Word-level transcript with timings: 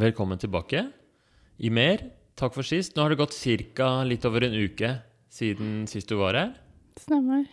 Velkommen 0.00 0.38
tilbake 0.40 0.80
i 1.60 1.68
mer. 1.68 2.00
Takk 2.38 2.54
for 2.54 2.64
sist. 2.64 2.94
Nå 2.96 3.02
har 3.02 3.12
det 3.12 3.18
gått 3.20 3.34
ca. 3.76 4.00
litt 4.08 4.24
over 4.24 4.46
en 4.46 4.54
uke 4.56 4.94
siden 5.28 5.82
sist 5.90 6.08
du 6.08 6.14
var 6.16 6.38
her. 6.38 6.54
Stemmer. 6.96 7.44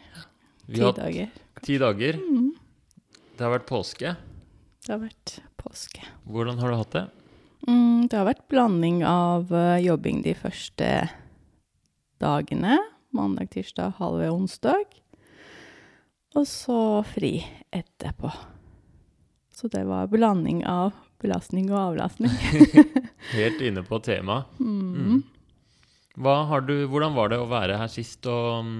Ti 0.63 0.79
dager. 0.79 1.33
ti 1.65 1.75
dager. 1.77 2.15
Mm. 2.15 2.53
Det 3.35 3.43
har 3.43 3.51
vært 3.51 3.65
påske. 3.67 4.13
Det 4.79 4.93
har 4.93 5.01
vært 5.01 5.33
påske. 5.59 6.05
Hvordan 6.23 6.61
har 6.61 6.71
du 6.71 6.77
hatt 6.79 6.95
det? 6.95 7.03
Mm, 7.67 8.07
det 8.07 8.15
har 8.15 8.29
vært 8.29 8.47
blanding 8.47 9.01
av 9.03 9.51
eh, 9.51 9.83
jobbing 9.83 10.21
de 10.23 10.35
første 10.39 10.91
dagene. 12.23 12.77
Mandag, 13.11 13.51
tirsdag, 13.57 13.97
halve 13.99 14.29
onsdag. 14.31 14.87
Og 16.31 16.47
så 16.47 17.03
fri 17.11 17.41
etterpå. 17.75 18.31
Så 19.51 19.67
det 19.73 19.83
var 19.89 20.07
blanding 20.07 20.63
av 20.63 20.95
belastning 21.21 21.69
og 21.71 21.79
avlastning. 21.81 22.33
Helt 23.37 23.61
inne 23.65 23.83
på 23.85 23.99
temaet. 24.05 24.49
Mm. 24.59 25.23
Du, 26.67 26.75
hvordan 26.89 27.13
var 27.13 27.29
det 27.29 27.39
å 27.41 27.49
være 27.49 27.77
her 27.77 27.89
sist, 27.91 28.25
og 28.25 28.65
mm, 28.65 28.77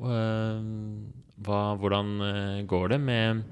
øh, 0.00 0.68
hva, 1.44 1.60
hvordan 1.80 2.14
øh, 2.24 2.62
går 2.68 2.94
det 2.94 3.00
med, 3.04 3.42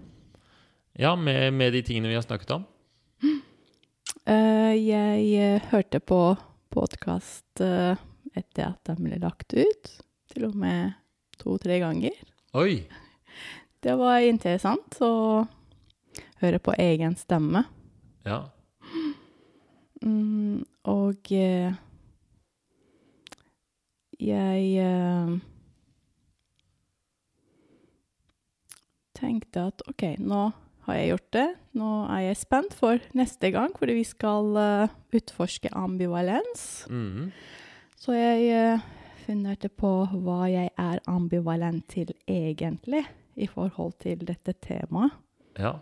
ja, 0.97 1.15
med, 1.17 1.53
med 1.53 1.77
de 1.77 1.83
tingene 1.85 2.13
vi 2.13 2.17
har 2.17 2.25
snakket 2.25 2.57
om? 2.57 2.65
Uh, 4.27 4.73
jeg 4.93 5.27
eh, 5.37 5.69
hørte 5.73 6.01
på 6.01 6.21
podkast 6.73 7.61
etter 7.61 8.65
at 8.67 8.81
den 8.89 9.05
ble 9.05 9.21
lagt 9.21 9.53
ut. 9.57 9.93
Til 10.33 10.49
og 10.49 10.57
med 10.59 10.97
to-tre 11.41 11.81
ganger. 11.85 12.17
Oi! 12.57 12.81
Det 13.85 13.93
var 14.01 14.25
interessant 14.25 14.97
å 15.05 15.45
høre 16.41 16.59
på 16.59 16.75
egen 16.81 17.15
stemme. 17.21 17.63
Ja. 18.27 18.43
Mm, 20.03 20.67
og 20.85 21.31
eh, 21.33 21.75
jeg 24.21 24.65
eh, 24.83 25.37
tenkte 29.17 29.69
at 29.71 29.85
OK, 29.89 30.05
nå 30.21 30.49
har 30.87 30.99
jeg 30.99 31.11
gjort 31.13 31.31
det. 31.35 31.47
Nå 31.81 31.93
er 32.15 32.25
jeg 32.29 32.41
spent 32.41 32.77
for 32.79 33.09
neste 33.19 33.51
gang, 33.55 33.73
fordi 33.79 33.97
vi 33.99 34.05
skal 34.07 34.53
uh, 34.55 34.93
utforske 35.17 35.73
ambivalens. 35.75 36.87
Mm. 36.91 37.33
Så 37.99 38.15
jeg 38.15 38.77
uh, 38.77 38.85
funderte 39.25 39.71
på 39.73 39.91
hva 40.13 40.47
jeg 40.53 40.71
er 40.79 41.03
ambivalent 41.11 41.89
til 41.91 42.13
egentlig, 42.31 43.03
i 43.35 43.49
forhold 43.51 43.99
til 44.05 44.23
dette 44.29 44.55
temaet. 44.63 45.19
ja. 45.59 45.77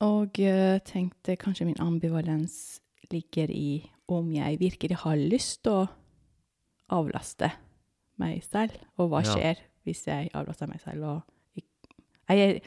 Og 0.00 0.38
eh, 0.40 0.78
tenkte 0.88 1.36
kanskje 1.40 1.66
min 1.68 1.80
ambivalens 1.82 2.80
ligger 3.12 3.50
i 3.52 3.82
om 4.10 4.30
jeg 4.32 4.58
virkelig 4.60 4.96
har 5.04 5.18
lyst 5.20 5.62
til 5.66 5.82
å 5.82 5.88
avlaste 6.90 7.50
meg 8.20 8.40
selv, 8.44 8.72
og 8.98 9.10
hva 9.12 9.20
Ja. 9.24 9.34
skjer 9.34 9.60
hvis 9.86 10.04
jeg 10.06 10.30
avlaster 10.36 10.68
meg 10.68 10.80
selv. 10.80 11.04
Og 11.04 11.22
Jeg 12.30 12.38
er 12.38 12.60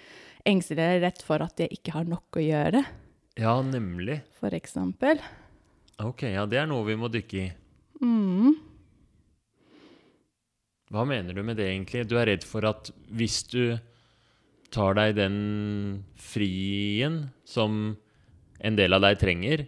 engstelig 0.46 1.02
redd 1.02 1.22
for 1.24 1.42
at 1.42 1.56
jeg 1.58 1.70
ikke 1.72 1.94
har 1.96 2.04
nok 2.06 2.36
å 2.36 2.42
gjøre, 2.44 2.86
Ja, 3.40 3.62
nemlig. 3.64 4.22
for 4.40 4.50
eksempel? 4.52 5.22
Ok, 6.00 6.24
ja, 6.24 6.46
det 6.46 6.58
er 6.60 6.66
noe 6.68 6.84
vi 6.86 6.96
må 7.00 7.08
dykke 7.10 7.34
i. 7.46 7.52
Mm. 8.04 8.56
Hva 10.92 11.06
mener 11.08 11.34
du 11.34 11.42
med 11.44 11.58
det 11.58 11.70
egentlig? 11.72 12.04
Du 12.08 12.18
er 12.20 12.26
redd 12.28 12.44
for 12.44 12.66
at 12.66 12.92
hvis 13.10 13.44
du 13.50 13.80
tar 14.74 14.96
deg 14.98 15.16
den 15.20 15.38
frien 16.20 17.20
som 17.46 17.96
en 18.64 18.76
del 18.80 18.96
av 18.98 19.04
deg 19.06 19.20
trenger, 19.22 19.66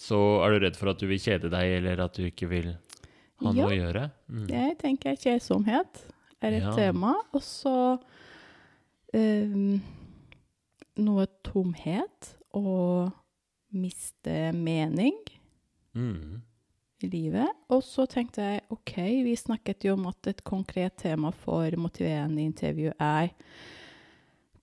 så 0.00 0.18
er 0.46 0.54
du 0.54 0.64
redd 0.64 0.78
for 0.80 0.92
at 0.94 1.00
du 1.02 1.06
vil 1.10 1.20
kjede 1.20 1.50
deg, 1.52 1.74
eller 1.80 2.00
at 2.06 2.16
du 2.16 2.24
ikke 2.24 2.48
vil 2.48 2.70
ha 2.72 3.50
Ja. 3.50 3.52
noe 3.52 3.68
å 3.70 3.76
gjøre? 3.76 4.06
Mm. 4.30 4.46
Jeg 4.48 4.78
tenker 4.80 5.16
kjedsomhet 5.20 6.02
er 6.40 6.52
et 6.56 6.62
Ja. 6.62 6.72
tema, 6.76 7.14
og 7.34 7.42
så 7.44 7.98
um, 9.14 9.80
noe 11.00 11.26
tomhet 11.44 12.34
og 12.54 13.12
miste 13.72 14.52
mening 14.54 15.16
Mm. 15.94 16.40
i 17.02 17.08
livet. 17.10 17.48
Og 17.70 17.82
så 17.82 18.06
tenkte 18.08 18.36
jeg 18.42 18.62
OK, 18.70 18.94
vi 19.24 19.34
snakket 19.36 19.84
jo 19.84 19.94
om 19.94 20.06
at 20.06 20.26
et 20.30 20.44
konkret 20.44 20.96
tema 20.98 21.32
for 21.32 21.68
motiverende 21.76 22.38
intervju 22.44 22.92
er 23.00 23.30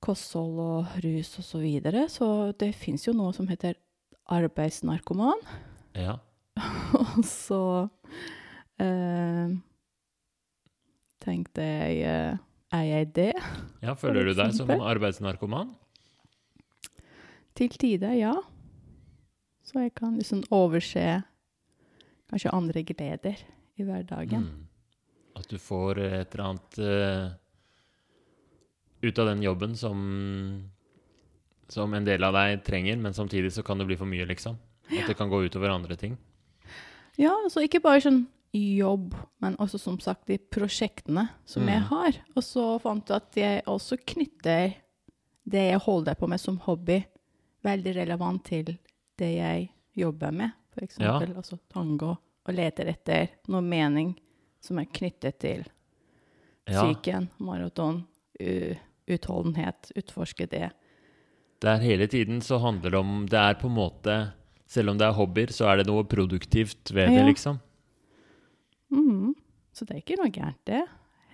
kosthold 0.04 0.60
og 0.62 0.98
rus 1.04 1.34
og 1.42 1.46
så 1.46 1.62
videre, 1.62 2.08
så 2.12 2.52
det 2.60 2.74
fins 2.78 3.08
jo 3.08 3.16
noe 3.18 3.34
som 3.36 3.48
heter 3.50 3.78
arbeidsnarkoman. 4.28 5.42
Ja. 5.98 6.20
Og 6.98 7.24
så 7.26 7.62
eh, 8.82 9.54
tenkte 11.24 11.64
jeg 11.64 12.00
eh, 12.02 12.40
Er 12.74 12.84
jeg 12.84 13.10
det? 13.16 13.34
ja, 13.86 13.94
føler 13.94 14.28
du 14.28 14.34
deg 14.36 14.56
som 14.58 14.72
arbeidsnarkoman? 14.76 15.76
Til 17.58 17.74
tider, 17.74 18.14
ja. 18.18 18.36
Så 19.66 19.82
jeg 19.86 19.94
kan 19.98 20.18
liksom 20.20 20.44
overse 20.54 21.06
kanskje 22.28 22.54
andre 22.54 22.84
gleder 22.84 23.40
i 23.78 23.86
hverdagen. 23.88 24.44
Mm. 24.44 24.68
At 25.38 25.48
du 25.50 25.58
får 25.62 26.02
et 26.02 26.36
eller 26.36 26.44
annet 26.50 26.80
eh, 26.82 27.26
ut 29.02 29.20
av 29.20 29.26
den 29.30 29.42
jobben 29.44 29.76
som, 29.78 30.70
som 31.68 31.94
en 31.94 32.06
del 32.08 32.24
av 32.24 32.34
deg 32.34 32.64
trenger, 32.66 32.98
men 32.98 33.14
samtidig 33.14 33.52
så 33.54 33.64
kan 33.64 33.78
det 33.78 33.86
bli 33.90 33.98
for 34.00 34.06
mye, 34.10 34.26
liksom. 34.30 34.58
At 34.88 35.08
det 35.10 35.18
kan 35.20 35.30
gå 35.30 35.42
utover 35.46 35.70
andre 35.74 35.96
ting. 36.00 36.16
Ja, 37.20 37.34
altså 37.44 37.64
ikke 37.66 37.82
bare 37.84 38.02
sånn 38.02 38.24
jobb, 38.56 39.14
men 39.44 39.58
også 39.62 39.80
som 39.82 39.98
sagt 40.02 40.28
de 40.30 40.38
prosjektene 40.40 41.28
som 41.46 41.68
jeg 41.68 41.82
Mm. 41.82 41.88
har. 41.90 42.14
Og 42.36 42.44
så 42.44 42.80
fant 42.82 43.06
jeg 43.10 43.16
at 43.18 43.36
jeg 43.36 43.64
også 43.68 43.98
knytter 44.06 44.76
det 45.46 45.66
jeg 45.72 45.80
holder 45.80 46.16
på 46.16 46.28
med 46.30 46.40
som 46.40 46.58
hobby, 46.60 47.04
veldig 47.64 47.96
relevant 47.96 48.44
til 48.46 48.78
det 49.18 49.36
jeg 49.36 49.70
jobber 49.96 50.32
med. 50.32 50.52
For 50.74 50.82
eksempel 50.86 51.36
altså 51.36 51.60
tango, 51.74 52.16
og 52.48 52.54
leter 52.56 52.88
etter 52.88 53.30
noe 53.50 53.62
mening 53.62 54.16
som 54.62 54.80
er 54.80 54.86
knyttet 54.86 55.40
til 55.40 55.66
Ja, 56.68 56.82
psyken, 56.84 57.30
maraton, 57.40 58.06
u- 58.40 58.76
utholdenhet, 59.08 59.92
utforske 59.96 60.48
det. 60.52 60.70
det 61.64 61.70
er 61.72 61.84
hele 61.84 62.08
tiden 62.08 62.42
så 62.42 62.60
handler 62.62 62.92
det 62.94 63.00
om 63.00 63.26
Det 63.32 63.40
er 63.40 63.56
på 63.58 63.68
en 63.68 63.78
måte 63.78 64.18
Selv 64.68 64.92
om 64.92 64.98
det 65.00 65.08
er 65.08 65.16
hobbyer, 65.16 65.52
så 65.56 65.70
er 65.72 65.78
det 65.80 65.88
noe 65.88 66.04
produktivt 66.04 66.92
ved 66.92 67.08
det, 67.16 67.24
liksom. 67.30 67.60
Mm. 68.92 69.34
Så 69.72 69.86
det 69.88 69.96
er 69.96 70.02
ikke 70.02 70.18
noe 70.20 70.32
gærent, 70.34 70.60
det 70.68 70.82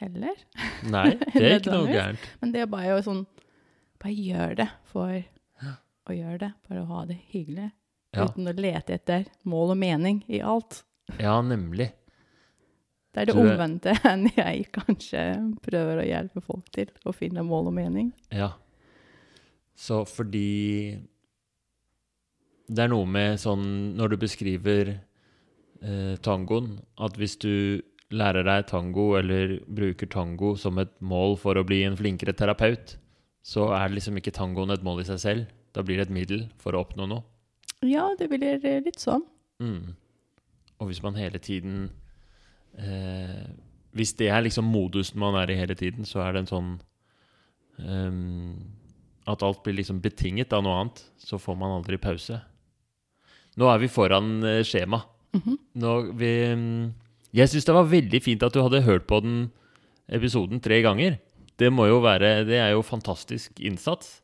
heller. 0.03 0.35
Nei, 0.85 1.15
det 1.33 1.41
er 1.41 1.55
ikke 1.57 1.73
noe 1.73 1.89
gærent. 1.89 2.27
Men 2.41 2.53
det 2.53 2.61
er 2.61 2.69
bare 2.69 2.91
jo 2.91 2.99
sånn 3.05 3.23
Bare 4.03 4.13
gjør 4.13 4.55
det 4.59 4.67
for 4.91 5.15
å 6.03 6.13
gjøre 6.17 6.39
det. 6.41 6.51
Bare 6.67 6.81
å 6.83 6.89
ha 6.89 7.05
det 7.07 7.15
hyggelig. 7.31 7.69
Ja, 8.13 8.25
Uten 8.27 8.49
å 8.51 8.53
lete 8.53 8.97
etter 8.97 9.25
mål 9.47 9.73
og 9.73 9.79
mening 9.79 10.19
i 10.27 10.41
alt. 10.43 10.83
ja 11.17 11.37
nemlig. 11.41 11.89
Det 13.13 13.21
er 13.21 13.29
det 13.29 13.37
omvendte 13.37 13.93
enn 14.09 14.25
jeg 14.33 14.67
kanskje 14.73 15.23
prøver 15.65 16.01
å 16.01 16.07
hjelpe 16.07 16.41
folk 16.41 16.69
til 16.73 16.89
å 17.05 17.13
finne 17.13 17.45
mål 17.45 17.69
og 17.69 17.75
mening. 17.77 18.11
Ja. 18.33 18.55
Så 19.75 20.03
fordi 20.05 20.99
Det 22.69 22.83
er 22.83 22.91
noe 22.91 23.07
med 23.09 23.39
sånn 23.41 23.63
Når 23.97 24.13
du 24.13 24.17
beskriver 24.21 24.91
eh, 24.93 26.13
tangoen, 26.21 26.77
at 27.01 27.17
hvis 27.17 27.35
du 27.41 27.81
lærer 28.13 28.45
deg 28.45 28.67
tango 28.69 29.15
eller 29.17 29.55
bruker 29.65 30.05
tango 30.05 30.53
som 30.55 30.77
et 30.77 30.93
mål 31.01 31.33
for 31.41 31.57
å 31.57 31.65
bli 31.65 31.81
en 31.87 31.97
flinkere 31.97 32.35
terapeut, 32.37 32.95
så 33.41 33.71
er 33.73 33.89
liksom 33.89 34.19
ikke 34.21 34.35
tangoen 34.35 34.69
et 34.69 34.85
mål 34.85 35.01
i 35.01 35.07
seg 35.07 35.21
selv. 35.23 35.49
Da 35.73 35.81
blir 35.81 35.97
det 35.97 36.07
et 36.07 36.13
middel 36.13 36.45
for 36.61 36.77
å 36.77 36.83
oppnå 36.85 37.07
noe. 37.09 37.25
Ja, 37.81 38.11
det 38.19 38.29
blir 38.29 38.61
litt 38.85 39.01
sånn. 39.01 39.25
Mm. 39.59 39.95
Og 40.77 40.91
hvis 40.91 41.01
man 41.03 41.17
hele 41.17 41.41
tiden 41.41 41.89
eh, 42.79 43.43
Hvis 43.93 44.15
det 44.17 44.29
er 44.29 44.41
liksom 44.41 44.65
modusen 44.65 45.19
man 45.19 45.35
er 45.35 45.51
i 45.51 45.57
hele 45.59 45.75
tiden, 45.75 46.05
så 46.05 46.23
er 46.25 46.33
det 46.33 46.43
en 46.43 46.51
sånn 46.51 46.71
um, 47.77 48.55
At 49.29 49.43
alt 49.43 49.63
blir 49.63 49.77
liksom 49.77 50.01
betinget 50.01 50.53
av 50.53 50.63
noe 50.65 50.79
annet, 50.81 51.03
så 51.17 51.37
får 51.37 51.55
man 51.59 51.77
aldri 51.77 51.97
pause. 51.97 52.41
Nå 53.55 53.69
er 53.69 53.79
vi 53.79 53.87
foran 53.87 54.41
skjema. 54.41 54.63
skjema. 54.65 55.03
-hmm. 55.33 55.57
Nå, 55.81 55.93
vi, 56.17 56.31
mm, 56.53 56.93
jeg 57.33 57.49
syns 57.49 57.65
det 57.65 57.75
var 57.75 57.91
veldig 57.91 58.21
fint 58.23 58.43
at 58.45 58.53
du 58.53 58.61
hadde 58.61 58.85
hørt 58.85 59.07
på 59.09 59.19
den 59.23 59.51
episoden 60.07 60.61
tre 60.63 60.81
ganger. 60.85 61.19
Det 61.59 61.71
må 61.71 61.87
jo 61.87 62.01
være 62.01 62.45
Det 62.45 62.57
er 62.57 62.73
jo 62.73 62.81
fantastisk 62.81 63.59
innsats. 63.59 64.21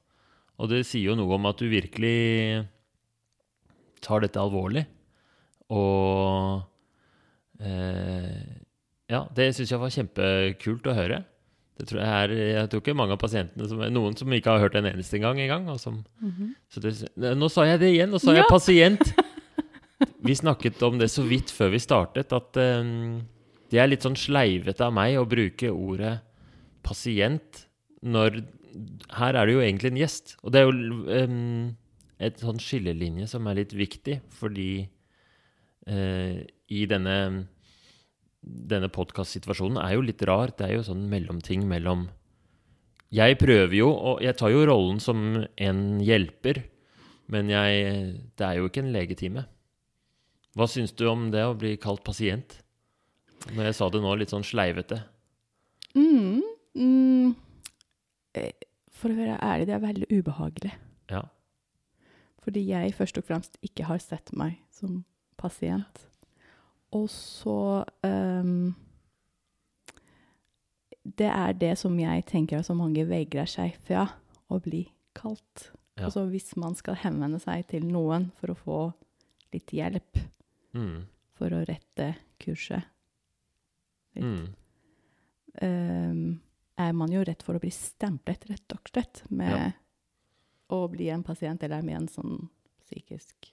Og 0.60 0.70
det 0.70 0.86
sier 0.86 1.12
jo 1.12 1.16
noe 1.16 1.38
om 1.38 1.46
at 1.48 1.60
du 1.60 1.70
virkelig 1.72 2.68
tar 4.04 4.20
dette 4.20 4.40
alvorlig. 4.40 4.86
Og 5.70 6.60
eh, 6.60 6.66
Ja, 7.60 9.26
det 9.36 9.50
syns 9.58 9.72
jeg 9.74 9.82
var 9.82 9.92
kjempekult 9.92 10.88
å 10.88 10.96
høre. 10.96 11.24
Det 11.80 11.88
tror 11.88 12.02
jeg 12.02 12.12
er 12.12 12.34
Jeg 12.36 12.70
tror 12.70 12.82
ikke 12.84 12.98
mange 12.98 13.16
av 13.16 13.22
pasientene 13.22 13.68
som 13.72 13.82
Noen 13.96 14.18
som 14.20 14.36
ikke 14.36 14.52
har 14.52 14.66
hørt 14.66 14.76
en 14.76 14.90
eneste 14.90 15.20
gang 15.20 15.40
engang. 15.40 15.64
Mm 15.64 16.32
-hmm. 16.32 16.54
det, 17.16 17.38
nå 17.38 17.50
sa 17.50 17.66
jeg 17.66 17.80
det 17.80 17.90
igjen! 17.94 18.10
Nå 18.10 18.20
sa 18.20 18.34
jeg 18.34 18.46
pasient! 18.50 19.14
Vi 20.28 20.36
snakket 20.36 20.82
om 20.84 20.98
det 21.00 21.10
så 21.12 21.24
vidt 21.24 21.52
før 21.52 21.70
vi 21.70 21.80
startet, 21.80 22.32
at 22.34 22.56
um, 22.56 23.22
det 23.70 23.80
er 23.80 23.88
litt 23.88 24.02
sånn 24.02 24.16
sleivete 24.16 24.86
av 24.86 24.94
meg 24.94 25.18
å 25.20 25.28
bruke 25.28 25.72
ordet 25.72 26.20
pasient 26.84 27.68
når 28.02 28.44
Her 29.12 29.36
er 29.36 29.46
det 29.46 29.54
jo 29.54 29.62
egentlig 29.62 29.92
en 29.92 29.98
gjest. 29.98 30.38
Og 30.44 30.52
det 30.52 30.60
er 30.60 30.66
jo 30.66 30.72
um, 30.72 31.76
et 32.20 32.40
sånn 32.40 32.60
skillelinje 32.60 33.28
som 33.28 33.48
er 33.48 33.56
litt 33.56 33.74
viktig, 33.74 34.20
fordi 34.30 34.88
eh, 35.88 36.46
i 36.70 36.86
denne 36.90 37.48
denne 38.42 38.90
podkastsituasjonen 38.92 39.80
er 39.82 39.96
jo 39.96 40.06
litt 40.06 40.24
rar. 40.28 40.54
Det 40.56 40.68
er 40.68 40.78
jo 40.78 40.88
sånn 40.88 41.08
mellomting 41.12 41.68
mellom 41.70 42.08
Jeg 43.10 43.40
prøver 43.42 43.74
jo, 43.74 43.90
og 43.90 44.22
jeg 44.22 44.38
tar 44.38 44.52
jo 44.54 44.66
rollen 44.70 45.00
som 45.02 45.46
en 45.58 45.80
hjelper, 46.00 46.64
men 47.28 47.50
jeg 47.50 48.14
Det 48.38 48.46
er 48.46 48.60
jo 48.60 48.70
ikke 48.70 48.84
en 48.86 48.94
legetime. 48.94 49.46
Hva 50.56 50.68
syns 50.68 50.94
du 50.94 51.08
om 51.10 51.30
det 51.32 51.44
å 51.46 51.58
bli 51.58 51.76
kalt 51.78 52.04
pasient? 52.04 52.62
Når 53.54 53.70
jeg 53.70 53.76
sa 53.76 53.90
det 53.90 54.02
nå 54.02 54.16
litt 54.16 54.34
sånn 54.34 54.44
sleivete. 54.44 54.98
Mm, 55.96 56.42
mm, 56.76 57.36
eh, 58.36 58.52
for 58.92 59.14
å 59.14 59.16
være 59.16 59.38
ærlig, 59.40 59.68
det 59.70 59.76
er 59.76 59.86
veldig 59.86 60.10
ubehagelig. 60.12 60.74
Ja. 61.10 61.22
Fordi 62.44 62.66
jeg 62.68 62.98
først 62.98 63.18
og 63.22 63.30
fremst 63.30 63.56
ikke 63.64 63.88
har 63.88 64.02
sett 64.04 64.34
meg 64.36 64.60
som 64.76 65.06
pasient. 65.40 66.09
Og 66.92 67.06
så 67.10 67.86
um, 68.04 68.76
Det 71.20 71.28
er 71.30 71.54
det 71.54 71.74
som 71.78 71.98
jeg 72.00 72.26
tenker 72.30 72.60
at 72.60 72.66
så 72.68 72.76
mange 72.78 73.04
vegrer 73.10 73.46
seg 73.50 73.76
fra 73.88 74.08
å 74.50 74.60
bli 74.64 74.84
kalt. 75.18 75.70
Ja. 75.98 76.06
Altså 76.08 76.24
hvis 76.32 76.54
man 76.60 76.76
skal 76.80 76.96
henvende 77.02 77.40
seg 77.44 77.66
til 77.72 77.86
noen 77.90 78.30
for 78.40 78.54
å 78.54 78.60
få 78.60 78.80
litt 79.54 79.74
hjelp 79.76 80.26
Mm. 80.72 81.08
for 81.34 81.50
å 81.50 81.64
rette 81.66 82.12
kurset, 82.40 82.84
litt, 84.14 84.24
Mm. 84.24 84.54
um, 85.64 86.42
er 86.78 86.92
man 86.94 87.12
jo 87.12 87.24
rett 87.26 87.42
for 87.42 87.56
å 87.56 87.60
bli 87.60 87.72
stemplet, 87.74 88.46
rett 88.52 88.72
og 88.76 88.80
slett, 88.92 89.24
med 89.32 89.50
Ja. 89.52 89.72
å 90.70 90.88
bli 90.92 91.10
en 91.10 91.24
pasient 91.24 91.64
eller 91.64 91.82
med 91.82 91.96
en 91.96 92.08
sånn 92.08 92.50
psykisk 92.86 93.52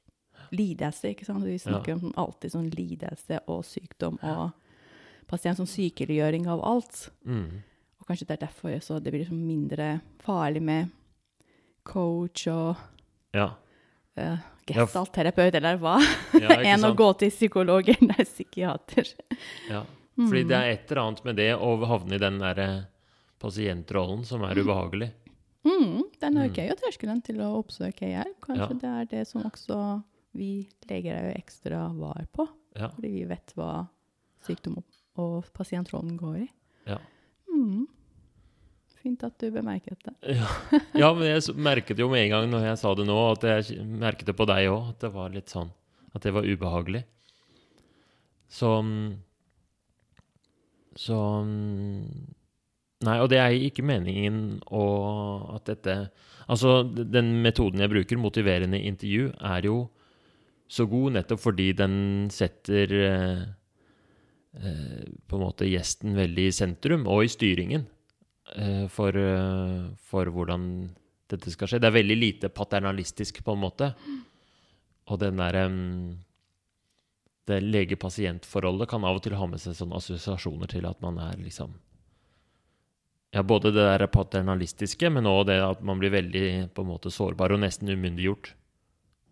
lidelse, 0.53 1.11
ikke 1.15 1.25
sant? 1.27 1.45
Vi 1.45 1.59
snakker 1.59 1.95
om 1.99 2.13
alltid 2.17 2.53
sånn 2.53 2.71
lidelse 2.71 3.41
og 3.49 3.65
sykdom 3.65 4.19
og 4.23 4.51
pasient 5.29 5.57
som 5.57 5.67
sykeliggjøring 5.67 6.47
av 6.49 6.61
alt. 6.65 7.11
Mm. 7.25 7.63
Og 8.01 8.07
kanskje 8.07 8.27
det 8.29 8.37
er 8.37 8.47
derfor 8.47 8.79
så 8.81 9.01
det 9.03 9.11
blir 9.13 9.25
liksom 9.25 9.41
mindre 9.47 10.01
farlig 10.23 10.63
med 10.63 10.91
coach 11.85 12.47
og 12.49 12.77
Ja. 13.35 13.51
uh, 14.19 14.39
Ja, 14.69 14.83
gestaltterapeut, 14.83 15.55
eller 15.55 15.77
hva, 15.79 16.01
ja 16.41 16.49
enn 16.73 16.83
å 16.85 16.95
gå 16.99 17.13
til 17.19 17.31
psykolog 17.31 17.89
eller 17.95 18.25
psykiater. 18.25 19.07
Ja. 19.71 19.85
Mm. 20.19 20.29
Fordi 20.29 20.43
det 20.49 20.57
er 20.57 20.71
et 20.73 20.91
eller 20.91 21.03
annet 21.05 21.25
med 21.25 21.37
det 21.37 21.51
å 21.55 21.77
havne 21.87 22.17
i 22.17 22.19
den 22.19 22.39
derre 22.41 22.67
pasientrollen 23.39 24.25
som 24.27 24.43
er 24.49 24.57
ubehagelig. 24.59 25.11
Mm, 25.67 26.03
den 26.23 26.37
øker 26.39 26.49
Mm. 26.49 26.55
gøy, 26.57 26.71
og 26.73 26.79
terskelen 26.81 27.23
til 27.23 27.41
å 27.43 27.51
oppsøke 27.61 28.07
hjelp. 28.09 28.37
Kanskje 28.41 28.71
Ja. 28.71 28.79
det 28.81 28.91
er 28.91 29.05
det 29.11 29.27
som 29.29 29.43
også 29.43 30.03
vi 30.37 30.69
leger 30.91 31.17
er 31.17 31.29
jo 31.31 31.35
ekstra 31.41 31.83
var 31.97 32.27
på, 32.37 32.47
Ja. 32.77 32.89
fordi 32.95 33.11
vi 33.15 33.25
vet 33.31 33.53
hva 33.57 33.89
sykdom 34.47 34.79
og- 35.17 35.49
pasientrollen 35.57 36.17
går 36.21 36.37
i. 36.45 36.49
Ja. 36.87 36.99
Mm. 37.53 37.87
Fint 39.03 39.23
at 39.25 39.39
du 39.39 39.51
bemerket 39.51 40.03
det. 40.05 40.15
Ja. 40.37 40.49
ja, 40.95 41.13
men 41.15 41.25
jeg 41.31 41.55
merket 41.57 41.99
jo 41.99 42.09
med 42.11 42.25
en 42.27 42.31
gang 42.35 42.51
når 42.51 42.67
jeg 42.71 42.79
sa 42.83 42.95
det 42.95 43.07
nå, 43.07 43.17
at 43.33 43.43
jeg 43.49 43.85
merket 43.87 44.27
det 44.27 44.37
på 44.37 44.47
deg 44.47 44.69
òg, 44.69 44.91
at 44.91 44.99
det 45.07 45.13
var 45.15 45.31
litt 45.31 45.49
sånn 45.53 45.71
At 46.17 46.23
det 46.25 46.33
var 46.33 46.43
ubehagelig. 46.49 47.05
Så 48.49 48.71
mm, 48.83 49.17
Så 50.97 51.17
mm, 51.45 52.33
Nei, 53.05 53.19
og 53.21 53.29
det 53.29 53.39
er 53.43 53.53
ikke 53.53 53.85
meningen 53.85 54.61
å 54.73 54.85
at 55.55 55.67
dette 55.69 55.97
Altså, 56.49 56.79
den 56.87 57.43
metoden 57.43 57.83
jeg 57.83 57.91
bruker, 57.91 58.17
motiverende 58.23 58.79
intervju, 58.81 59.33
er 59.43 59.67
jo 59.67 59.89
så 60.69 60.87
god 60.91 61.15
nettopp 61.15 61.43
fordi 61.43 61.71
den 61.79 61.97
setter 62.35 62.93
eh, 62.99 63.43
eh, 64.59 65.03
på 65.27 65.39
en 65.39 65.45
måte 65.45 65.69
gjesten 65.69 66.17
veldig 66.19 66.49
i 66.49 66.55
sentrum, 66.55 67.07
og 67.07 67.25
i 67.25 67.31
styringen 67.31 67.87
eh, 68.57 68.87
for, 68.93 69.15
eh, 69.15 69.87
for 70.11 70.33
hvordan 70.35 70.69
dette 71.31 71.51
skal 71.55 71.71
skje. 71.71 71.83
Det 71.83 71.91
er 71.91 71.99
veldig 72.01 72.19
lite 72.19 72.51
paternalistisk, 72.55 73.43
på 73.45 73.55
en 73.55 73.63
måte. 73.63 73.93
Og 75.07 75.21
den 75.23 75.43
derre 75.43 75.67
Det 77.47 77.61
lege-pasient-forholdet 77.63 78.89
kan 78.91 79.05
av 79.07 79.21
og 79.21 79.23
til 79.23 79.37
ha 79.39 79.47
med 79.47 79.61
seg 79.63 79.77
sånne 79.79 80.01
assosiasjoner 80.01 80.67
til 80.67 80.87
at 80.87 80.99
man 81.01 81.21
er 81.23 81.37
liksom 81.39 81.77
Ja, 83.31 83.43
både 83.43 83.71
det 83.71 83.85
der 83.85 84.07
paternalistiske, 84.07 85.11
men 85.11 85.27
òg 85.31 85.47
det 85.47 85.61
at 85.63 85.83
man 85.83 85.99
blir 86.01 86.11
veldig 86.11 86.75
på 86.75 86.83
en 86.83 86.89
måte 86.89 87.11
sårbar 87.11 87.53
og 87.53 87.61
nesten 87.61 87.91
umyndiggjort. 87.91 88.55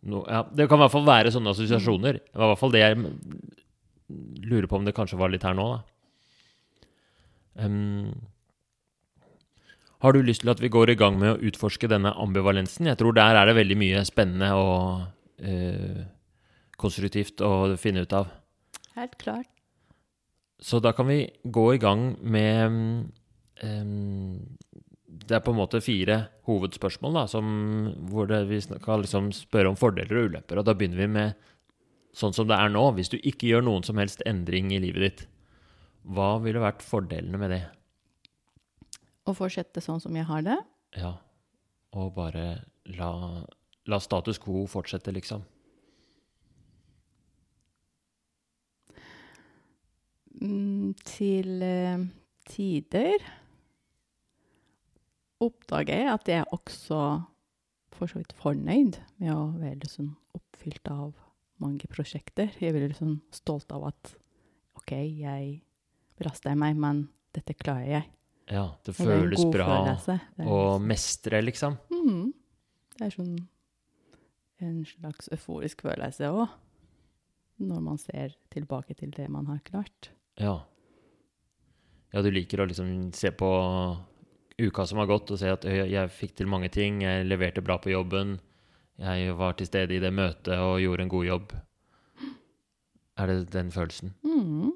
No, 0.04 0.20
ja, 0.28 0.42
det 0.52 0.66
kan 0.68 0.78
i 0.78 0.84
hvert 0.84 0.92
fall 0.92 1.06
være 1.08 1.32
sånne 1.32 1.54
assosiasjoner. 1.54 2.20
Det 2.20 2.36
var 2.36 2.50
i 2.50 2.52
hvert 2.52 2.60
fall 2.60 2.74
det 2.74 2.82
jeg 2.82 2.98
lurer 4.44 4.68
på 4.68 4.78
om 4.78 4.84
det 4.84 4.94
kanskje 4.96 5.18
var 5.20 5.32
litt 5.32 5.46
her 5.46 5.56
nå, 5.56 5.66
da. 5.72 5.82
Um, 7.64 8.12
har 10.04 10.12
du 10.12 10.20
lyst 10.20 10.42
til 10.42 10.52
at 10.52 10.60
vi 10.60 10.68
går 10.68 10.92
i 10.92 10.98
gang 11.00 11.16
med 11.16 11.30
å 11.32 11.40
utforske 11.48 11.88
denne 11.88 12.12
ambivalensen? 12.20 12.90
Jeg 12.90 12.98
tror 13.00 13.16
der 13.16 13.38
er 13.38 13.48
det 13.48 13.56
veldig 13.56 13.78
mye 13.80 14.02
spennende 14.04 14.50
og 14.58 15.06
uh, 15.40 16.02
konstruktivt 16.80 17.40
å 17.40 17.72
finne 17.80 18.04
ut 18.04 18.12
av. 18.16 18.28
Helt 18.98 19.16
klart. 19.22 19.48
Så 20.60 20.80
da 20.84 20.92
kan 20.96 21.08
vi 21.08 21.22
gå 21.44 21.64
i 21.74 21.80
gang 21.80 22.10
med 22.20 23.08
em, 23.64 24.36
Det 25.24 25.38
er 25.38 25.44
på 25.44 25.54
en 25.54 25.60
måte 25.60 25.80
fire 25.80 26.18
hovedspørsmål 26.48 27.14
da, 27.16 27.24
som, 27.30 27.46
hvor 28.10 28.28
det, 28.28 28.42
vi 28.50 28.60
skal 28.60 29.04
liksom 29.04 29.30
spørre 29.32 29.70
om 29.72 29.78
fordeler 29.80 30.20
og 30.20 30.32
ulemper. 30.32 30.60
Og 30.60 30.66
da 30.68 30.74
begynner 30.76 31.00
vi 31.00 31.08
med 31.14 31.46
sånn 32.14 32.34
som 32.36 32.48
det 32.50 32.58
er 32.58 32.72
nå. 32.72 32.82
Hvis 32.98 33.12
du 33.12 33.16
ikke 33.18 33.48
gjør 33.48 33.64
noen 33.64 33.86
som 33.86 34.00
helst 34.00 34.24
endring 34.28 34.72
i 34.74 34.82
livet 34.84 35.06
ditt, 35.06 35.24
hva 36.04 36.34
ville 36.44 36.60
vært 36.60 36.84
fordelene 36.84 37.40
med 37.40 37.54
det? 37.54 37.62
Å 39.24 39.32
fortsette 39.32 39.80
sånn 39.80 40.02
som 40.04 40.16
jeg 40.16 40.28
har 40.28 40.44
det. 40.44 40.58
Ja, 41.00 41.14
og 41.96 42.12
bare 42.18 42.44
la, 42.92 43.10
la 43.88 44.00
status 44.02 44.40
quo 44.42 44.66
fortsette, 44.68 45.14
liksom. 45.16 45.46
Mm, 50.44 50.92
til 51.08 51.62
eh, 51.64 52.04
tider 52.50 53.22
oppdager 55.42 56.04
jeg 56.04 56.12
at 56.12 56.30
jeg 56.30 56.42
er 56.42 56.52
også 56.54 56.98
for 57.94 58.10
så 58.10 58.20
vidt 58.20 58.34
fornøyd 58.40 58.98
med 59.22 59.30
å 59.34 59.52
være 59.58 59.80
liksom 59.82 60.14
oppfylt 60.34 60.90
av 60.90 61.12
mange 61.62 61.86
prosjekter. 61.90 62.50
Jeg 62.60 62.74
veldig 62.74 62.92
liksom 62.92 63.16
stolt 63.34 63.70
av 63.74 63.86
at 63.92 64.14
OK, 64.78 64.92
jeg 64.92 65.60
belaster 66.18 66.56
meg, 66.58 66.76
men 66.76 67.06
dette 67.34 67.54
klarer 67.58 67.90
jeg. 67.90 68.08
Ja, 68.52 68.66
det 68.84 68.94
føles 68.98 69.44
bra. 69.48 69.96
Det 70.04 70.18
er 70.18 70.46
å 70.46 70.74
liksom- 70.76 70.86
mestre, 70.86 71.42
liksom. 71.42 71.78
Mm. 71.90 72.32
Det 72.98 73.06
er 73.06 73.10
sånn 73.10 73.48
en 74.60 74.84
slags 74.84 75.28
euforisk 75.32 75.82
følelse 75.82 76.28
òg, 76.30 76.48
når 77.58 77.80
man 77.82 77.98
ser 77.98 78.34
tilbake 78.50 78.94
til 78.96 79.10
det 79.10 79.28
man 79.30 79.46
har 79.46 79.58
klart. 79.60 80.10
Ja. 80.38 80.64
Ja, 82.12 82.22
du 82.22 82.30
liker 82.30 82.58
å 82.58 82.68
liksom 82.68 83.12
se 83.14 83.30
på 83.30 83.48
uka 84.60 84.86
som 84.86 85.00
har 85.02 85.10
gått, 85.10 85.30
og 85.34 85.40
se 85.40 85.50
at 85.50 85.64
jeg 85.66 86.12
fikk 86.14 86.36
til 86.38 86.50
mange 86.50 86.70
ting, 86.72 87.02
jeg 87.02 87.26
leverte 87.26 87.64
bra 87.64 87.78
på 87.82 87.92
jobben, 87.92 88.38
jeg 89.00 89.34
var 89.34 89.56
til 89.58 89.66
stede 89.66 89.96
i 89.96 90.02
det 90.02 90.12
møtet 90.14 90.54
og 90.54 90.80
gjorde 90.82 91.06
en 91.06 91.10
god 91.10 91.26
jobb. 91.26 91.54
Er 93.18 93.30
det 93.30 93.52
den 93.54 93.70
følelsen? 93.74 94.14
Mhm. 94.22 94.72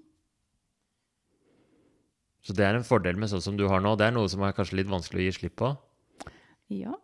Så 2.43 2.55
det 2.57 2.65
er 2.65 2.79
en 2.79 2.87
fordel 2.87 3.19
med 3.21 3.29
sånn 3.29 3.43
som 3.45 3.57
du 3.59 3.67
har 3.69 3.83
nå. 3.85 3.93
Det 3.99 4.07
er 4.07 4.15
noe 4.15 4.29
som 4.31 4.41
er 4.47 4.55
kanskje 4.57 4.79
litt 4.79 4.89
vanskelig 4.89 5.21
å 5.21 5.27
gi 5.27 5.37
slipp 5.37 5.57
på. 5.61 5.69
Ja. 6.73 6.95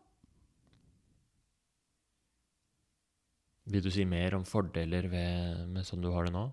Vil 3.68 3.84
du 3.84 3.90
si 3.92 4.06
mer 4.08 4.36
om 4.38 4.46
fordeler 4.48 5.08
ved, 5.12 5.66
med 5.68 5.84
sånn 5.84 6.04
du 6.04 6.08
har 6.14 6.24
det 6.24 6.32
nå? 6.32 6.46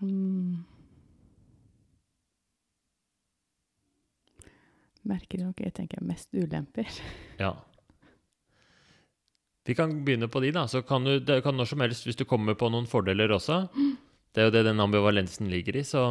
Mm. 0.00 0.62
Merker 5.08 5.40
nok 5.44 5.60
jeg 5.64 5.72
tenker 5.74 6.02
mest 6.04 6.28
ulemper. 6.36 6.88
Ja. 7.40 7.54
Vi 9.64 9.74
kan 9.76 9.92
begynne 10.04 10.26
på 10.28 10.40
de, 10.42 10.50
da. 10.52 10.66
Så 10.68 10.82
kan 10.82 11.04
du 11.04 11.18
det 11.20 11.42
kan 11.44 11.56
når 11.56 11.68
som 11.70 11.80
helst, 11.84 12.04
hvis 12.08 12.16
du 12.18 12.24
kommer 12.28 12.56
på 12.58 12.68
noen 12.72 12.88
fordeler 12.90 13.30
også 13.36 13.62
Det 14.34 14.40
er 14.42 14.46
jo 14.48 14.52
det 14.54 14.62
den 14.68 14.80
ambivalensen 14.82 15.48
ligger 15.50 15.76
i. 15.80 15.82
Så 15.86 16.04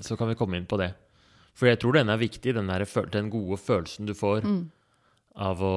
så 0.00 0.16
kan 0.16 0.30
vi 0.30 0.34
komme 0.38 0.56
inn 0.56 0.66
på 0.66 0.78
det. 0.80 0.94
For 1.54 1.68
jeg 1.68 1.78
tror 1.82 1.92
den 1.98 2.08
er 2.08 2.16
viktig, 2.18 2.54
den, 2.56 2.70
der, 2.72 2.86
den 3.12 3.28
gode 3.30 3.58
følelsen 3.60 4.06
du 4.08 4.14
får 4.16 4.46
Mm. 4.48 4.70
av 5.36 5.60
å 5.62 5.74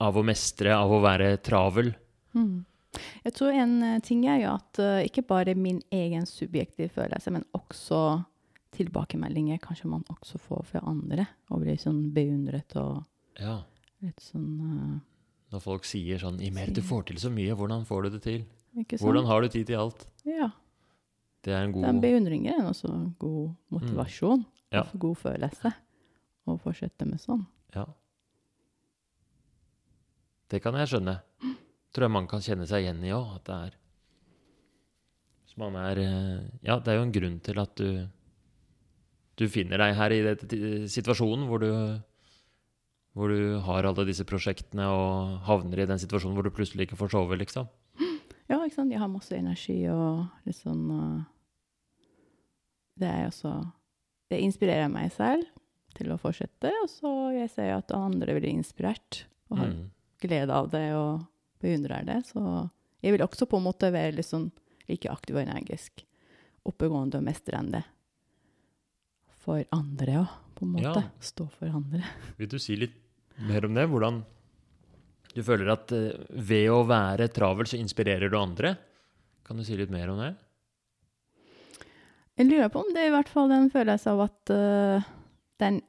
Av 0.00 0.16
å 0.16 0.22
mestre, 0.24 0.72
av 0.74 0.90
å 0.90 1.00
være 1.04 1.36
travel. 1.44 1.92
Mm. 2.34 2.64
Jeg 3.24 3.32
tror 3.36 3.52
en 3.52 3.74
eh, 3.84 3.98
ting 4.00 4.24
er 4.26 4.40
jo 4.42 4.54
at 4.56 4.78
eh, 4.80 5.04
ikke 5.06 5.22
bare 5.28 5.54
min 5.54 5.82
egen 5.92 6.24
subjektive 6.26 6.88
følelse, 6.90 7.30
men 7.30 7.44
også 7.54 8.24
tilbakemeldinger 8.80 9.60
kanskje 9.62 9.90
man 9.92 10.04
også 10.12 10.40
får 10.42 10.64
fra 10.72 10.82
andre, 10.90 11.26
og 11.50 11.62
blir 11.64 11.78
sånn 11.80 12.08
beundret 12.16 12.74
og 12.80 13.04
Ja. 13.40 13.60
litt 14.02 14.20
sånn 14.20 15.00
Når 15.50 15.60
folk 15.62 15.84
sier 15.84 16.18
sånn 16.22 16.38
'Imer, 16.40 16.72
du 16.72 16.80
får 16.80 17.06
til 17.06 17.16
så 17.18 17.30
mye. 17.30 17.54
Hvordan 17.58 17.84
får 17.84 18.02
du 18.04 18.10
det 18.10 18.22
til? 18.22 18.44
Hvordan 19.00 19.26
har 19.26 19.40
du 19.42 19.48
tid 19.48 19.66
til 19.66 19.76
alt?' 19.78 20.06
Ja. 20.24 20.50
Det 21.42 21.52
er 21.52 21.64
en 21.64 21.72
god 21.72 21.82
Den 21.82 22.00
beundringen 22.00 22.52
er 22.60 22.68
også 22.68 23.14
god 23.18 23.56
motivasjon. 23.72 24.44
Ja. 24.70 24.82
Og 24.94 24.98
god 25.00 25.16
følelse. 25.16 25.72
Å 26.46 26.58
fortsette 26.60 27.06
med 27.06 27.18
sånn. 27.20 27.46
Ja. 27.74 27.86
Det 30.50 30.62
kan 30.62 30.74
jeg 30.74 30.88
skjønne. 30.90 31.20
Tror 31.92 32.06
jeg 32.06 32.10
man 32.14 32.26
kan 32.30 32.40
kjenne 32.44 32.66
seg 32.68 32.84
igjen 32.84 33.02
i 33.06 33.10
òg, 33.14 33.34
at 33.36 33.44
det 33.44 33.54
er 33.54 33.76
Hvis 35.46 35.56
man 35.58 35.74
er 35.76 35.98
eh, 35.98 36.48
Ja, 36.62 36.78
det 36.78 36.88
er 36.92 36.96
jo 37.00 37.02
en 37.08 37.12
grunn 37.12 37.40
til 37.42 37.58
at 37.58 37.74
du 37.74 38.08
Du 39.40 39.46
finner 39.48 39.80
deg 39.80 39.94
her 39.96 40.12
i 40.12 40.20
denne 40.26 40.88
situasjonen 40.92 41.46
hvor 41.48 41.62
du 41.64 41.70
hvor 43.16 43.32
du 43.32 43.56
har 43.66 43.86
alle 43.88 44.04
disse 44.06 44.22
prosjektene 44.28 44.84
og 44.86 45.40
havner 45.48 45.80
i 45.82 45.86
den 45.90 45.98
situasjonen 45.98 46.36
hvor 46.36 46.46
du 46.46 46.52
plutselig 46.54 46.86
ikke 46.86 46.98
får 47.00 47.10
sove, 47.16 47.34
liksom. 47.40 47.66
Ja, 48.46 48.60
ikke 48.62 48.76
sant. 48.76 48.92
Jeg 48.94 49.00
har 49.02 49.10
masse 49.10 49.34
energi 49.34 49.80
og 49.90 50.28
litt 50.46 50.58
sånn 50.60 50.84
uh, 50.94 51.24
Det 53.00 53.08
er 53.10 53.26
også 53.28 53.52
Det 54.30 54.38
inspirerer 54.44 54.90
meg 54.92 55.10
selv 55.16 55.48
til 55.98 56.12
å 56.14 56.20
fortsette, 56.22 56.70
og 56.84 56.86
så 56.86 57.10
jeg 57.34 57.50
ser 57.50 57.72
at 57.74 57.90
andre 57.96 58.36
blir 58.36 58.52
inspirert 58.52 59.24
og 59.50 59.58
har 59.58 59.72
Mm. 59.72 59.88
glede 60.22 60.54
av 60.54 60.68
det 60.70 60.84
og 60.94 61.24
beundrer 61.60 62.04
det. 62.06 62.20
Så 62.30 62.70
jeg 63.02 63.12
vil 63.16 63.24
også 63.26 63.48
på 63.50 63.58
en 63.58 63.66
måte 63.66 63.90
være 63.90 64.14
litt 64.14 64.28
sånn 64.28 64.52
like 64.86 65.10
aktiv 65.10 65.34
og 65.34 65.42
energisk, 65.42 66.04
oppegående 66.64 67.18
og 67.18 67.26
mestrende 67.26 67.82
for 69.40 69.62
andre 69.72 70.18
òg, 70.22 70.34
på 70.58 70.66
en 70.66 70.74
måte. 70.76 71.00
Ja. 71.02 71.10
Stå 71.24 71.46
for 71.56 71.72
andre. 71.72 72.02
Vil 72.38 72.50
du 72.52 72.58
si 72.60 72.76
litt 72.76 72.96
mer 73.48 73.64
om 73.68 73.74
det? 73.78 73.86
Hvordan 73.88 74.20
du 75.34 75.40
føler 75.46 75.70
at 75.72 75.92
eh, 75.96 76.12
ved 76.30 76.68
å 76.74 76.82
være 76.88 77.28
travel, 77.32 77.68
så 77.70 77.78
inspirerer 77.80 78.28
du 78.32 78.36
andre? 78.38 78.74
Kan 79.46 79.56
du 79.60 79.64
si 79.66 79.76
litt 79.78 79.90
mer 79.94 80.10
om 80.12 80.20
det? 80.20 80.34
Jeg 82.40 82.48
lurer 82.48 82.70
på 82.72 82.80
om 82.84 82.92
det 82.94 83.02
er 83.04 83.10
i 83.10 83.14
hvert 83.14 83.28
fall 83.32 83.50
en 83.52 83.70
følelse 83.72 84.12
av 84.14 84.20
at 84.24 84.52
uh, 84.54 85.08
den 85.60 85.80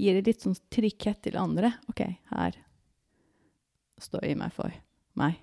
gir 0.00 0.18
litt 0.24 0.42
sånn 0.44 0.56
trygghet 0.72 1.22
til 1.24 1.38
andre. 1.40 1.70
OK, 1.92 2.02
her 2.32 2.58
står 4.00 4.26
jeg 4.28 4.38
meg 4.40 4.52
for 4.56 4.72
meg. 5.20 5.38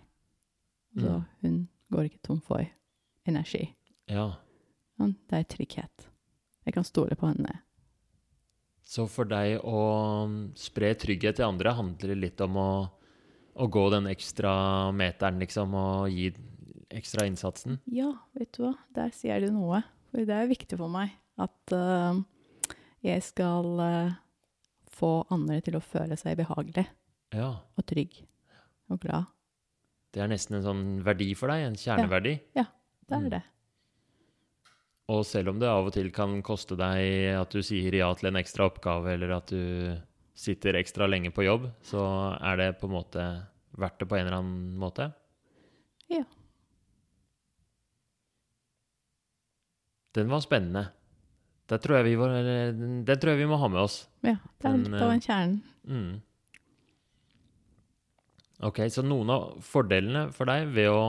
Så 0.97 1.07
Mm. 1.17 1.25
hun 1.43 1.55
går 1.93 2.07
ikke 2.09 2.21
tom 2.25 2.39
for 2.41 2.65
energi. 3.29 3.67
Ja. 4.09 4.31
Ja, 4.97 5.05
Det 5.29 5.37
er 5.37 5.43
trygghet. 5.45 6.07
Jeg 6.67 6.75
kan 6.75 6.85
stole 6.87 7.15
på 7.15 7.29
henne. 7.31 7.61
Så 8.87 9.05
for 9.11 9.27
deg 9.27 9.61
å 9.67 9.79
mm, 10.27 10.37
spre 10.59 10.93
trygghet 10.99 11.39
til 11.39 11.47
andre 11.47 11.73
handler 11.75 12.13
det 12.13 12.19
litt 12.19 12.43
om 12.43 12.59
å, 12.59 12.69
å 13.59 13.67
gå 13.71 13.83
den 13.91 14.07
ekstra 14.11 14.51
meteren, 14.95 15.39
liksom, 15.43 15.75
og 15.75 16.11
gi 16.11 16.29
ekstra 16.95 17.25
innsatsen? 17.27 17.81
Ja, 17.91 18.13
vet 18.35 18.53
du 18.55 18.63
hva, 18.65 18.73
der 18.95 19.11
sier 19.15 19.43
du 19.43 19.51
noe. 19.55 19.81
For 20.11 20.23
det 20.27 20.35
er 20.35 20.47
viktig 20.51 20.79
for 20.79 20.91
meg 20.91 21.15
at 21.39 21.75
uh, 21.75 22.19
jeg 23.03 23.23
skal 23.27 23.67
uh, 23.79 24.15
få 24.97 25.11
andre 25.35 25.59
til 25.65 25.77
å 25.79 25.83
føle 25.83 26.15
seg 26.19 26.39
behagelig 26.39 26.87
Ja. 27.35 27.51
og 27.75 27.87
trygg 27.87 28.21
og 28.91 29.03
glad. 29.03 29.27
Det 30.15 30.23
er 30.23 30.31
nesten 30.31 30.57
en 30.57 30.65
sånn 30.65 30.85
verdi 31.05 31.33
for 31.37 31.51
deg, 31.51 31.67
en 31.67 31.75
kjerneverdi. 31.79 32.37
Ja, 32.57 32.69
Det 33.07 33.19
er 33.19 33.29
det. 33.35 33.43
Mm. 33.43 33.56
Det. 35.07 35.13
Og 35.15 35.25
selv 35.25 35.49
om 35.49 35.59
det 35.59 35.69
av 35.71 35.87
og 35.87 35.93
til 35.95 36.11
kan 36.11 36.41
koste 36.43 36.75
deg 36.75 37.37
at 37.39 37.51
du 37.51 37.63
sier 37.63 37.95
ja 37.95 38.13
til 38.15 38.27
en 38.27 38.39
ekstra 38.41 38.67
oppgave, 38.67 39.13
eller 39.13 39.37
at 39.37 39.47
du 39.47 39.95
sitter 40.37 40.77
ekstra 40.77 41.07
lenge 41.07 41.31
på 41.31 41.45
jobb, 41.47 41.69
så 41.81 42.35
er 42.41 42.57
det 42.57 42.79
på 42.81 42.87
en 42.87 42.97
måte 42.97 43.23
verdt 43.77 43.99
det 43.99 44.09
på 44.09 44.17
en 44.17 44.27
eller 44.27 44.37
annen 44.37 44.77
måte? 44.77 45.11
Ja. 46.11 46.23
Den 50.17 50.29
var 50.29 50.41
spennende. 50.41 50.87
Det 51.67 51.81
tror 51.83 51.97
jeg 51.99 52.05
vi, 52.07 52.15
var, 52.15 52.31
den 52.37 53.19
tror 53.19 53.33
jeg 53.33 53.41
vi 53.41 53.49
må 53.49 53.57
ha 53.59 53.67
med 53.67 53.81
oss. 53.81 54.07
Ja, 54.23 54.37
det 54.39 54.69
er 54.69 54.77
Den, 54.77 54.85
litt 54.87 55.01
av 55.01 55.09
eh, 55.09 55.15
en 55.17 55.23
kjerne. 55.25 55.57
Mm. 55.87 56.21
Ok, 58.67 58.79
så 58.89 59.03
noen 59.05 59.29
av 59.29 59.49
fordelene 59.61 60.29
for 60.33 60.49
deg 60.49 60.71
ved 60.73 60.87
å, 60.89 61.01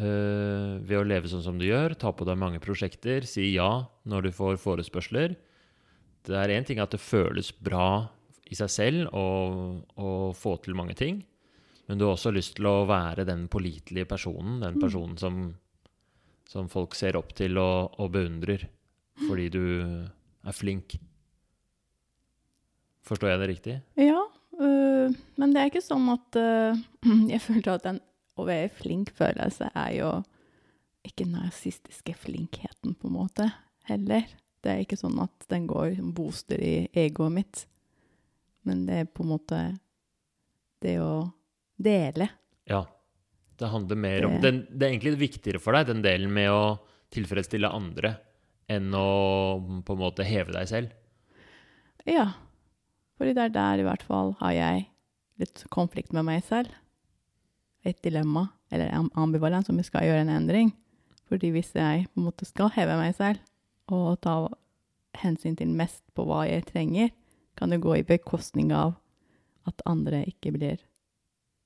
øh, 0.00 0.78
ved 0.84 0.98
å 0.98 1.06
leve 1.06 1.30
sånn 1.30 1.44
som 1.44 1.58
du 1.58 1.66
gjør, 1.66 1.94
ta 1.98 2.12
på 2.14 2.26
deg 2.28 2.38
mange 2.40 2.60
prosjekter, 2.62 3.26
si 3.28 3.50
ja 3.54 3.86
når 4.08 4.28
du 4.28 4.30
får 4.36 4.58
forespørsler 4.62 5.36
Det 6.28 6.36
er 6.36 6.52
én 6.54 6.66
ting 6.66 6.80
at 6.82 6.92
det 6.92 7.00
føles 7.00 7.52
bra 7.52 8.08
i 8.50 8.56
seg 8.58 8.70
selv 8.72 9.14
å, 9.16 9.24
å 9.96 10.10
få 10.36 10.56
til 10.64 10.74
mange 10.76 10.94
ting, 10.96 11.22
men 11.88 11.98
du 11.98 12.04
har 12.06 12.16
også 12.16 12.32
lyst 12.32 12.56
til 12.56 12.66
å 12.68 12.86
være 12.88 13.24
den 13.28 13.46
pålitelige 13.48 14.08
personen, 14.08 14.60
den 14.60 14.74
Mm. 14.76 14.80
personen 14.82 15.16
som, 15.20 15.54
som 16.48 16.68
folk 16.68 16.94
ser 16.94 17.16
opp 17.16 17.34
til 17.36 17.56
og, 17.58 17.94
og 18.00 18.10
beundrer 18.12 18.68
fordi 19.26 19.48
du 19.50 19.62
er 20.46 20.52
flink. 20.54 20.94
Forstår 23.08 23.30
jeg 23.32 23.40
det 23.40 23.48
riktig? 23.54 23.78
Ja, 23.96 24.24
Uh, 24.58 25.14
men 25.38 25.52
det 25.54 25.60
er 25.60 25.68
ikke 25.70 25.84
sånn 25.84 26.08
at 26.10 26.34
uh, 26.34 26.74
Jeg 27.30 27.38
føler 27.44 27.76
at 27.76 27.84
den 27.86 28.00
å 28.42 28.48
være 28.48 28.70
flink 28.80 29.12
følelse 29.16 29.70
er 29.74 29.94
jo 29.98 30.10
ikke 31.06 31.24
den 31.24 31.36
narsistiske 31.38 32.14
flinkheten, 32.18 32.94
på 32.98 33.08
en 33.08 33.16
måte, 33.16 33.48
heller. 33.88 34.26
Det 34.62 34.72
er 34.72 34.82
ikke 34.82 34.98
sånn 35.00 35.18
at 35.22 35.46
den 35.48 35.66
går 35.70 35.96
som 35.96 36.12
booster 36.16 36.60
i 36.60 36.88
egoet 36.98 37.32
mitt. 37.32 37.64
Men 38.66 38.84
det 38.88 39.02
er 39.02 39.10
på 39.10 39.24
en 39.24 39.32
måte 39.32 39.60
det 40.84 40.98
å 41.00 41.30
dele. 41.80 42.28
Ja. 42.68 42.84
Det 43.58 43.70
handler 43.72 43.96
mer 43.96 44.26
om 44.26 44.32
Det- 44.34 44.42
den, 44.42 44.66
Det 44.70 44.82
er 44.86 44.92
egentlig 44.92 45.18
viktigere 45.18 45.60
for 45.60 45.72
deg, 45.72 45.86
den 45.86 46.02
delen 46.02 46.32
med 46.32 46.50
å 46.50 46.78
tilfredsstille 47.10 47.72
andre, 47.72 48.18
enn 48.68 48.92
å 48.92 49.82
på 49.84 49.92
en 49.92 49.98
måte 49.98 50.24
heve 50.24 50.52
deg 50.52 50.68
selv. 50.68 50.90
Ja. 52.06 52.34
Fordi 53.18 53.34
det 53.34 53.44
er 53.44 53.48
der 53.48 53.80
i 53.80 53.86
hvert 53.88 54.02
fall 54.02 54.36
har 54.40 54.52
jeg 54.52 54.86
litt 55.38 55.64
konflikt 55.70 56.12
med 56.12 56.24
meg 56.24 56.44
selv. 56.44 56.68
Et 57.84 57.98
dilemma, 58.04 58.48
eller 58.70 58.90
ambivalent, 58.90 59.16
ambivalens, 59.16 59.68
om 59.70 59.76
jeg 59.76 59.84
skal 59.84 60.08
gjøre 60.08 60.24
en 60.26 60.34
endring. 60.34 60.72
Fordi 61.28 61.50
hvis 61.52 61.74
jeg 61.76 62.06
på 62.08 62.20
en 62.20 62.26
måte 62.26 62.44
skal 62.48 62.70
heve 62.74 62.96
meg 62.98 63.14
selv, 63.14 63.38
og 63.88 64.20
ta 64.24 64.48
hensyn 65.14 65.56
til 65.56 65.68
mest 65.68 66.02
på 66.16 66.24
hva 66.28 66.44
jeg 66.48 66.66
trenger, 66.68 67.10
kan 67.56 67.70
det 67.70 67.80
gå 67.82 67.94
i 67.98 68.06
bekostning 68.06 68.72
av 68.72 68.94
at 69.68 69.82
andre 69.86 70.24
ikke 70.28 70.52
blir 70.54 70.78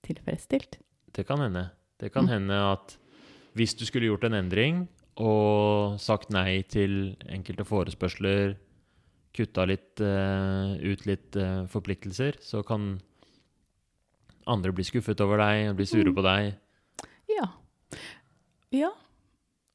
tilfredsstilt. 0.06 0.78
Det 1.14 1.26
kan 1.26 1.40
hende. 1.40 1.70
Det 2.00 2.12
kan 2.12 2.24
Mm. 2.24 2.28
hende 2.28 2.54
at 2.72 2.96
hvis 3.54 3.74
du 3.74 3.84
skulle 3.86 4.06
gjort 4.08 4.24
en 4.24 4.34
endring 4.34 4.88
og 5.16 6.00
sagt 6.00 6.30
nei 6.30 6.62
til 6.62 7.16
enkelte 7.28 7.64
forespørsler, 7.64 8.56
kutta 9.32 9.64
litt 9.64 10.00
uh, 10.00 10.74
ut 10.76 11.06
litt 11.06 11.36
uh, 11.36 11.66
forpliktelser, 11.66 12.36
så 12.40 12.62
kan 12.64 13.00
andre 14.46 14.72
blir 14.72 14.84
skuffet 14.84 15.20
over 15.20 15.38
deg, 15.38 15.76
blir 15.76 15.86
sure 15.86 16.10
Mm. 16.10 16.14
på 16.16 16.22
deg. 16.22 16.54
Ja. 17.28 17.46
Ja, 18.72 18.90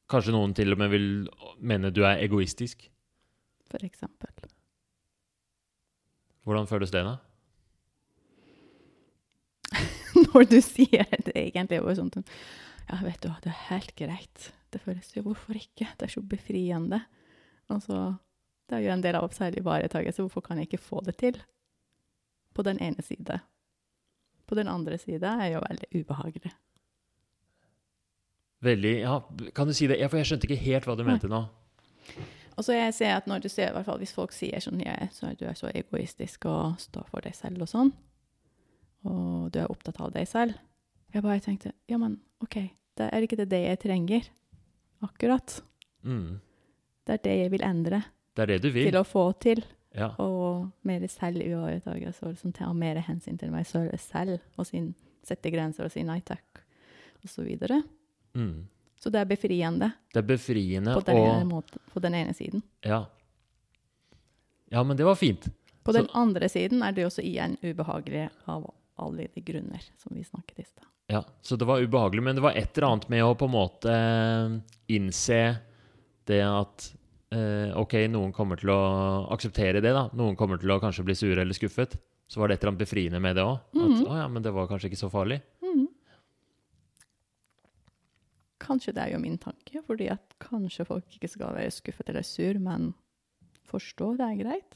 Kanskje 0.08 0.32
noen 0.32 0.54
til 0.56 0.72
og 0.72 0.78
med 0.78 0.90
vil 0.90 1.28
mene 1.60 1.90
du 1.92 2.02
er 2.04 2.16
egoistisk. 2.24 2.88
for 3.70 3.78
eksempel. 3.84 4.30
Hvordan 6.46 6.66
føles 6.66 6.90
det, 6.90 7.02
da? 7.04 7.18
Når 10.32 10.48
du 10.48 10.60
sier 10.64 11.04
det 11.10 11.34
egentlig, 11.36 11.80
det 11.84 11.96
sånn 11.98 12.24
Ja, 12.88 12.96
vet 13.04 13.20
du 13.20 13.28
hva, 13.28 13.36
det 13.44 13.50
er 13.52 13.66
helt 13.68 13.92
greit. 13.96 14.46
Det 14.72 14.80
føles 14.80 15.10
jo 15.14 15.22
Hvorfor 15.26 15.54
ikke? 15.60 15.90
Det 15.98 16.08
er 16.08 16.14
så 16.14 16.22
befriende. 16.24 17.02
Altså, 17.70 18.18
Det 18.68 18.78
er 18.78 18.86
jo 18.86 18.92
en 18.92 19.02
del 19.04 19.14
av 19.16 19.30
særlig 19.32 19.60
ivaretakelse. 19.62 20.24
Hvorfor 20.24 20.40
kan 20.44 20.58
jeg 20.58 20.68
ikke 20.68 20.82
få 20.82 21.02
det 21.04 21.16
til? 21.20 21.36
På 22.54 22.62
den 22.64 22.78
ene 22.80 23.02
side. 23.04 23.40
På 24.48 24.56
den 24.56 24.68
andre 24.72 24.96
sida 25.00 25.34
er 25.44 25.52
jo 25.54 25.60
veldig 25.66 25.88
ubehagelig. 26.00 26.54
Veldig 28.64 28.94
Ja, 29.04 29.20
kan 29.54 29.68
du 29.68 29.74
si 29.76 29.86
det? 29.86 30.00
Ja, 30.00 30.08
for 30.10 30.18
jeg 30.18 30.26
skjønte 30.30 30.48
ikke 30.48 30.62
helt 30.64 30.88
hva 30.88 30.96
du 30.98 31.04
mente 31.06 31.30
nå. 31.30 31.44
Og 32.58 32.64
så 32.66 32.74
jeg 32.74 32.94
ser 32.96 33.12
at 33.14 33.28
når 33.30 33.44
du 33.44 33.48
ser, 33.52 33.70
i 33.70 33.74
hvert 33.76 33.86
fall 33.86 34.00
hvis 34.02 34.14
folk 34.16 34.32
sier 34.34 34.58
sånn 34.64 34.80
ja, 34.82 34.96
så 35.14 35.30
du 35.38 35.44
er 35.46 35.54
så 35.54 35.70
egoistisk 35.70 36.48
og 36.50 36.80
står 36.82 37.06
for 37.12 37.22
deg 37.22 37.36
selv 37.38 37.62
og 37.62 37.70
sånn, 37.70 37.92
og 39.06 39.52
du 39.54 39.60
er 39.62 39.70
opptatt 39.70 40.00
av 40.02 40.10
deg 40.10 40.26
selv 40.26 40.56
Jeg 41.14 41.22
bare 41.22 41.38
tenkte 41.40 41.70
ja, 41.86 42.00
men 42.02 42.16
OK, 42.42 42.56
det 42.98 43.06
er 43.14 43.22
ikke 43.22 43.38
det 43.38 43.46
det 43.52 43.60
jeg 43.62 43.78
trenger 43.84 44.26
akkurat. 45.06 45.60
Mm. 46.02 46.40
Det 47.06 47.14
er 47.14 47.22
det 47.28 47.36
jeg 47.44 47.52
vil 47.54 47.62
endre 47.62 48.02
Det 48.34 48.42
er 48.42 48.50
det 48.56 48.62
du 48.64 48.72
vil. 48.74 48.90
til 48.90 48.98
å 48.98 49.06
få 49.06 49.30
til. 49.38 49.62
Ja. 49.98 50.12
Og 50.22 50.68
mer 50.86 51.04
selvivaretakelse 51.10 52.24
og 52.26 52.34
liksom 52.36 52.52
ta 52.56 52.70
mer 52.76 53.00
hensyn 53.02 53.38
til 53.40 53.50
meg 53.50 53.66
selv, 53.66 54.38
og 54.56 54.66
sin, 54.68 54.92
sette 55.26 55.50
grenser 55.52 55.88
og 55.88 55.92
si 55.92 56.04
nei 56.06 56.20
takk, 56.26 56.62
og 57.22 57.30
så 57.32 57.42
videre. 57.46 57.82
Mm. 58.38 58.66
Så 58.98 59.10
det 59.14 59.20
er 59.20 59.28
befriende 59.30 59.92
Det 60.12 60.18
er 60.22 60.26
befriende 60.26 60.94
på 60.94 61.04
den, 61.06 61.16
ene 61.22 61.40
og 61.42 61.46
måten, 61.52 61.82
på 61.92 62.00
den 62.02 62.14
ene 62.18 62.34
siden. 62.34 62.62
ja. 62.86 63.04
ja, 64.70 64.82
men 64.84 64.96
det 64.96 65.04
var 65.04 65.14
fint. 65.14 65.48
På 65.84 65.92
Så- 65.92 65.98
den 66.02 66.08
andre 66.14 66.48
siden 66.48 66.82
er 66.82 66.92
det 66.92 67.06
også 67.06 67.22
igjen 67.24 67.56
ubehagelig 67.62 68.28
av 68.46 68.70
alle 68.98 69.28
de 69.34 69.40
grunner 69.40 69.80
som 69.96 70.12
vi 70.16 70.24
snakket 70.24 70.58
i 70.58 70.64
stad. 70.64 70.84
Ja, 71.08 71.24
Så 71.42 71.56
det 71.56 71.64
var 71.64 71.80
ubehagelig, 71.80 72.22
men 72.22 72.34
det 72.36 72.42
var 72.42 72.52
et 72.52 72.76
eller 72.76 72.88
annet 72.88 73.08
med 73.08 73.22
å 73.24 73.34
på 73.34 73.44
en 73.46 73.54
måte 73.54 73.88
eh, 73.88 74.60
innse 74.88 75.58
det 76.26 76.42
at 76.44 76.94
OK, 77.30 77.92
noen 78.08 78.32
kommer 78.32 78.56
til 78.56 78.70
å 78.72 79.28
akseptere 79.30 79.82
det, 79.84 79.92
da. 79.92 80.08
Noen 80.16 80.36
kommer 80.36 80.56
til 80.58 80.70
å 80.72 80.80
kanskje 80.80 81.04
bli 81.04 81.14
sure 81.14 81.40
eller 81.42 81.52
skuffet. 81.54 81.96
Så 82.28 82.40
var 82.40 82.48
det 82.48 82.54
et 82.58 82.62
eller 82.64 82.72
annet 82.74 82.84
befriende 82.88 83.20
med 83.20 83.36
det 83.36 83.42
òg. 83.44 83.58
At 83.74 83.90
Mhm. 83.90 84.04
å 84.06 84.16
ja, 84.16 84.28
men 84.28 84.42
det 84.42 84.52
var 84.52 84.66
kanskje 84.68 84.88
ikke 84.90 85.02
så 85.04 85.10
farlig. 85.10 85.40
Mhm. 85.62 85.88
Kanskje 88.60 88.92
det 88.94 89.02
er 89.04 89.12
jo 89.14 89.18
min 89.22 89.38
tanke, 89.38 89.80
fordi 89.86 90.10
at 90.10 90.34
kanskje 90.42 90.84
folk 90.86 91.04
ikke 91.14 91.28
skal 91.30 91.54
være 91.54 91.70
skuffet 91.72 92.08
eller 92.10 92.22
sur, 92.26 92.58
men 92.58 92.94
forstå 93.70 94.16
det 94.18 94.26
er 94.26 94.40
greit. 94.42 94.74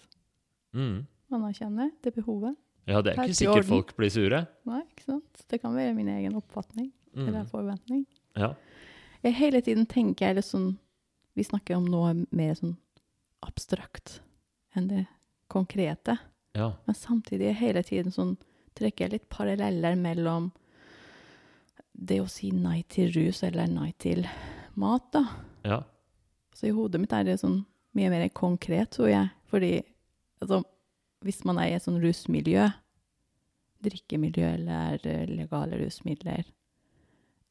Mm. 0.75 1.07
Anerkjenne 1.33 1.91
det 2.03 2.15
behovet. 2.15 2.57
Ja, 2.87 3.01
det 3.03 3.17
er 3.17 3.25
ikke 3.25 3.39
sikkert 3.41 3.69
folk 3.69 3.97
blir 3.97 4.11
sure. 4.11 4.47
Nei, 4.67 4.83
ikke 4.83 5.05
sant? 5.05 5.45
Det 5.49 5.61
kan 5.63 5.75
være 5.75 5.95
min 5.97 6.09
egen 6.09 6.35
oppfatning 6.35 6.91
eller 7.17 7.43
Mm. 7.45 7.51
forventning. 7.51 8.07
Ja. 8.37 8.55
Jeg 9.23 9.35
hele 9.35 9.61
tiden 9.61 9.87
tenker 9.87 10.27
jeg 10.27 10.37
litt 10.37 10.45
sånn 10.45 10.79
Vi 11.35 11.45
snakker 11.45 11.79
om 11.79 11.87
noe 11.89 12.15
mer 12.31 12.55
sånn 12.59 12.77
abstrakt 13.43 14.21
enn 14.77 14.89
det 14.89 15.05
konkrete. 15.53 16.17
ja. 16.53 16.73
Men 16.85 16.95
samtidig 16.95 17.55
hele 17.61 17.83
tiden 17.83 18.13
sånn 18.13 18.37
trekker 18.77 19.05
jeg 19.05 19.13
litt 19.13 19.29
paralleller 19.33 19.97
mellom 19.97 20.51
det 21.93 22.21
å 22.23 22.29
si 22.31 22.51
nei 22.57 22.83
til 22.89 23.13
rus 23.13 23.43
eller 23.45 23.69
nei 23.69 23.93
til 24.01 24.25
mat, 24.81 25.11
da. 25.13 25.25
Ja. 25.65 25.83
Så 26.57 26.69
i 26.69 26.75
hodet 26.77 27.01
mitt 27.01 27.13
er 27.13 27.27
det 27.29 27.41
sånn 27.41 27.63
mye 27.97 28.11
mer 28.13 28.29
konkret, 28.33 28.95
tror 28.97 29.11
jeg. 29.11 29.29
Fordi 29.53 29.75
altså, 30.41 30.63
hvis 31.25 31.43
man 31.49 31.61
er 31.61 31.71
i 31.71 31.77
et 31.77 31.85
sånn 31.85 32.01
rusmiljø, 32.03 32.71
drikkemiljø 33.83 34.49
eller 34.57 35.29
legale 35.29 35.81
rusmidler, 35.81 36.47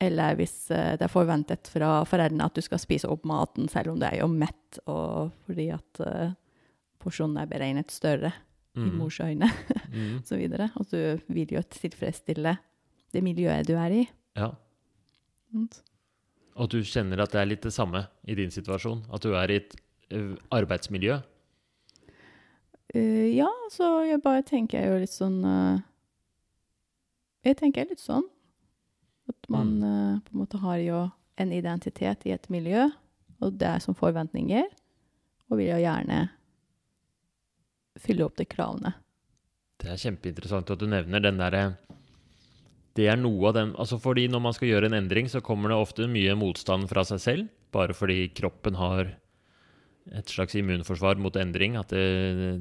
eller 0.02 0.36
hvis 0.40 0.56
eh, 0.74 0.96
det 0.98 1.06
er 1.06 1.12
forventet 1.14 1.70
fra 1.70 2.00
foreldrene 2.10 2.48
at 2.50 2.58
du 2.58 2.62
skal 2.66 2.82
spise 2.82 3.10
opp 3.12 3.24
maten 3.30 3.70
selv 3.70 3.94
om 3.94 4.00
du 4.02 4.06
er 4.08 4.18
jo 4.24 4.28
mett, 4.32 4.80
og 4.90 5.30
fordi 5.46 5.68
at 5.76 6.02
uh, 6.02 6.32
porsjonen 7.02 7.38
er 7.44 7.50
beregnet 7.52 7.94
større 7.94 8.32
i 8.34 8.80
Mm. 8.80 8.94
mors 8.98 9.18
øyne, 9.20 9.50
Mm. 9.92 10.22
videre. 10.40 10.70
Og 10.80 10.88
du 10.90 11.20
vil 11.28 11.50
jo 11.52 11.62
tilfredsstille 11.62 12.54
det 13.12 13.22
miljøet 13.24 13.68
du 13.68 13.74
er 13.76 13.92
i. 13.92 14.10
ja. 14.40 14.52
Mm. 15.54 15.68
Og 16.56 16.70
du 16.72 16.78
kjenner 16.84 17.20
at 17.24 17.32
det 17.34 17.42
er 17.42 17.46
litt 17.50 17.62
det 17.64 17.74
samme 17.74 18.06
i 18.28 18.36
din 18.36 18.52
situasjon? 18.52 19.04
At 19.12 19.22
du 19.24 19.34
er 19.36 19.52
i 19.52 19.58
et 19.60 19.76
arbeidsmiljø? 20.52 21.18
Uh, 22.96 23.28
ja, 23.36 23.48
så 23.72 24.04
jeg 24.08 24.22
bare 24.24 24.44
tenker 24.44 24.84
jo 24.88 24.98
litt 25.00 25.14
sånn 25.14 25.38
uh, 25.48 25.80
Jeg 27.48 27.56
tenker 27.62 27.88
litt 27.88 28.02
sånn 28.04 28.26
at 29.32 29.50
man 29.52 29.74
Mm. 29.80 29.88
eh, 29.88 30.20
på 30.28 30.36
en 30.36 30.42
måte 30.44 30.60
har 30.62 30.78
jo 30.84 31.00
en 31.42 31.52
identitet 31.56 32.26
i 32.28 32.34
et 32.36 32.50
miljø, 32.54 32.90
og 33.42 33.58
det 33.58 33.68
er 33.68 33.80
som 33.82 33.96
forventninger, 33.98 34.68
og 35.50 35.58
vil 35.58 35.72
jo 35.72 35.80
gjerne 35.82 36.30
fylle 38.02 38.26
opp 38.26 38.38
de 38.40 38.46
kravene. 38.50 38.94
Det 39.82 39.90
er 39.90 40.00
kjempeinteressant 40.00 40.70
at 40.72 40.80
du 40.80 40.86
nevner 40.90 41.24
den 41.24 41.40
derre 41.42 41.78
Det 42.94 43.08
er 43.08 43.16
noe 43.18 43.48
av 43.48 43.54
den 43.56 43.70
Altså 43.80 43.98
fordi 44.02 44.28
når 44.30 44.42
man 44.44 44.54
skal 44.54 44.68
gjøre 44.68 44.86
en 44.90 44.98
endring, 44.98 45.30
så 45.32 45.42
kommer 45.42 45.72
det 45.72 45.78
ofte 45.80 46.08
mye 46.12 46.36
motstand 46.36 46.90
fra 46.92 47.06
seg 47.08 47.22
selv, 47.24 47.48
bare 47.72 47.96
fordi 47.96 48.30
kroppen 48.36 48.76
har 48.76 49.14
et 50.12 50.28
slags 50.28 50.56
immunforsvar 50.60 51.16
mot 51.18 51.36
endring. 51.40 51.78
At 51.80 51.88
det, 51.94 52.60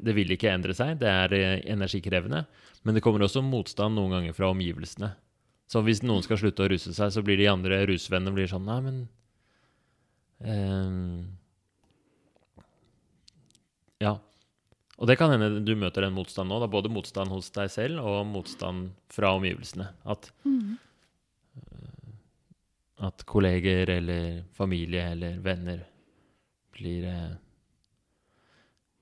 det 0.00 0.14
vil 0.16 0.30
ikke 0.32 0.48
endre 0.54 0.72
seg. 0.74 0.96
Det 1.02 1.08
er 1.10 1.34
eh, 1.36 1.60
energikrevende. 1.68 2.46
Men 2.82 2.94
det 2.96 3.02
kommer 3.04 3.20
også 3.26 3.42
motstand 3.44 3.94
noen 3.98 4.14
ganger 4.16 4.32
fra 4.32 4.48
omgivelsene. 4.54 5.12
Så 5.66 5.82
hvis 5.82 6.02
noen 6.06 6.22
skal 6.22 6.38
slutte 6.38 6.62
å 6.62 6.70
ruse 6.70 6.94
seg, 6.94 7.10
så 7.10 7.22
blir 7.26 7.40
de 7.40 7.48
andre 7.50 7.80
rusvennene 7.90 8.34
blir 8.34 8.50
sånn 8.50 8.68
Nei, 8.68 8.78
men 8.84 9.00
eh, 10.46 11.26
Ja. 14.04 14.16
Og 14.96 15.10
det 15.10 15.18
kan 15.20 15.32
hende 15.32 15.60
du 15.60 15.74
møter 15.76 16.06
den 16.06 16.14
motstanden 16.16 16.54
nå. 16.54 16.60
Da, 16.62 16.68
både 16.72 16.92
motstand 16.92 17.32
hos 17.34 17.50
deg 17.52 17.68
selv 17.72 18.04
og 18.06 18.22
motstand 18.30 18.94
fra 19.12 19.34
omgivelsene. 19.36 19.90
At, 20.08 20.30
at 23.04 23.26
kolleger 23.28 23.92
eller 23.98 24.44
familie 24.56 25.10
eller 25.12 25.42
venner 25.44 25.82
blir 26.76 27.04
eh, 27.10 27.34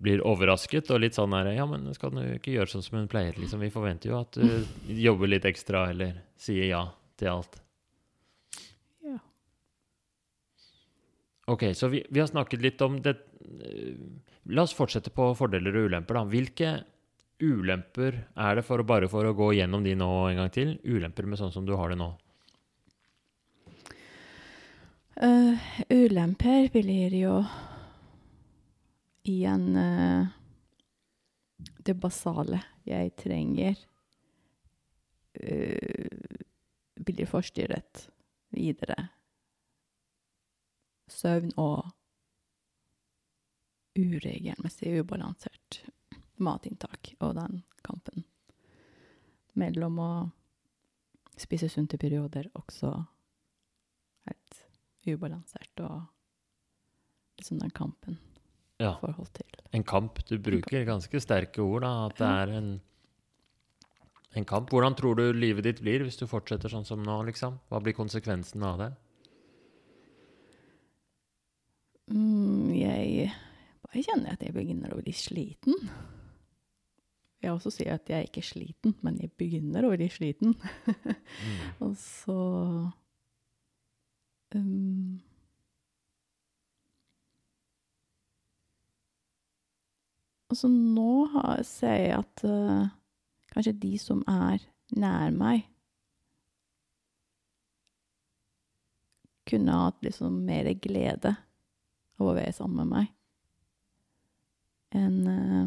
blir 0.04 0.22
overrasket 0.26 0.90
og 0.92 1.00
litt 1.04 1.16
sånn 1.16 1.34
her 1.36 1.52
Ja, 1.54 1.66
men 1.68 1.86
skal 1.96 2.12
du 2.14 2.22
ikke 2.34 2.54
gjøre 2.54 2.72
sånn 2.74 2.84
som 2.84 2.98
hun 2.98 3.10
pleier, 3.10 3.36
liksom. 3.40 3.62
Vi 3.64 3.72
forventer 3.72 4.12
jo 4.12 4.20
at 4.20 4.36
du 4.36 4.66
jobber 5.06 5.30
litt 5.30 5.46
ekstra 5.48 5.86
eller 5.94 6.18
sier 6.40 6.68
ja 6.68 6.82
til 7.20 7.30
alt. 7.30 7.60
Ja. 9.04 9.18
Ok, 11.52 11.68
så 11.76 11.90
vi, 11.92 12.04
vi 12.10 12.22
har 12.22 12.30
snakket 12.30 12.64
litt 12.64 12.84
om 12.84 13.00
det 13.04 13.18
La 14.44 14.64
oss 14.64 14.74
fortsette 14.76 15.08
på 15.14 15.30
fordeler 15.38 15.76
og 15.78 15.86
ulemper, 15.88 16.18
da. 16.18 16.24
Hvilke 16.28 16.70
ulemper 17.40 18.18
er 18.36 18.58
det, 18.58 18.64
for 18.66 18.80
å, 18.80 18.86
bare 18.86 19.08
for 19.08 19.24
å 19.24 19.34
gå 19.36 19.54
gjennom 19.56 19.84
de 19.84 19.94
nå 19.96 20.10
en 20.28 20.42
gang 20.42 20.52
til, 20.52 20.76
ulemper 20.84 21.28
med 21.28 21.40
sånn 21.40 21.52
som 21.54 21.64
du 21.64 21.72
har 21.78 21.92
det 21.92 21.98
nå? 22.00 22.10
Uh, 25.14 25.54
ulemper 25.94 26.68
blir 26.74 27.14
jo 27.16 27.38
igjen 29.30 29.68
uh, 29.78 30.26
det 31.86 31.94
basale 32.02 32.60
jeg 32.84 33.14
trenger, 33.22 33.78
eh, 35.34 36.08
blir 36.94 37.28
forstyrret 37.28 38.08
videre. 38.54 38.96
Søvn 41.10 41.52
og 41.60 41.90
uregelmessig 43.94 44.96
ubalansert 45.00 45.82
matinntak 46.42 47.12
og 47.20 47.36
den 47.38 47.60
kampen 47.84 48.24
mellom 49.54 50.00
å 50.02 50.10
spise 51.38 51.68
sunt 51.70 51.94
i 51.94 52.00
perioder 52.00 52.48
også 52.58 52.90
helt 54.26 54.62
ubalansert 55.06 55.84
og 55.84 56.00
liksom 57.38 57.60
den 57.62 57.74
kampen 57.74 58.18
Ja, 58.82 58.96
forhold 58.98 59.30
til 59.36 59.54
en 59.74 59.84
kamp. 59.84 60.20
Du 60.28 60.38
bruker 60.38 60.86
ganske 60.86 61.20
sterke 61.22 61.62
ord, 61.62 61.82
da. 61.82 61.92
At 62.06 62.18
det 62.20 62.30
er 62.30 62.52
en, 62.58 62.68
en 64.40 64.46
kamp. 64.48 64.70
Hvordan 64.72 64.96
tror 64.98 65.16
du 65.18 65.24
livet 65.32 65.66
ditt 65.66 65.80
blir 65.84 66.04
hvis 66.04 66.18
du 66.20 66.26
fortsetter 66.30 66.72
sånn 66.72 66.86
som 66.88 67.02
nå, 67.04 67.20
liksom? 67.28 67.58
Hva 67.70 67.80
blir 67.82 67.96
konsekvensen 67.96 68.64
av 68.66 68.80
det? 68.82 68.90
mm, 72.10 72.72
Jeg 72.76 73.30
bare 73.86 74.02
kjenner 74.02 74.34
at 74.34 74.42
jeg 74.44 74.54
begynner 74.56 74.94
å 74.94 75.00
bli 75.02 75.14
sliten. 75.16 75.78
Jeg 77.44 77.52
også 77.52 77.70
sier 77.74 77.98
at 77.98 78.08
jeg 78.08 78.22
er 78.22 78.28
ikke 78.28 78.44
sliten, 78.44 78.94
men 79.04 79.18
jeg 79.20 79.34
begynner 79.36 79.84
å 79.84 79.92
bli 79.92 80.08
sliten. 80.12 80.56
Mm. 80.56 81.60
Og 81.84 81.94
så 82.00 82.38
um, 84.56 85.20
Og 90.52 90.58
så 90.60 90.68
nå 90.70 91.24
har, 91.32 91.62
ser 91.66 91.96
jeg 91.98 92.10
at 92.14 92.42
eh, 92.46 92.90
kanskje 93.54 93.72
de 93.80 93.92
som 94.02 94.22
er 94.30 94.62
nær 94.94 95.30
meg, 95.34 95.64
kunne 99.48 99.72
hatt 99.76 100.00
liksom 100.04 100.38
mer 100.46 100.70
glede 100.80 101.34
av 102.18 102.26
å 102.30 102.34
være 102.36 102.52
sammen 102.56 102.80
med 102.80 102.94
meg 102.94 103.10
enn 104.94 105.18
uh, 105.28 105.66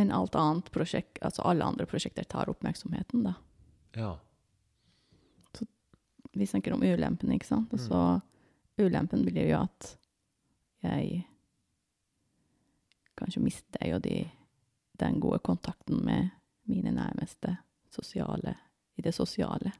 enn 0.00 0.12
alt 0.14 0.36
annet 0.38 0.70
prosjekt, 0.72 1.18
altså 1.26 1.42
alle 1.50 1.66
andre 1.66 1.84
prosjekter 1.90 2.24
tar 2.30 2.48
oppmerksomheten, 2.48 3.24
da. 3.26 3.34
Ja. 3.98 4.12
Vi 6.32 6.46
snakker 6.46 6.72
om 6.76 6.84
ulempen, 6.86 7.32
ikke 7.34 7.48
sant? 7.48 7.72
Og 7.74 7.80
Mm. 7.80 8.22
ulempen 8.86 9.24
blir 9.26 9.48
jo 9.50 9.58
at 9.64 9.96
jeg 10.86 11.24
kanskje 13.20 13.42
mister 13.44 13.86
jo 13.88 14.00
de, 14.02 14.24
den 15.00 15.20
gode 15.22 15.40
kontakten 15.44 16.02
med 16.04 16.32
mine 16.70 16.92
nærmeste 16.94 17.56
sosiale, 17.92 18.54
i 18.96 19.04
det 19.04 19.14
sosiale. 19.14 19.72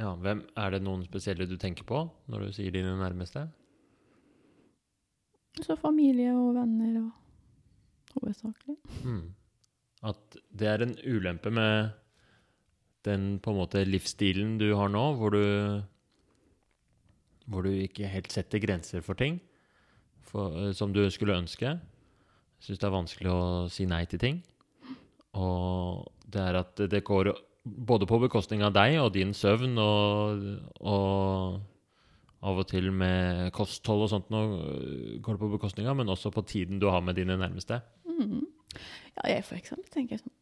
Ja, 0.00 0.14
hvem, 0.16 0.46
Er 0.56 0.70
det 0.70 0.82
noen 0.82 1.04
spesielle 1.04 1.46
du 1.46 1.56
tenker 1.60 1.84
på 1.84 2.06
når 2.30 2.46
du 2.46 2.52
sier 2.56 2.72
dine 2.72 2.96
nærmeste? 2.96 3.48
Så 5.60 5.76
familie 5.76 6.32
og 6.32 6.54
venner 6.56 7.02
og 7.02 8.20
hovedsakelig. 8.20 8.76
Mm. 9.04 9.34
At 10.06 10.38
det 10.56 10.68
er 10.70 10.84
en 10.84 10.96
ulempe 11.04 11.50
med 11.52 11.90
den 13.04 13.38
på 13.40 13.52
en 13.52 13.58
måte 13.60 13.84
livsstilen 13.84 14.56
du 14.60 14.70
har 14.76 14.88
nå, 14.88 15.04
hvor 15.18 15.36
du 15.36 15.44
hvor 17.50 17.66
du 17.66 17.72
ikke 17.74 18.08
helt 18.08 18.30
setter 18.32 18.62
grenser 18.62 19.02
for 19.02 19.18
ting 19.18 19.40
for, 20.30 20.72
som 20.76 20.94
du 20.94 21.02
skulle 21.10 21.36
ønske. 21.36 21.74
Syns 22.60 22.80
det 22.80 22.88
er 22.88 22.94
vanskelig 22.94 23.32
å 23.32 23.42
si 23.72 23.86
nei 23.88 24.04
til 24.10 24.20
ting. 24.22 24.40
Og 25.38 26.10
det 26.30 26.42
er 26.42 26.58
at 26.60 26.82
det 26.90 27.04
går 27.06 27.32
både 27.64 28.08
på 28.08 28.18
bekostning 28.22 28.64
av 28.66 28.74
deg 28.74 28.98
og 29.00 29.12
din 29.14 29.32
søvn 29.36 29.78
og, 29.80 30.44
og 30.80 31.60
av 32.40 32.60
og 32.62 32.68
til 32.70 32.88
med 32.92 33.50
kosthold 33.56 34.06
og 34.06 34.12
sånt 34.12 34.30
nå 34.32 34.40
går 35.20 35.36
det 35.36 35.42
på 35.42 35.50
bekostning 35.54 35.88
av, 35.90 35.98
men 35.98 36.08
også 36.08 36.32
på 36.32 36.44
tiden 36.48 36.80
du 36.80 36.88
har 36.88 37.02
med 37.04 37.18
dine 37.20 37.36
nærmeste. 37.40 37.82
Mm. 38.08 38.46
Ja, 39.16 39.28
jeg 39.34 39.44
for 39.44 39.58
eksempel 39.58 39.90
tenker 39.90 40.20
sånn 40.20 40.36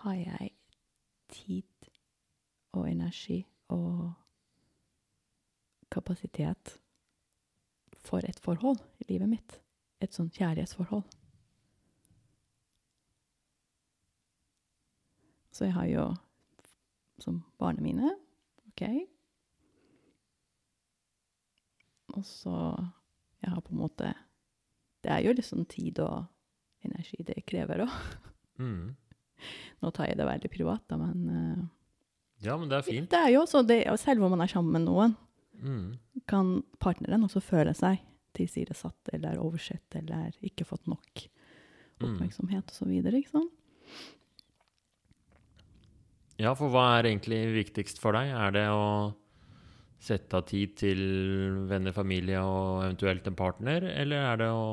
Har 0.00 0.16
jeg 0.16 0.52
tid 1.30 1.90
og 2.72 2.86
energi 2.88 3.42
og 3.70 4.12
kapasitet 5.92 6.78
for 8.00 8.24
et 8.24 8.40
forhold 8.40 8.80
i 9.02 9.12
livet 9.12 9.28
mitt? 9.28 9.58
Et 10.00 10.14
sånt 10.14 10.32
kjærlighetsforhold. 10.32 11.04
Så 15.52 15.66
jeg 15.66 15.74
har 15.74 15.86
jo 15.90 16.04
som 17.20 17.42
barna 17.60 17.82
mine 17.84 18.12
OK. 18.70 18.82
Og 22.16 22.24
så 22.26 22.54
Jeg 23.42 23.52
har 23.54 23.60
på 23.64 23.72
en 23.74 23.80
måte 23.80 24.12
Det 25.04 25.10
er 25.14 25.22
jo 25.24 25.32
liksom 25.36 25.64
tid 25.70 25.98
og 26.04 26.24
energi 26.84 27.22
det 27.28 27.42
krever 27.46 27.82
òg. 27.84 27.92
Mm. 28.60 28.94
Nå 29.82 29.90
tar 29.92 30.06
jeg 30.08 30.16
det 30.16 30.24
veldig 30.28 30.50
privat, 30.52 30.82
da, 30.88 30.96
men 31.00 31.18
uh, 31.28 31.64
Ja, 32.44 32.56
men 32.56 32.68
det 32.70 32.78
er 32.78 32.82
fint. 32.86 33.10
det 33.12 33.18
er 33.20 33.30
jo 33.34 33.42
også 33.44 33.62
det, 33.68 33.82
selv 34.00 34.24
om 34.24 34.30
man 34.32 34.40
er 34.44 34.50
sammen 34.52 34.72
med 34.72 34.86
noen, 34.88 35.16
Mm. 35.60 35.98
kan 36.26 36.62
partneren 36.80 37.24
også 37.26 37.40
føle 37.44 37.74
seg 37.76 37.98
tilsidesatt 38.32 39.10
eller 39.12 39.36
oversett 39.42 39.92
eller 39.98 40.30
ikke 40.40 40.64
fått 40.64 40.86
nok 40.88 41.26
Mm. 42.00 42.14
oppmerksomhet 42.14 42.70
så 42.72 42.86
videre, 42.88 43.18
ikke 43.20 43.28
sant? 43.34 43.52
Ja, 46.40 46.54
for 46.56 46.72
hva 46.72 46.86
er 46.96 47.10
egentlig 47.10 47.42
viktigst 47.52 48.00
for 48.00 48.16
deg? 48.16 48.30
Er 48.32 48.54
det 48.54 48.64
å 48.72 49.12
sette 50.00 50.38
av 50.38 50.46
tid 50.48 50.72
til 50.80 51.00
venner, 51.68 51.92
familie 51.92 52.40
og 52.40 52.86
eventuelt 52.86 53.26
en 53.28 53.36
partner, 53.36 53.84
eller 53.84 54.24
er 54.30 54.40
det 54.40 54.48
å 54.48 54.68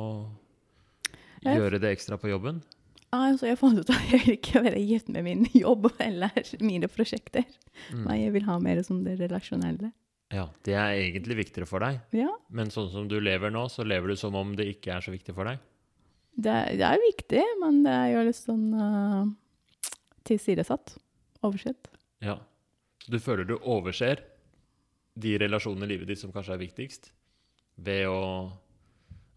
gjøre 1.43 1.81
det 1.83 1.91
ekstra 1.97 2.19
på 2.21 2.31
jobben? 2.31 2.61
Altså 3.15 3.47
jeg 3.47 3.59
fant 3.59 3.79
ut 3.79 3.91
at 3.91 4.09
jeg 4.11 4.19
vil 4.23 4.35
ikke 4.35 4.61
være 4.65 4.83
gift 4.83 5.11
med 5.11 5.23
min 5.27 5.45
jobb 5.65 5.89
eller 6.03 6.35
mine 6.63 6.89
prosjekter. 6.91 7.47
Mm. 7.91 8.03
Nei, 8.05 8.19
jeg 8.25 8.35
vil 8.35 8.47
ha 8.47 8.57
mer 8.63 8.81
som 8.87 9.03
det 9.05 9.17
relasjonelle. 9.21 9.91
Ja, 10.35 10.49
det 10.67 10.75
er 10.75 10.97
egentlig 10.97 11.37
viktigere 11.39 11.67
for 11.69 11.83
deg. 11.83 12.01
Ja, 12.15 12.33
Men 12.51 12.71
sånn 12.71 12.89
som 12.91 13.07
du 13.07 13.15
lever 13.23 13.51
nå, 13.53 13.63
så 13.71 13.85
lever 13.87 14.11
du 14.11 14.19
som 14.19 14.35
om 14.35 14.55
det 14.59 14.67
ikke 14.73 14.97
er 14.97 15.03
så 15.03 15.13
viktig 15.13 15.35
for 15.35 15.47
deg. 15.47 15.59
det, 16.35 16.55
det 16.79 16.87
er 16.87 17.03
viktig, 17.03 17.43
men 17.61 17.79
det 17.85 17.95
er 17.95 18.09
jo 18.11 18.25
litt 18.27 18.39
sånn 18.39 18.65
uh, 18.75 19.93
tilsidesatt. 20.27 20.97
Oversett. 21.43 21.87
Ja. 22.23 22.37
Så 23.03 23.11
du 23.13 23.19
føler 23.19 23.45
du 23.47 23.55
overser 23.57 24.23
de 25.17 25.37
relasjonene 25.41 25.85
i 25.85 25.91
livet 25.93 26.07
ditt 26.11 26.19
som 26.21 26.31
kanskje 26.33 26.53
er 26.57 26.61
viktigst, 26.65 27.11
ved 27.77 28.07
å 28.09 28.51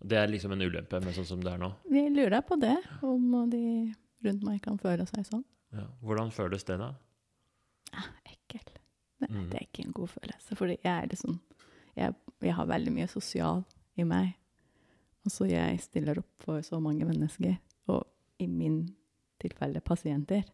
Det 0.02 0.16
er 0.16 0.28
liksom 0.32 0.52
en 0.54 0.62
ulempe 0.64 0.96
med 1.04 1.12
sånn 1.12 1.26
som 1.28 1.40
det 1.44 1.50
er 1.52 1.58
nå. 1.60 1.74
Vi 1.92 2.06
lurer 2.08 2.40
på 2.40 2.56
det, 2.60 2.78
om 3.04 3.50
de 3.50 3.92
rundt 4.24 4.42
meg 4.48 4.62
kan 4.64 4.78
føle 4.80 5.04
seg 5.06 5.26
sånn. 5.28 5.44
Ja. 5.76 5.84
Hvordan 6.00 6.30
føles 6.32 6.64
det, 6.64 6.78
da? 6.80 6.94
Ekkel. 8.24 8.64
Nei, 9.20 9.28
Mm. 9.28 9.50
det 9.50 9.58
er 9.60 9.66
ikke 9.66 9.84
en 9.84 9.92
god 9.92 10.08
følelse, 10.08 10.56
fordi 10.56 10.78
jeg 10.82 11.02
er 11.02 11.06
liksom 11.08 11.38
jeg, 11.96 12.14
jeg 12.40 12.54
har 12.54 12.66
veldig 12.66 12.92
mye 12.94 13.08
sosial 13.08 13.64
i 13.98 14.04
meg. 14.04 14.34
Og 15.26 15.30
så 15.34 15.46
jeg 15.50 15.80
stiller 15.80 16.18
opp 16.18 16.30
for 16.46 16.62
så 16.62 16.80
mange 16.80 17.04
mennesker, 17.04 17.58
og 17.88 18.06
i 18.38 18.46
min 18.46 18.96
tilfelle 19.38 19.80
pasienter. 19.82 20.44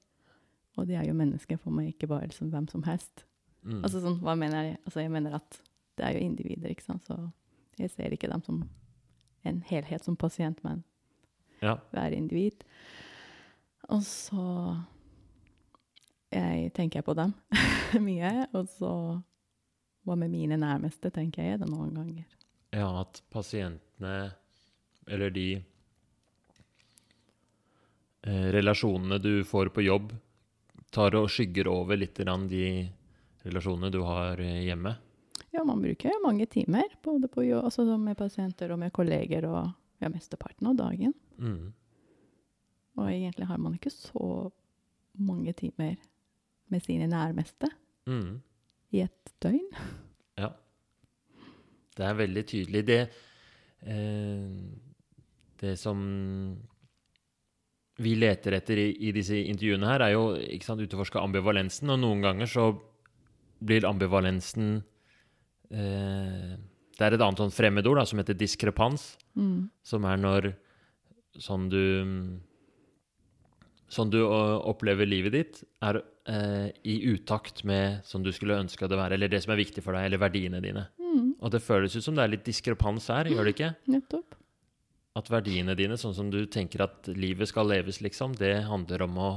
Og 0.76 0.88
de 0.88 0.96
er 0.98 1.06
jo 1.08 1.16
mennesker 1.16 1.58
for 1.60 1.74
meg, 1.74 1.94
ikke 1.94 2.10
bare 2.10 2.28
liksom 2.28 2.50
hvem 2.52 2.68
som 2.68 2.84
helst. 2.86 3.24
Mm. 3.62 3.80
Altså 3.82 4.02
sånn, 4.02 4.18
hva 4.22 4.36
mener 4.38 4.70
jeg? 4.70 4.80
Altså 4.84 5.02
jeg 5.02 5.12
mener 5.14 5.38
at 5.40 5.60
det 5.96 6.04
er 6.04 6.16
jo 6.16 6.26
individer, 6.26 6.70
ikke 6.70 6.84
sant? 6.86 7.06
Så 7.08 7.16
jeg 7.80 7.92
ser 7.92 8.12
ikke 8.12 8.30
dem 8.30 8.44
som 8.44 8.60
en 9.46 9.62
helhet 9.68 10.04
som 10.04 10.18
pasient, 10.18 10.60
men 10.66 10.82
ja. 11.62 11.78
hver 11.94 12.14
individ. 12.16 12.66
Og 13.88 14.02
så 14.04 14.44
jeg 16.34 16.72
tenker 16.76 17.00
jeg 17.00 17.06
på 17.06 17.16
dem 17.16 17.32
mye, 18.08 18.32
og 18.52 18.68
så 18.76 18.92
hva 20.06 20.14
med 20.18 20.30
mine 20.30 20.58
nærmeste, 20.60 21.10
tenker 21.14 21.42
jeg 21.42 21.60
det 21.62 21.68
noen 21.70 21.94
ganger. 21.94 22.26
ja, 22.70 23.00
at 23.00 23.22
pasientene, 23.32 24.30
eller 25.08 25.30
de 25.34 25.48
eh, 28.22 28.46
relasjonene 28.54 29.18
du 29.22 29.44
får 29.44 29.72
på 29.74 29.82
jobb, 29.86 30.12
tar 30.94 31.16
og 31.18 31.30
skygger 31.30 31.68
over 31.70 31.98
litt 31.98 32.16
de 32.16 32.66
relasjonene 33.46 33.90
du 33.92 34.00
har 34.02 34.40
hjemme. 34.40 34.96
Ja, 35.52 35.64
man 35.64 35.80
bruker 35.80 36.12
mange 36.24 36.46
timer, 36.46 36.84
både 37.02 37.28
på 37.28 37.44
altså 37.56 37.84
med 37.96 38.16
pasienter 38.16 38.72
og 38.72 38.78
med 38.78 38.92
kolleger, 38.92 39.46
og 39.48 39.70
ja, 40.02 40.10
mesteparten 40.12 40.68
av 40.68 40.76
dagen. 40.76 41.14
Mm. 41.38 41.72
Og 42.96 43.08
egentlig 43.10 43.46
har 43.46 43.58
man 43.58 43.76
ikke 43.76 43.92
så 43.92 44.50
mange 45.16 45.52
timer 45.56 45.96
med 46.68 46.82
sine 46.82 47.08
nærmeste 47.08 47.70
Mm. 48.06 48.40
i 48.92 49.00
et 49.02 49.32
døgn. 49.42 49.64
Ja. 50.38 50.52
Det 51.96 52.04
er 52.04 52.14
veldig 52.14 52.44
tydelig. 52.46 52.86
Det, 52.86 53.00
eh, 53.82 54.50
det 55.60 55.78
som 55.78 56.56
vi 58.02 58.12
leter 58.18 58.58
etter 58.58 58.80
i, 58.80 58.88
i 59.08 59.12
disse 59.16 59.38
intervjuene 59.38 59.88
her, 59.88 60.04
er 60.04 60.14
jo 60.16 60.24
ikke 60.36 60.68
sant, 60.68 60.82
utforske 60.84 61.20
ambivalensen. 61.20 61.92
Og 61.94 62.00
noen 62.02 62.24
ganger 62.24 62.50
så 62.50 62.70
blir 63.64 63.86
ambivalensen 63.88 64.82
eh, 65.72 66.56
Det 66.96 67.04
er 67.04 67.16
et 67.16 67.22
annet 67.24 67.40
sånn 67.40 67.54
fremmedord 67.54 68.00
da, 68.00 68.04
som 68.08 68.20
heter 68.20 68.36
diskrepans. 68.36 69.14
Mm. 69.36 69.70
Som 69.84 70.04
er 70.08 70.20
når 70.20 70.52
sånn 71.40 71.70
du 71.72 71.82
Sånn 73.86 74.08
du 74.10 74.16
opplever 74.26 75.06
livet 75.06 75.30
ditt, 75.30 75.58
er 75.86 76.00
eh, 76.26 76.72
i 76.90 76.96
utakt 77.06 77.60
med 77.62 78.00
sånn 78.02 78.24
du 78.26 78.32
skulle 78.34 78.56
ønske 78.58 78.88
det 78.90 78.98
være, 78.98 79.14
eller 79.14 79.30
det 79.30 79.38
som 79.44 79.52
er 79.54 79.60
viktig 79.60 79.84
for 79.84 79.94
deg, 79.94 80.08
eller 80.08 80.18
verdiene 80.18 80.58
dine. 80.58 80.88
Mm. 80.98 81.36
Og 81.38 81.52
det 81.54 81.60
føles 81.62 81.94
ut 81.94 82.02
som 82.02 82.18
det 82.18 82.24
er 82.24 82.32
litt 82.32 82.42
diskrepans 82.48 83.06
her, 83.14 83.30
gjør 83.30 83.46
det 83.46 83.52
ikke? 83.54 83.68
Nettopp. 83.94 84.34
At 85.16 85.30
verdiene 85.32 85.74
dine, 85.78 85.96
sånn 85.96 86.14
som 86.16 86.28
du 86.32 86.42
tenker 86.52 86.84
at 86.84 87.08
livet 87.16 87.48
skal 87.48 87.70
leves, 87.70 88.02
liksom, 88.04 88.34
det 88.36 88.66
handler 88.68 89.06
om 89.06 89.16
å 89.16 89.30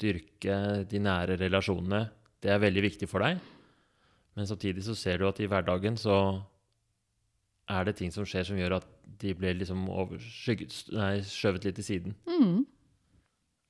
dyrke 0.00 0.84
de 0.88 1.00
nære 1.00 1.38
relasjonene. 1.40 2.02
Det 2.40 2.52
er 2.52 2.60
veldig 2.60 2.82
viktig 2.84 3.08
for 3.08 3.24
deg. 3.24 3.40
Men 4.36 4.48
samtidig 4.48 4.84
så 4.84 4.94
ser 4.96 5.20
du 5.20 5.26
at 5.28 5.40
i 5.40 5.48
hverdagen 5.48 5.96
så 6.00 6.16
er 7.70 7.86
det 7.86 7.96
ting 7.98 8.12
som 8.12 8.26
skjer 8.28 8.44
som 8.48 8.58
gjør 8.58 8.78
at 8.80 8.86
de 9.20 9.32
blir 9.36 9.56
liksom 9.58 9.86
skjøvet 10.20 11.66
litt 11.68 11.76
til 11.80 11.86
siden. 11.86 12.14
Mm. 12.28 12.64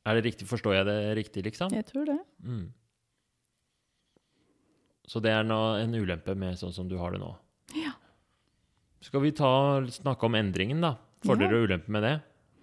Er 0.06 0.16
det 0.16 0.24
riktig? 0.30 0.48
Forstår 0.50 0.78
jeg 0.78 0.86
det 0.88 0.98
riktig, 1.18 1.44
liksom? 1.46 1.74
Jeg 1.76 1.86
tror 1.90 2.06
det. 2.08 2.18
Mm. 2.46 2.66
Så 5.10 5.20
det 5.22 5.34
er 5.34 5.42
en 5.44 5.94
ulempe 5.98 6.34
med 6.38 6.58
sånn 6.58 6.74
som 6.74 6.88
du 6.90 6.96
har 7.00 7.14
det 7.14 7.20
nå. 7.22 7.30
Ja. 7.76 7.92
Skal 9.04 9.24
vi 9.24 9.34
ta, 9.36 9.50
snakke 9.90 10.26
om 10.26 10.38
endringen, 10.38 10.82
da? 10.86 10.94
Fordeler 11.26 11.58
og 11.58 11.68
ulemper 11.68 11.92
med 11.92 12.04
det? 12.06 12.16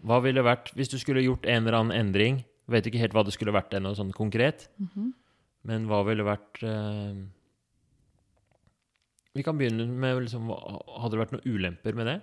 Hva 0.07 0.19
ville 0.23 0.43
vært 0.45 0.71
hvis 0.77 0.89
du 0.91 0.97
skulle 1.01 1.25
gjort 1.25 1.45
en 1.45 1.65
eller 1.65 1.77
annen 1.77 1.97
endring? 1.97 2.41
Vet 2.67 2.87
ikke 2.89 3.01
helt 3.01 3.15
hva 3.15 3.23
det 3.25 3.33
skulle 3.35 3.55
vært 3.55 3.73
ennå, 3.77 3.93
sånn 3.97 4.13
konkret. 4.15 4.67
Mhm. 4.81 5.13
Men 5.67 5.87
hva 5.89 5.99
ville 6.07 6.23
vært 6.23 6.61
uh, 6.63 7.17
Vi 9.35 9.43
kan 9.43 9.57
begynne 9.57 9.83
med 9.89 10.21
liksom, 10.23 10.47
Hadde 10.47 11.15
det 11.15 11.19
vært 11.19 11.33
noen 11.35 11.49
ulemper 11.49 11.97
med 11.97 12.07
det? 12.07 12.17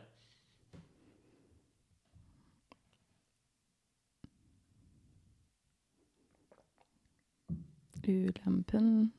Ulempen 8.04 9.12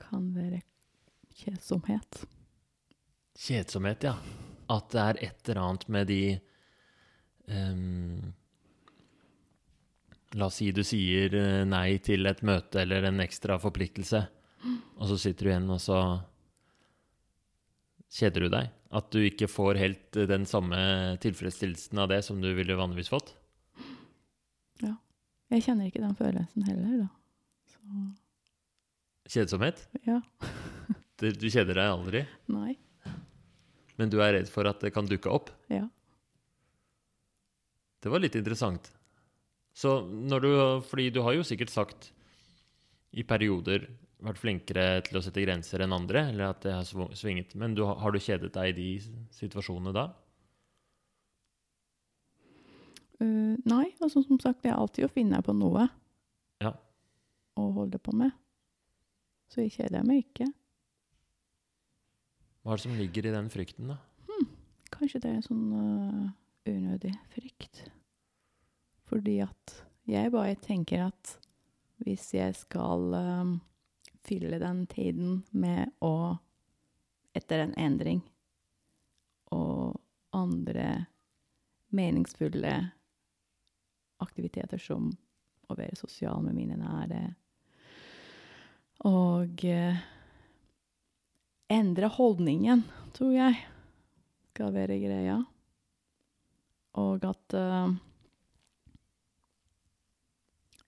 kan 0.00 0.30
være 0.32 0.62
kjedsomhet. 1.36 2.22
Kjedsomhet, 3.36 4.06
ja. 4.08 4.16
At 4.68 4.90
det 4.92 5.00
er 5.04 5.20
et 5.30 5.48
eller 5.48 5.62
annet 5.64 5.86
med 5.88 6.10
de 6.10 6.22
um, 7.48 8.32
La 10.36 10.48
oss 10.50 10.58
si 10.60 10.66
du 10.76 10.82
sier 10.84 11.32
eh, 11.32 11.62
nei 11.64 11.96
til 12.04 12.28
et 12.28 12.42
møte 12.44 12.82
eller 12.82 13.06
en 13.08 13.22
ekstra 13.24 13.56
forpliktelse. 13.62 14.20
og 14.98 15.06
så 15.08 15.16
sitter 15.16 15.46
du 15.46 15.50
igjen, 15.54 15.70
og 15.72 15.80
så 15.80 16.00
kjeder 18.12 18.44
du 18.44 18.48
deg. 18.52 18.68
At 18.92 19.08
du 19.12 19.22
ikke 19.24 19.48
får 19.48 19.80
helt 19.80 20.18
eh, 20.20 20.28
den 20.28 20.44
samme 20.48 20.76
tilfredsstillelsen 21.24 22.02
av 22.04 22.10
det 22.12 22.20
som 22.26 22.42
du 22.44 22.50
ville 22.56 22.76
vanligvis 22.76 23.08
fått. 23.12 23.32
Ja. 24.84 24.94
Jeg 25.54 25.64
kjenner 25.64 25.88
ikke 25.88 26.04
den 26.04 26.16
følelsen 26.18 26.68
heller, 26.68 27.06
da. 27.06 27.08
Så 27.72 29.32
Kjedsomhet. 29.32 29.86
ja. 30.08 30.20
Du, 31.18 31.26
du 31.34 31.48
kjeder 31.50 31.74
deg 31.74 31.88
aldri, 31.90 32.20
Nei. 32.52 32.76
Men 33.98 34.10
du 34.10 34.20
er 34.22 34.36
redd 34.38 34.50
for 34.52 34.68
at 34.70 34.80
det 34.84 34.92
kan 34.94 35.08
dukke 35.08 35.30
opp. 35.32 35.50
Ja. 35.72 35.84
Det 37.98 38.12
var 38.12 38.22
litt 38.22 38.36
interessant. 38.38 38.92
Så 39.74 40.00
når 40.06 40.40
du 40.42 40.50
Fordi 40.86 41.10
du 41.14 41.20
har 41.22 41.34
jo 41.36 41.46
sikkert 41.46 41.70
sagt 41.70 42.12
i 43.12 43.22
perioder 43.26 43.88
vært 44.22 44.40
flinkere 44.42 44.86
til 45.06 45.18
å 45.18 45.22
sette 45.22 45.42
grenser 45.44 45.82
enn 45.84 45.94
andre, 45.94 46.24
eller 46.32 46.50
at 46.50 46.64
det 46.66 46.72
har 46.74 47.12
svinget. 47.16 47.54
Men 47.54 47.74
du, 47.74 47.84
har 47.86 48.12
du 48.12 48.18
kjedet 48.18 48.50
deg 48.54 48.72
i 48.72 48.76
de 48.78 48.88
situasjonene 49.38 49.92
da? 49.94 50.08
Uh, 53.18 53.54
nei, 53.66 53.88
altså 53.98 54.22
som 54.22 54.38
sagt, 54.42 54.62
det 54.62 54.70
er 54.70 54.78
alltid 54.78 55.06
å 55.08 55.12
finne 55.12 55.40
på 55.42 55.54
noe 55.56 55.88
Ja. 56.62 56.74
å 57.58 57.70
holde 57.74 57.98
på 57.98 58.14
med. 58.14 58.34
Så 59.50 59.62
jeg 59.64 59.74
kjeder 59.78 60.04
meg 60.06 60.26
ikke. 60.26 60.46
Hva 62.62 62.74
er 62.74 62.80
det 62.80 62.84
som 62.84 62.98
ligger 62.98 63.28
i 63.28 63.34
den 63.34 63.50
frykten, 63.52 63.92
da? 63.92 63.98
Kanskje 64.92 65.20
det 65.22 65.30
er 65.30 65.36
en 65.38 65.46
sånn 65.46 65.66
uh, 65.72 66.30
unødig 66.66 67.12
frykt. 67.34 67.84
Fordi 69.08 69.38
at 69.44 69.74
jeg 70.08 70.32
bare 70.34 70.56
tenker 70.60 71.06
at 71.08 71.34
hvis 72.02 72.28
jeg 72.34 72.54
skal 72.54 73.14
øhm, 73.18 73.56
fylle 74.22 74.60
den 74.62 74.84
tiden 74.90 75.40
med 75.50 75.94
å 76.04 76.38
Etter 77.36 77.60
en 77.60 77.74
endring 77.78 78.22
og 79.54 79.98
andre 80.34 81.04
meningsfulle 81.94 82.72
aktiviteter 84.24 84.80
som 84.82 85.10
å 85.68 85.76
være 85.78 85.98
sosial 86.00 86.40
med 86.42 86.56
mine 86.56 86.78
nære 86.80 87.20
og 89.06 89.62
øh, 89.64 90.00
endre 91.72 92.08
holdningen, 92.12 92.84
tror 93.16 93.32
jeg 93.36 93.58
skal 94.52 94.74
være 94.74 94.98
greia. 94.98 95.38
Og 96.98 97.22
at 97.28 97.54
uh, 97.54 97.92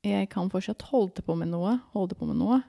jeg 0.03 0.31
kan 0.33 0.51
fortsatt 0.51 0.89
holde 0.91 1.23
på 1.23 1.37
med 1.39 1.53
noe, 1.53 1.77
holde 1.95 2.17
på 2.19 2.27
med 2.27 2.41
noe, 2.41 2.63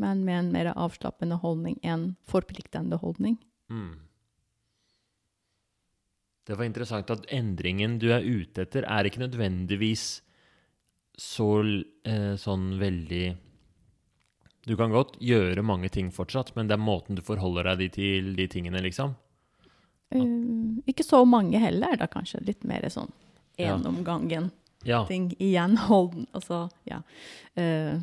men 0.00 0.24
med 0.26 0.40
en 0.40 0.50
mer 0.56 0.72
avslappende 0.72 1.38
holdning 1.38 1.78
enn 1.86 2.14
forpliktende 2.26 2.98
holdning. 2.98 3.36
Mm. 3.70 4.00
Det 6.44 6.58
var 6.58 6.66
interessant 6.66 7.12
at 7.14 7.28
endringen 7.32 8.00
du 8.02 8.10
er 8.12 8.24
ute 8.24 8.66
etter, 8.66 8.84
er 8.84 9.06
ikke 9.06 9.22
nødvendigvis 9.22 10.08
så 11.14 11.48
uh, 11.62 12.34
sånn 12.40 12.72
veldig 12.80 13.26
Du 14.64 14.76
kan 14.80 14.92
godt 14.94 15.18
gjøre 15.20 15.62
mange 15.66 15.90
ting 15.92 16.08
fortsatt, 16.14 16.54
men 16.56 16.70
det 16.70 16.78
er 16.78 16.82
måten 16.82 17.18
du 17.18 17.22
forholder 17.24 17.74
deg 17.74 17.92
til 17.98 18.32
de 18.38 18.46
tingene, 18.48 18.80
liksom. 18.84 19.12
Eh, 20.14 20.24
ikke 20.88 21.04
så 21.04 21.24
mange 21.28 21.60
heller, 21.60 21.98
da 22.00 22.08
kanskje. 22.08 22.40
Litt 22.48 22.64
mer 22.68 22.86
sånn 22.92 23.12
én 23.60 23.84
om 23.86 24.02
gangen. 24.06 24.50
Ja. 24.84 25.06
ting 25.08 25.30
igjen. 25.38 25.76
Hold, 25.88 26.26
altså, 26.36 26.66
ja. 26.88 27.00
Uh, 27.56 28.02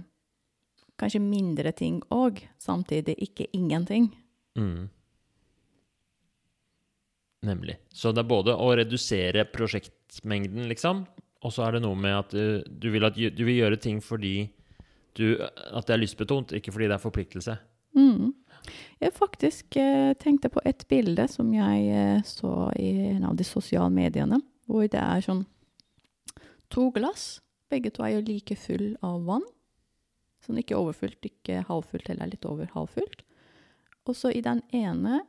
kanskje 1.02 1.21
mindre 1.24 1.74
ting 1.78 2.02
òg, 2.13 2.41
samtidig 2.62 3.17
ikke 3.26 3.50
ingenting. 3.58 4.10
Mm. 4.58 4.89
Nemlig. 7.45 7.78
Så 7.89 8.13
det 8.13 8.21
er 8.21 8.30
både 8.30 8.54
å 8.54 8.69
redusere 8.78 9.47
prosjektmengden, 9.50 10.67
liksom, 10.69 11.06
og 11.41 11.54
så 11.54 11.65
er 11.65 11.78
det 11.78 11.86
noe 11.88 11.97
med 11.97 12.13
at 12.13 12.34
du, 12.36 12.62
du, 12.69 12.91
vil, 12.93 13.06
at 13.08 13.17
du 13.17 13.45
vil 13.47 13.58
gjøre 13.63 13.80
ting 13.82 14.02
fordi 14.06 14.52
du, 15.17 15.26
at 15.41 15.88
det 15.88 15.95
er 15.95 16.02
lystbetont, 16.02 16.54
ikke 16.58 16.74
fordi 16.74 16.89
det 16.89 16.97
er 16.97 17.04
forpliktelse. 17.04 17.58
Mm. 17.97 18.32
Jeg 19.02 19.13
faktisk 19.17 19.78
eh, 19.82 20.13
tenkte 20.21 20.52
på 20.54 20.62
et 20.67 20.86
bilde 20.91 21.26
som 21.32 21.50
jeg 21.54 21.88
eh, 21.89 22.21
så 22.28 22.69
i 22.80 22.91
en 23.12 23.26
av 23.32 23.36
de 23.39 23.47
sosiale 23.47 23.91
mediene, 23.93 24.39
hvor 24.69 24.86
det 24.88 25.02
er 25.02 25.26
sånn 25.26 25.43
to 26.71 26.89
glass. 26.95 27.41
Begge 27.71 27.91
to 27.93 28.06
er 28.06 28.15
jo 28.15 28.26
like 28.28 28.56
full 28.60 28.93
av 29.06 29.26
vann. 29.28 29.45
Sånn 30.45 30.60
ikke 30.62 30.80
overfylt, 30.80 31.19
ikke 31.26 31.63
halvfullt, 31.67 32.10
eller 32.10 32.32
litt 32.32 32.47
over 32.50 32.69
halvfullt. 32.74 33.26
Og 34.10 34.17
så 34.17 34.32
i 34.34 34.41
den 34.45 34.63
ene, 34.74 35.21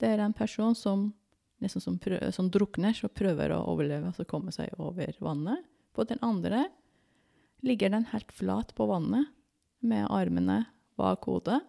det 0.00 0.14
er 0.14 0.22
en 0.24 0.34
person 0.34 0.74
som 0.74 1.10
nesten 1.60 1.82
som, 1.84 1.98
prøver, 2.00 2.32
som 2.32 2.48
drukner, 2.52 2.94
så 2.96 3.10
prøver 3.12 3.52
å 3.52 3.62
overleve, 3.70 4.10
altså 4.10 4.24
komme 4.28 4.52
seg 4.54 4.72
over 4.80 5.12
vannet. 5.20 5.66
På 5.94 6.06
den 6.08 6.20
andre 6.24 6.64
ligger 7.62 7.90
den 7.92 8.04
helt 8.12 8.32
flat 8.32 8.74
på 8.74 8.86
vannet, 8.88 9.26
med 9.80 10.06
armene 10.12 10.66
bak 11.00 11.24
hodet, 11.24 11.60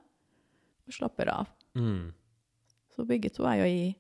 og 0.88 0.94
slapper 0.94 1.30
av. 1.32 1.48
Mm. 1.76 2.12
Så 2.92 3.06
begge 3.08 3.30
to 3.32 3.46
er 3.48 3.62
jo 3.62 3.68
i 3.72 3.96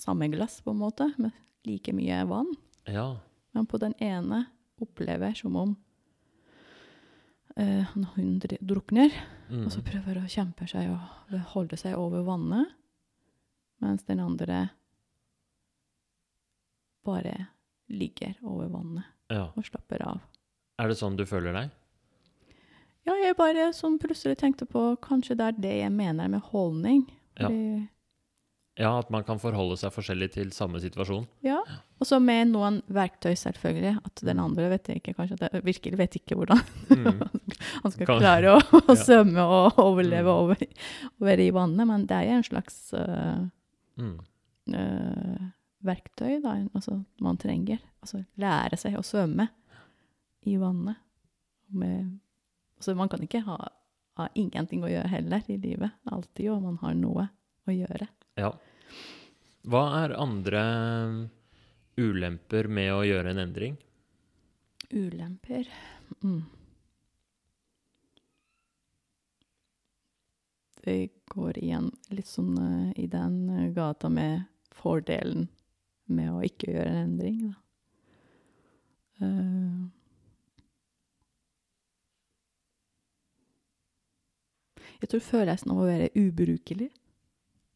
samme 0.00 0.28
glass, 0.32 0.60
på 0.62 0.70
en 0.70 0.78
måte, 0.80 1.10
med 1.18 1.32
like 1.66 1.92
mye 1.92 2.22
vann. 2.30 2.52
Ja. 2.86 3.16
Men 3.52 3.66
på 3.66 3.78
den 3.82 3.94
ene 3.98 4.44
opplever 4.80 5.34
som 5.36 5.56
om 5.56 5.76
eh, 7.56 7.82
han- 7.82 8.06
hun 8.14 8.38
drukner, 8.40 9.10
Mm. 9.50 9.64
og 9.66 9.72
så 9.72 9.82
prøver 9.82 10.20
å 10.22 10.28
kjempe 10.30 10.68
seg 10.70 10.88
og 10.90 11.40
holde 11.52 11.76
seg 11.76 11.96
over 11.98 12.22
vannet, 12.22 12.68
mens 13.80 14.04
den 14.06 14.20
andre 14.20 14.70
bare 17.04 17.46
ligger 17.88 18.34
over 18.46 18.68
vannet 18.68 19.04
ja. 19.30 19.48
og 19.56 19.64
slapper 19.66 20.02
av. 20.06 20.20
Er 20.80 20.88
det 20.88 20.96
sånn 21.00 21.16
du 21.18 21.26
føler 21.28 21.52
deg? 21.56 21.70
Ja, 23.08 23.14
jeg 23.20 23.36
bare 23.38 23.70
sånn 23.76 23.98
plutselig 24.00 24.38
tenkte 24.40 24.66
på 24.68 24.94
kanskje 25.02 25.36
det 25.38 25.46
er 25.50 25.56
det 25.64 25.76
jeg 25.82 25.92
mener 25.92 26.28
med 26.32 26.44
holdning. 26.52 27.06
Ja. 27.40 27.48
Fordi, 27.48 27.88
Ja, 28.80 28.90
at 29.00 29.10
man 29.12 29.24
kan 29.26 29.36
forholde 29.42 29.76
seg 29.76 29.90
forskjellig 29.92 30.30
til 30.32 30.50
samme 30.56 30.80
situasjon. 30.80 31.26
ja. 31.44 31.58
Og 32.00 32.06
så 32.08 32.16
med 32.22 32.48
noen 32.48 32.78
verktøy, 32.88 33.34
selvfølgelig. 33.36 33.98
At 34.06 34.22
den 34.24 34.38
andre 34.40 34.70
vet 34.70 34.86
ikke, 34.88 35.12
kanskje 35.18 35.36
jeg 35.42 35.62
virkelig 35.66 35.98
vet 35.98 36.14
ikke 36.16 36.36
hvordan 36.38 36.62
Mm. 36.88 37.18
han 37.82 37.92
skal 37.92 38.06
Kan- 38.06 38.20
klare 38.22 38.54
å, 38.54 38.60
å 38.62 38.94
Ja. 38.94 38.94
svømme 39.04 39.44
og 39.44 39.76
overleve 39.76 40.24
Mm. 40.24 40.40
over, 40.40 40.56
over 41.20 41.36
i 41.44 41.50
vannet. 41.50 41.86
Men 41.86 42.06
det 42.06 42.16
er 42.16 42.24
jo 42.30 42.36
en 42.38 42.48
slags 42.48 42.78
uh, 42.94 43.44
Mm. 43.98 44.18
uh, 44.72 45.50
verktøy 45.84 46.40
da, 46.42 46.54
altså, 46.74 47.04
man 47.20 47.36
trenger. 47.36 47.80
Altså 48.00 48.24
lære 48.38 48.78
seg 48.78 48.96
å 48.96 49.04
svømme 49.04 49.48
i 50.48 50.56
vannet. 50.60 50.96
Med, 51.66 52.18
så 52.78 52.94
man 52.98 53.08
kan 53.08 53.22
ikke 53.22 53.42
ha, 53.46 53.58
ha 54.18 54.28
ingenting 54.34 54.84
å 54.84 54.90
gjøre 54.90 55.12
heller 55.12 55.44
i 55.46 55.58
livet. 55.60 55.98
Alltid 56.10 56.50
jo 56.50 56.58
man 56.62 56.80
har 56.82 56.96
noe 56.98 57.28
å 57.68 57.74
gjøre. 57.74 58.08
Ja. 58.40 58.54
Hva 59.70 59.84
er 60.00 60.16
andre 60.16 60.62
ulemper 62.00 62.68
med 62.72 62.94
å 62.94 63.04
gjøre 63.04 63.34
en 63.34 63.42
endring? 63.44 63.76
Ulemper 64.90 65.68
mm. 66.24 66.40
Det 70.80 71.08
går 71.28 71.58
igjen 71.60 71.90
litt 72.08 72.26
sånn 72.26 72.56
uh, 72.56 72.92
i 72.96 73.04
den 73.10 73.42
eh, 73.52 73.68
gata 73.76 74.08
med 74.08 74.46
fordelen 74.72 75.50
med 76.10 76.30
å 76.32 76.40
ikke 76.42 76.72
gjøre 76.72 76.90
en 76.90 77.02
endring, 77.04 77.40
da. 77.50 77.56
Eh, 79.20 79.99
jeg 85.00 85.08
tror 85.12 85.20
følelsen 85.24 85.70
av 85.72 85.78
å 85.82 85.86
være 85.88 86.10
ubrukelig 86.16 86.90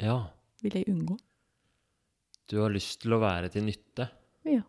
Ja. 0.03 0.19
vil 0.63 0.73
jeg 0.79 0.89
unngå. 0.89 1.19
Du 2.49 2.59
har 2.61 2.71
lyst 2.71 3.01
til 3.03 3.13
å 3.17 3.21
være 3.23 3.49
til 3.53 3.65
nytte. 3.65 4.09
Ja. 4.45 4.61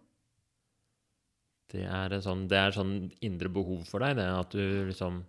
Det 1.73 1.83
er 1.83 2.13
sånn, 2.21 2.47
det 2.47 2.57
er 2.57 2.71
sånn 2.71 3.11
indre 3.25 3.49
behov 3.51 3.85
for 3.89 3.99
deg, 3.99 4.15
det 4.15 4.25
at 4.31 4.51
du 4.55 4.85
liksom 4.91 5.23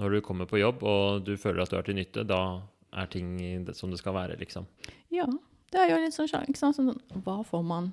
Når 0.00 0.10
du 0.14 0.20
kommer 0.24 0.46
på 0.48 0.56
jobb 0.58 0.82
og 0.82 1.24
du 1.26 1.34
føler 1.36 1.60
at 1.62 1.70
du 1.70 1.76
er 1.76 1.82
til 1.84 1.94
nytte, 1.98 2.22
da 2.26 2.62
er 2.96 3.06
ting 3.12 3.34
som 3.76 3.90
det 3.92 3.98
skal 4.00 4.14
være, 4.16 4.38
liksom. 4.40 4.64
Ja, 5.12 5.26
det 5.70 5.78
er 5.78 5.90
jo 5.90 5.98
litt 6.00 6.14
sånn, 6.16 6.26
sant? 6.56 6.76
Sånn, 6.78 6.96
hva 7.22 7.42
får 7.44 7.62
man 7.62 7.92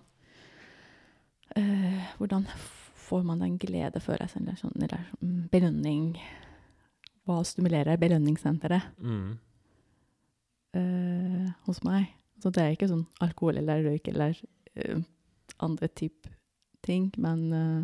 eh, 1.58 2.08
Hvordan 2.18 2.48
får 3.08 3.24
man 3.28 3.40
den 3.44 3.58
gledefølelsen, 3.60 4.48
eller 4.48 4.56
sånn, 4.60 4.74
eller 4.82 5.04
sånn 5.12 5.50
belønning 5.52 6.18
Hva 7.28 7.42
stimulerer 7.44 8.00
belønningssenteret 8.00 8.88
Mm. 9.04 9.38
uh, 10.78 11.48
hos 11.68 11.82
meg? 11.84 12.08
Så 12.42 12.52
det 12.54 12.64
er 12.64 12.76
ikke 12.76 12.90
sånn 12.92 13.06
alkohol 13.24 13.58
eller 13.60 13.84
røyk 13.88 14.08
eller 14.14 14.38
uh, 14.78 15.02
andre 15.66 15.90
type 15.90 16.30
ting, 16.86 17.10
men 17.18 17.42
uh, 17.54 17.84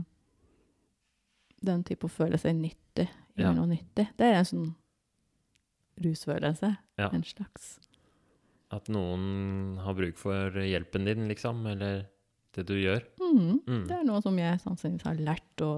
den 1.63 1.83
type 1.87 2.07
å 2.07 2.11
føle 2.11 2.37
seg 2.39 2.55
nyttig, 2.59 3.09
Ja. 3.39 3.51
noe 3.55 3.65
nyttig, 3.71 4.07
det 4.19 4.27
er 4.29 4.39
en 4.41 4.45
sånn 4.45 4.71
rusfølelse. 6.03 6.69
Ja. 6.99 7.09
En 7.13 7.23
slags. 7.25 7.79
At 8.73 8.87
noen 8.89 9.77
har 9.81 9.93
bruk 9.97 10.17
for 10.17 10.51
hjelpen 10.61 11.05
din, 11.05 11.27
liksom, 11.29 11.65
eller 11.69 12.05
det 12.53 12.65
du 12.69 12.75
gjør. 12.77 13.01
Mm. 13.21 13.59
Mm. 13.65 13.83
Det 13.89 13.95
er 13.99 14.03
noe 14.05 14.21
som 14.21 14.37
jeg 14.37 14.59
sannsynligvis 14.61 15.05
har 15.07 15.15
lært 15.21 15.63
å 15.65 15.71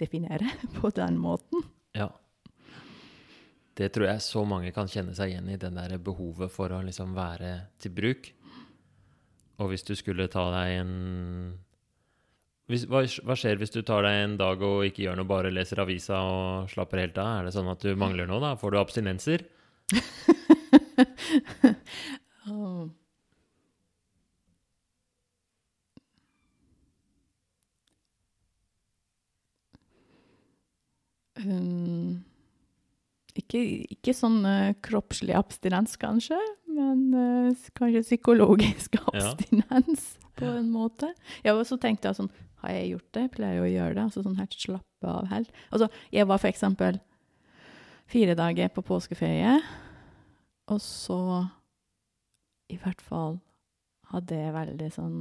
definere 0.00 0.48
på 0.78 0.90
den 0.96 1.16
måten. 1.20 1.64
Ja. 1.96 2.10
Det 3.78 3.88
tror 3.94 4.10
jeg 4.10 4.24
så 4.24 4.44
mange 4.44 4.72
kan 4.76 4.90
kjenne 4.90 5.14
seg 5.16 5.32
igjen 5.32 5.48
i, 5.48 5.58
den 5.60 5.78
der 5.80 5.96
behovet 6.02 6.52
for 6.52 6.72
å 6.74 6.82
liksom 6.84 7.14
være 7.16 7.54
til 7.80 7.94
bruk. 7.96 8.28
Og 9.62 9.72
hvis 9.72 9.86
du 9.88 9.94
skulle 9.96 10.28
ta 10.32 10.44
deg 10.52 10.80
en 10.82 10.92
hvis, 12.70 12.84
hva, 12.88 13.02
hva 13.26 13.34
skjer 13.36 13.58
hvis 13.60 13.74
du 13.74 13.80
tar 13.84 14.04
deg 14.06 14.18
en 14.22 14.36
dag 14.40 14.62
og 14.64 14.86
ikke 14.86 15.02
gjør 15.04 15.18
noe, 15.18 15.28
bare 15.28 15.50
leser 15.52 15.82
avisa 15.82 16.20
og 16.24 16.70
slapper 16.72 17.02
helt 17.02 17.18
av? 17.20 17.40
Er 17.40 17.48
det 17.48 17.54
sånn 17.56 17.72
at 17.72 17.84
du 17.84 17.90
mangler 17.98 18.30
noe, 18.30 18.40
da? 18.40 18.54
Får 18.56 18.72
du 18.72 18.78
abstinenser? 18.80 19.44
oh. 22.48 22.88
Um, 31.42 32.22
ikke, 33.42 33.60
ikke 33.96 34.14
sånn 34.16 34.40
eh, 34.48 34.72
kroppslig 34.84 35.34
abstinens, 35.36 35.98
kanskje, 36.00 36.38
men 36.72 37.04
eh, 37.18 37.68
kanskje 37.78 38.04
psykologisk 38.06 38.96
abstinens 39.12 40.12
på 40.38 40.48
en 40.48 40.70
måte. 40.72 41.12
Ja, 41.44 41.56
og 41.56 41.66
så 41.68 41.78
tenkte 41.80 42.10
jeg 42.10 42.20
sånn, 42.22 42.32
har 42.62 42.76
jeg 42.76 42.92
gjort 42.92 43.16
det? 43.16 43.24
Pleier 43.34 43.58
jeg 43.58 43.64
å 43.64 43.72
gjøre 43.72 43.96
det? 43.96 44.04
Altså 44.06 44.24
sånn 44.24 44.38
helt 44.38 44.56
slappe 44.56 45.10
av 45.10 45.30
helt. 45.32 45.56
Altså, 45.74 45.88
jeg 46.14 46.28
var 46.30 46.40
for 46.42 46.52
eksempel 46.52 47.00
fire 48.12 48.36
dager 48.38 48.70
på 48.72 48.84
påskeferie, 48.86 49.56
og 50.70 50.80
så 50.82 51.20
i 52.72 52.78
hvert 52.80 53.02
fall 53.04 53.40
hadde 54.12 54.38
jeg 54.38 54.54
veldig 54.54 54.90
sånn 54.94 55.16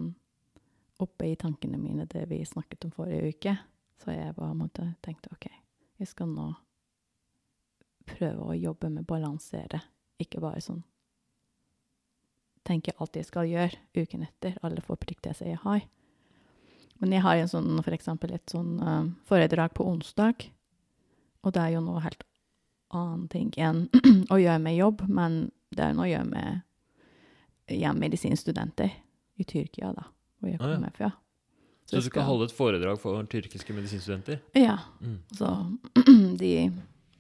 oppe 1.01 1.31
i 1.31 1.37
tankene 1.39 1.79
mine 1.81 2.05
det 2.09 2.27
vi 2.29 2.43
snakket 2.45 2.85
om 2.87 2.93
forrige 2.93 3.33
uke. 3.33 3.55
Så 4.01 4.13
jeg 4.13 4.35
bare 4.37 4.57
måtte 4.57 4.85
tenkte 5.05 5.33
OK, 5.33 5.47
jeg 6.01 6.09
skal 6.09 6.29
nå 6.29 6.51
prøve 8.07 8.45
å 8.51 8.55
jobbe 8.57 8.89
med 8.89 9.05
balansere, 9.09 9.81
ikke 10.21 10.41
bare 10.43 10.61
sånn 10.61 10.83
tenke 12.67 12.93
alt 13.01 13.15
jeg 13.17 13.25
skal 13.25 13.47
gjøre 13.49 13.79
uken 13.97 14.21
etter, 14.27 14.53
alle 14.61 14.83
forpliktelser 14.85 15.49
jeg 15.49 15.59
har. 15.63 15.81
Men 17.01 17.15
jeg 17.15 17.23
har 17.25 17.39
en 17.41 17.49
sånn, 17.49 17.79
for 17.81 17.95
eksempel 17.95 18.35
et 18.35 18.51
sånn 18.53 18.75
uh, 18.85 19.07
foredrag 19.25 19.73
på 19.73 19.87
onsdag, 19.89 20.45
og 21.41 21.55
det 21.55 21.63
er 21.63 21.73
jo 21.73 21.81
noe 21.81 22.03
helt 22.05 22.21
annen 22.93 23.25
ting 23.33 23.49
enn 23.57 23.87
å 24.33 24.37
gjøre 24.37 24.61
med 24.61 24.77
jobb, 24.77 25.01
men 25.09 25.39
det 25.73 25.87
er 25.87 25.97
noe 25.97 26.05
å 26.05 26.11
gjøre 26.11 26.29
med 26.29 27.73
ja, 27.81 27.95
medisinstudenter 27.97 28.93
i 29.41 29.47
Tyrkia, 29.47 29.89
da, 29.97 30.05
hvor 30.37 30.51
jeg 30.51 30.59
Ah, 30.61 30.67
ja. 30.69 30.75
kommer 30.77 30.93
fra. 30.99 31.11
Så 31.89 31.97
du 31.97 32.05
skal 32.05 32.23
holde 32.27 32.45
et 32.45 32.53
foredrag 32.55 32.99
for 33.01 33.25
tyrkiske 33.27 33.73
medisinstudenter? 33.75 34.37
Ja. 34.55 34.77
Mm. 35.01 35.17
Så 35.35 35.49
de 36.39 36.51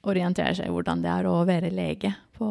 orienterer 0.03 0.55
seg 0.57 0.67
i 0.67 0.71
hvordan 0.73 1.01
det 1.03 1.09
er 1.11 1.27
å 1.29 1.45
være 1.45 1.69
lege 1.71 2.13
på 2.37 2.47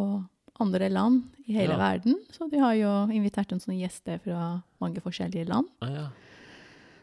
andre 0.60 0.88
land 0.92 1.22
i 1.48 1.54
hele 1.56 1.72
Ja. 1.72 1.78
verden. 1.78 2.16
Så 2.30 2.48
de 2.50 2.58
har 2.58 2.74
jo 2.74 2.90
invitert 3.12 3.52
en 3.52 3.60
sånn 3.60 3.78
gjester 3.80 4.18
fra 4.20 4.62
mange 4.80 5.00
forskjellige 5.00 5.48
land, 5.48 5.66
Ah, 5.82 5.88
ja. 5.88 6.06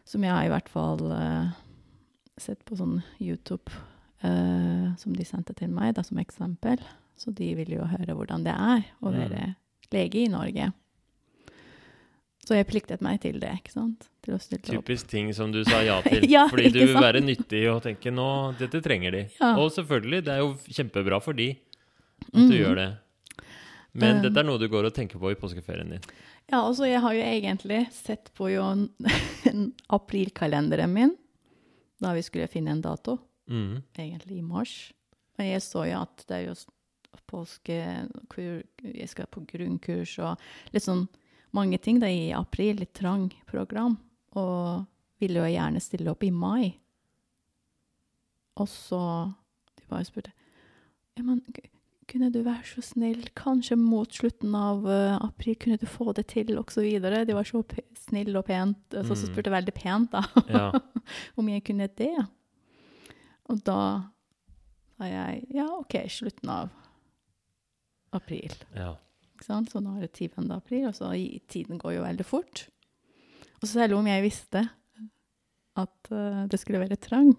som 0.04 0.22
jeg 0.22 0.30
har 0.32 0.44
i 0.44 0.48
hvert 0.48 0.68
fall 0.68 1.02
uh, 1.12 1.50
sett 2.38 2.64
på 2.64 2.76
sånn 2.78 3.02
YouTube, 3.20 3.68
uh, 4.24 4.94
som 4.96 5.12
de 5.12 5.24
sendte 5.24 5.54
til 5.54 5.68
meg, 5.68 5.94
da, 5.94 6.02
som 6.02 6.18
eksempel. 6.18 6.78
Så 7.18 7.34
de 7.34 7.54
vil 7.58 7.68
jo 7.68 7.84
høre 7.84 8.14
hvordan 8.14 8.44
det 8.44 8.54
er 8.54 8.84
å 9.02 9.10
Mm. 9.10 9.18
være 9.18 9.56
lege 9.92 10.14
i 10.24 10.28
Norge. 10.28 10.72
Så 12.48 12.56
jeg 12.56 12.64
pliktet 12.70 13.02
meg 13.04 13.18
til 13.20 13.36
det, 13.42 13.50
ikke 13.60 13.74
sant? 13.74 14.06
Stille 14.24 14.38
opp. 14.78 14.86
Typisk 14.86 15.08
ting 15.10 15.28
som 15.36 15.50
du 15.52 15.58
sa 15.68 15.82
ja 15.84 15.98
til. 16.06 16.24
Ja, 16.30 16.46
fordi 16.48 16.70
du 16.72 16.78
vil 16.80 16.94
sant? 16.94 17.04
være 17.04 17.20
nyttig 17.24 17.60
og 17.68 17.82
tenke 17.84 18.12
nå, 18.14 18.28
dette 18.60 18.80
trenger 18.84 19.12
de. 19.12 19.20
Ja. 19.36 19.50
Og 19.60 19.68
selvfølgelig, 19.74 20.22
det 20.24 20.32
er 20.32 20.40
jo 20.40 20.54
kjempebra 20.78 21.18
for 21.24 21.36
de 21.36 21.50
at 21.52 22.32
du 22.32 22.40
Mm. 22.46 22.56
gjør 22.56 22.74
det. 22.80 22.88
Men 23.98 24.16
Um. 24.16 24.22
dette 24.22 24.40
er 24.40 24.46
noe 24.48 24.58
du 24.60 24.66
går 24.68 24.84
og 24.88 24.94
tenker 24.96 25.18
på 25.20 25.30
i 25.32 25.36
påskeferien 25.38 25.90
din. 25.92 26.00
Ja, 26.50 26.62
altså 26.62 26.86
jeg 26.88 27.00
har 27.04 27.12
jo 27.12 27.20
egentlig 27.24 27.82
sett 27.92 28.30
på 28.36 28.48
jo 28.52 28.62
en, 28.64 28.88
en 29.48 29.72
aprilkalenderen 29.98 30.92
min, 30.92 31.14
da 32.00 32.12
vi 32.16 32.22
skulle 32.24 32.48
finne 32.48 32.70
en 32.76 32.82
dato, 32.84 33.18
Mm. 33.48 33.82
egentlig 33.96 34.38
i 34.38 34.42
mars. 34.44 34.92
Men 35.38 35.46
jeg 35.54 35.60
så 35.64 35.86
jo 35.88 36.00
at 36.02 36.24
det 36.28 36.36
er 36.36 36.46
jo 36.50 36.54
påske, 37.28 37.78
jeg 38.84 39.08
skal 39.08 39.26
på 39.32 39.40
grunnkurs 39.48 40.18
og 40.24 40.38
litt 40.74 40.84
sånn 40.84 41.06
mange 41.56 41.78
ting 41.82 42.00
da 42.02 42.08
i 42.10 42.30
april, 42.36 42.80
litt 42.82 42.94
trang 42.98 43.28
program, 43.48 43.96
og 44.36 44.84
ville 45.22 45.40
jo 45.40 45.50
gjerne 45.50 45.80
stille 45.82 46.12
opp 46.12 46.22
i 46.26 46.30
mai. 46.34 46.74
Og 48.58 48.68
så 48.70 49.00
de 49.78 49.86
bare 49.90 50.06
spurte, 50.06 50.32
ja, 51.18 51.24
men 51.24 51.40
kunne 52.08 52.30
du 52.32 52.40
være 52.46 52.64
så 52.64 52.82
snill, 52.84 53.26
kanskje 53.36 53.76
mot 53.76 54.12
slutten 54.14 54.54
av 54.56 54.86
uh, 54.88 55.16
april, 55.20 55.56
kunne 55.60 55.78
du 55.80 55.84
få 55.90 56.12
det 56.16 56.28
til, 56.32 56.54
og 56.60 56.72
så 56.72 56.80
videre. 56.84 57.24
De 57.28 57.36
var 57.36 57.44
så 57.48 57.60
p 57.68 57.82
snill 58.08 58.36
og 58.40 58.46
pent, 58.48 58.78
så, 58.94 59.12
så 59.12 59.26
spurte 59.28 59.50
jeg 59.50 59.56
veldig 59.58 59.74
pent 59.76 60.14
da, 60.14 60.22
Ja. 60.48 60.68
om 61.38 61.50
jeg 61.52 61.64
kunne 61.66 61.90
det. 61.98 62.14
Og 63.48 63.60
da 63.66 63.80
sa 64.96 65.08
jeg, 65.10 65.44
ja, 65.54 65.66
ok, 65.76 66.00
slutten 66.12 66.54
av 66.54 66.72
april. 68.16 68.56
ja. 68.76 68.94
Så 69.44 69.80
nå 69.82 69.96
er 69.96 70.06
det 70.06 70.12
10. 70.12 70.48
april, 70.54 70.86
og 70.88 70.94
så 70.94 71.10
tiden 71.48 71.78
går 71.78 71.94
jo 71.98 72.02
veldig 72.04 72.24
fort. 72.26 72.66
Og 73.62 73.68
selv 73.68 73.96
om 73.98 74.06
jeg 74.06 74.22
visste 74.22 74.64
at 75.78 76.10
eh, 76.12 76.46
det 76.50 76.58
skulle 76.60 76.80
være 76.82 76.96
trang, 76.96 77.32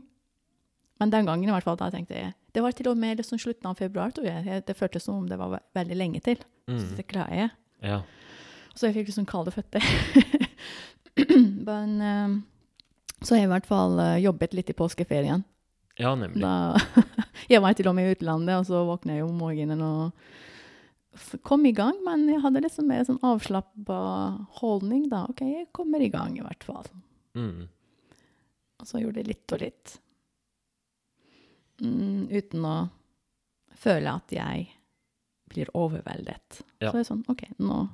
men 0.99 1.09
den 1.13 1.25
gangen 1.25 1.47
i 1.47 1.51
hvert 1.51 1.63
fall, 1.63 1.77
da 1.79 1.89
tenkte 1.93 2.15
jeg, 2.17 2.33
det 2.55 2.61
var 2.63 2.71
til 2.75 2.89
og 2.91 2.97
med 2.99 3.17
liksom 3.21 3.39
slutten 3.39 3.69
av 3.69 3.77
februar, 3.79 4.11
tror 4.11 4.25
jeg. 4.27 4.63
Det 4.67 4.75
føltes 4.75 5.03
som 5.05 5.15
om 5.21 5.27
det 5.29 5.37
var 5.39 5.59
veldig 5.77 5.95
lenge 5.95 6.19
til. 6.25 6.39
Så 6.67 6.75
Mm. 6.75 6.95
det 6.97 7.07
klarer 7.07 7.35
jeg. 7.35 7.49
ja. 7.83 8.01
Så 8.75 8.85
jeg 8.87 8.93
fikk 8.95 9.07
liksom 9.09 9.25
kalde 9.27 9.51
føtter. 9.51 9.83
Men 11.67 12.01
eh, 12.01 12.35
så 13.21 13.33
har 13.35 13.41
jeg 13.41 13.47
i 13.49 13.53
hvert 13.53 13.67
fall 13.69 13.97
eh, 13.99 14.17
jobbet 14.23 14.53
litt 14.55 14.69
i 14.71 14.75
påskeferien. 14.77 15.43
Ja, 15.99 16.13
nemlig. 16.15 16.39
Da, 16.43 16.79
jeg 17.51 17.61
var 17.63 17.73
til 17.75 17.89
og 17.91 17.95
med 17.97 18.07
i 18.07 18.13
utlandet, 18.15 18.55
og 18.61 18.67
så 18.69 18.83
våkna 18.87 19.17
jeg 19.17 19.25
om 19.27 19.35
morgenen 19.41 19.81
og 19.83 20.13
kom 21.43 21.65
i 21.65 21.73
gang. 21.75 21.97
Men 22.05 22.27
jeg 22.29 22.41
hadde 22.43 22.63
liksom 22.65 22.89
mer 22.89 23.05
sånn 23.07 23.21
avslappa 23.25 23.99
holdning, 24.61 25.07
da. 25.11 25.25
OK, 25.31 25.43
jeg 25.45 25.69
kommer 25.75 26.03
i 26.03 26.11
gang, 26.13 26.37
i 26.39 26.45
hvert 26.45 26.65
fall. 26.67 26.89
Mm. 27.37 27.67
Og 28.79 28.87
så 28.87 29.01
gjorde 29.01 29.21
jeg 29.21 29.31
litt 29.33 29.55
og 29.55 29.63
litt. 29.63 29.95
Mm, 31.79 32.27
uten 32.31 32.67
å 32.67 32.75
føle 33.79 34.11
at 34.19 34.33
jeg 34.35 34.67
blir 35.49 35.71
overveldet. 35.77 36.61
Ja. 36.79 36.89
Så 36.89 36.97
det 36.97 37.03
er 37.03 37.09
sånn 37.09 37.25
OK, 37.31 37.45
nå 37.57 37.85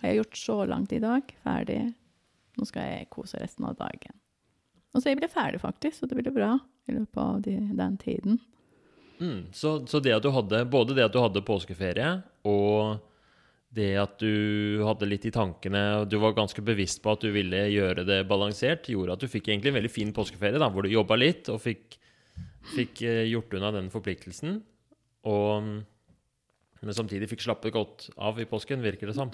har 0.00 0.10
jeg 0.10 0.20
gjort 0.20 0.40
så 0.40 0.58
langt 0.68 0.92
i 0.92 1.00
dag. 1.02 1.30
Ferdig. 1.44 1.80
Nå 2.56 2.66
skal 2.68 2.90
jeg 2.90 3.10
kose 3.12 3.40
resten 3.40 3.66
av 3.68 3.78
dagen. 3.80 4.16
Og 4.96 5.02
så 5.02 5.12
jeg 5.12 5.20
ble 5.20 5.28
ferdig, 5.28 5.60
faktisk, 5.60 5.98
så 5.98 6.08
det 6.08 6.18
ble 6.18 6.32
bra 6.32 6.54
i 6.88 6.94
løpet 6.96 7.20
av 7.20 7.40
de, 7.44 7.56
den 7.76 7.96
tiden. 8.00 8.38
Mm. 9.20 9.52
Så, 9.56 9.78
så 9.88 10.00
det 10.02 10.14
at 10.16 10.24
du 10.24 10.30
hadde 10.34 10.64
både 10.70 10.96
det 10.96 11.06
at 11.06 11.14
du 11.14 11.20
hadde 11.22 11.44
påskeferie, 11.46 12.10
og 12.48 12.98
det 13.76 13.90
at 14.00 14.14
du 14.22 14.82
hadde 14.86 15.08
litt 15.08 15.26
i 15.28 15.32
tankene, 15.34 15.82
og 16.00 16.06
du 16.08 16.16
var 16.22 16.36
ganske 16.36 16.62
bevisst 16.64 17.02
på 17.04 17.12
at 17.12 17.24
du 17.24 17.28
ville 17.34 17.66
gjøre 17.72 18.06
det 18.08 18.22
balansert, 18.30 18.88
gjorde 18.92 19.16
at 19.16 19.24
du 19.24 19.28
fikk 19.30 19.50
egentlig 19.50 19.72
en 19.72 19.78
veldig 19.80 19.92
fin 19.92 20.12
påskeferie, 20.16 20.60
da, 20.62 20.70
hvor 20.72 20.86
du 20.86 20.92
jobba 20.92 21.18
litt 21.20 21.50
og 21.52 21.60
fikk, 21.64 21.98
fikk 22.74 23.04
eh, 23.04 23.26
gjort 23.32 23.58
unna 23.58 23.74
den 23.76 23.90
forpliktelsen. 23.92 24.60
Og, 25.26 25.68
men 26.80 26.96
samtidig 26.96 27.28
fikk 27.32 27.44
slappet 27.44 27.74
godt 27.74 28.08
av 28.16 28.38
i 28.40 28.48
påsken, 28.48 28.84
virker 28.84 29.10
det 29.10 29.18
som. 29.18 29.32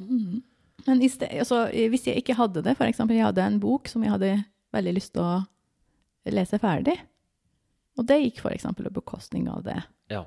Men 0.87 1.05
i 1.05 1.11
sted, 1.13 1.31
altså, 1.45 1.67
hvis 1.71 2.09
jeg 2.09 2.23
ikke 2.23 2.39
hadde 2.39 2.65
det, 2.65 2.75
eksempel 2.81 3.19
jeg 3.19 3.29
hadde 3.29 3.47
en 3.47 3.63
bok 3.63 3.91
som 3.93 4.03
jeg 4.03 4.15
hadde 4.15 4.35
veldig 4.75 4.95
lyst 4.97 5.15
til 5.15 5.23
å 5.23 6.33
lese 6.33 6.59
ferdig, 6.63 6.97
og 7.99 8.07
det 8.09 8.19
gikk 8.23 8.45
eksempel 8.51 8.89
på 8.89 9.01
bekostning 9.01 9.49
av 9.53 9.63
det. 9.67 9.79
Ja. 10.13 10.25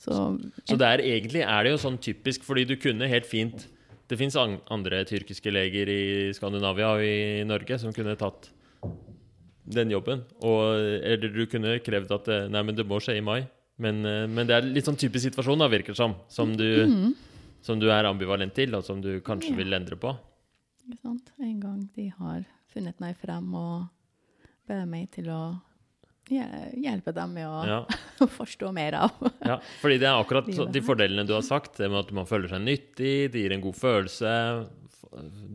Så, 0.00 0.38
Så 0.64 0.78
det 0.80 0.86
er 0.86 1.02
egentlig 1.04 1.42
er 1.44 1.64
det 1.64 1.74
jo 1.74 1.80
sånn 1.82 1.98
typisk, 2.00 2.44
fordi 2.46 2.64
du 2.68 2.78
kunne 2.80 3.08
helt 3.10 3.28
fint 3.28 3.66
Det 4.08 4.16
fins 4.18 4.34
andre 4.34 5.04
tyrkiske 5.06 5.52
leger 5.52 5.86
i 5.92 6.32
Skandinavia 6.34 6.88
og 6.96 7.02
i 7.04 7.44
Norge 7.46 7.76
som 7.78 7.92
kunne 7.94 8.16
tatt 8.18 8.48
den 9.70 9.92
jobben. 9.92 10.24
Og, 10.42 10.80
eller 11.06 11.30
du 11.30 11.44
kunne 11.46 11.76
krevd 11.84 12.10
at 12.16 12.30
eh, 12.32 12.48
Nei, 12.50 12.64
men 12.66 12.74
det 12.74 12.88
må 12.90 12.98
skje 12.98 13.20
i 13.20 13.22
mai. 13.22 13.44
Men, 13.78 14.00
eh, 14.02 14.24
men 14.26 14.48
det 14.48 14.56
er 14.56 14.66
litt 14.66 14.88
sånn 14.88 14.98
typisk 14.98 15.28
situasjon, 15.28 15.62
da, 15.62 15.68
virker 15.70 15.94
det 15.94 16.00
som. 16.00 16.16
Som 16.26 16.56
du, 16.58 16.66
mm. 16.90 17.14
som 17.62 17.78
du 17.78 17.86
er 17.94 18.08
ambivalent 18.08 18.56
til, 18.56 18.74
og 18.74 18.82
som 18.82 18.98
du 19.04 19.20
kanskje 19.22 19.52
Ja. 19.54 19.60
vil 19.62 19.78
endre 19.78 20.00
på. 20.00 20.16
Ikke 20.88 21.04
sant? 21.04 21.30
En 21.38 21.60
gang 21.62 21.80
de 21.94 22.08
har 22.18 22.42
funnet 22.74 22.98
meg 22.98 23.14
frem 23.22 23.54
og 23.54 23.86
bedt 24.66 24.90
meg 24.90 25.06
til 25.14 25.30
å 25.30 25.42
hjelpe 26.30 27.12
dem 27.16 27.32
med 27.34 27.46
å 27.48 27.60
Ja. 27.66 27.78
forstå 28.38 28.70
mer 28.76 28.96
av. 29.06 29.10
Ja, 29.50 29.56
fordi 29.82 29.98
det 30.02 30.06
er 30.08 30.20
akkurat 30.20 30.46
de 30.72 30.82
fordelene 30.84 31.26
du 31.26 31.32
har 31.34 31.42
sagt, 31.46 31.76
det 31.80 31.88
med 31.90 32.04
at 32.06 32.12
man 32.16 32.26
føler 32.28 32.48
seg 32.52 32.62
nyttig, 32.62 33.30
det 33.32 33.42
gir 33.44 33.52
en 33.56 33.64
god 33.64 33.76
følelse, 33.78 34.32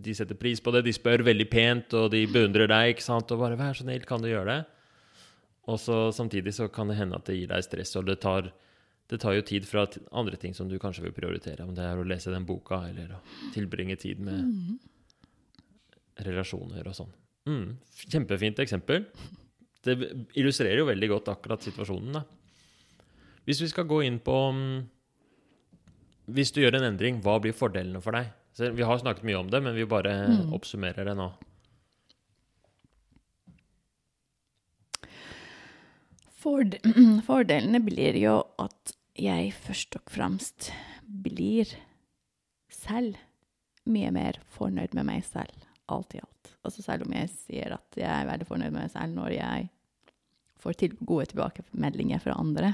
de 0.06 0.14
setter 0.18 0.36
pris 0.36 0.60
på 0.60 0.72
det, 0.76 0.82
de 0.84 0.92
spør 0.96 1.24
veldig 1.24 1.46
pent, 1.50 1.94
og 1.96 2.10
de 2.12 2.26
beundrer 2.28 2.68
deg, 2.68 2.96
ikke 2.96 3.06
sant, 3.06 3.32
og 3.32 3.40
bare 3.40 3.56
'vær 3.56 3.74
så 3.78 3.86
snill, 3.86 4.04
kan 4.06 4.22
du 4.22 4.28
gjøre 4.28 4.46
det?' 4.52 4.66
Og 5.68 5.80
så 5.80 6.12
samtidig 6.14 6.54
så 6.54 6.68
kan 6.72 6.88
det 6.92 6.98
hende 6.98 7.16
at 7.16 7.26
det 7.26 7.38
gir 7.40 7.48
deg 7.48 7.64
stress, 7.64 7.96
og 7.96 8.06
det 8.06 8.20
tar, 8.22 8.52
det 9.10 9.20
tar 9.20 9.34
jo 9.34 9.42
tid 9.42 9.66
fra 9.66 9.88
andre 10.12 10.36
ting 10.38 10.54
som 10.54 10.68
du 10.70 10.78
kanskje 10.78 11.02
vil 11.08 11.12
prioritere, 11.16 11.64
om 11.64 11.74
det 11.74 11.82
er 11.88 11.98
å 11.98 12.04
lese 12.06 12.30
den 12.34 12.46
boka, 12.46 12.84
eller 12.90 13.16
å 13.16 13.22
tilbringe 13.54 13.96
tid 13.98 14.20
med 14.20 14.78
relasjoner 16.26 16.86
og 16.88 16.96
sånn. 16.96 17.12
Mm, 17.50 17.78
kjempefint 18.10 18.60
eksempel. 18.64 19.06
Det 19.86 19.96
illustrerer 20.38 20.82
jo 20.82 20.88
veldig 20.90 21.10
godt 21.12 21.30
akkurat 21.36 21.64
situasjonen, 21.66 22.18
da. 22.18 22.24
Hvis 23.46 23.62
vi 23.62 23.70
skal 23.70 23.86
gå 23.86 24.00
inn 24.02 24.18
på 24.26 24.34
mm, 24.58 24.78
Hvis 26.34 26.50
du 26.56 26.64
gjør 26.64 26.80
en 26.80 26.88
endring, 26.88 27.20
hva 27.22 27.36
blir 27.38 27.54
fordelene 27.54 28.02
for 28.02 28.18
deg? 28.18 28.32
Så 28.58 28.72
vi 28.74 28.86
har 28.88 28.98
snakket 28.98 29.28
mye 29.28 29.38
om 29.44 29.50
det, 29.52 29.62
men 29.62 29.76
vi 29.78 29.86
bare 29.86 30.16
Mm. 30.26 30.54
oppsummerer 30.58 31.06
det 31.06 31.14
nå. 31.20 31.28
Fordelene 37.28 37.80
blir 37.82 38.18
jo 38.22 38.36
at 38.62 38.94
jeg 39.18 39.54
først 39.66 39.96
og 39.98 40.12
fremst 40.12 40.72
blir 41.06 41.70
selv 42.70 43.18
mye 43.90 44.12
mer 44.14 44.40
fornøyd 44.54 44.94
med 44.98 45.08
meg 45.10 45.24
selv, 45.26 45.54
alt 45.90 46.14
i 46.18 46.22
alt. 46.22 46.52
Altså 46.66 46.84
selv 46.86 47.06
om 47.08 47.14
jeg 47.18 47.30
sier 47.34 47.76
at 47.78 47.98
jeg 47.98 48.10
er 48.10 48.30
veldig 48.30 48.48
fornøyd 48.50 48.74
med 48.74 48.82
meg 48.84 48.94
selv 48.94 49.18
når 49.18 49.36
jeg 49.38 49.70
får 50.66 50.74
til 50.82 50.98
gode 51.06 51.30
tilbakemeldinger 51.30 52.18
fra 52.24 52.34
andre. 52.42 52.74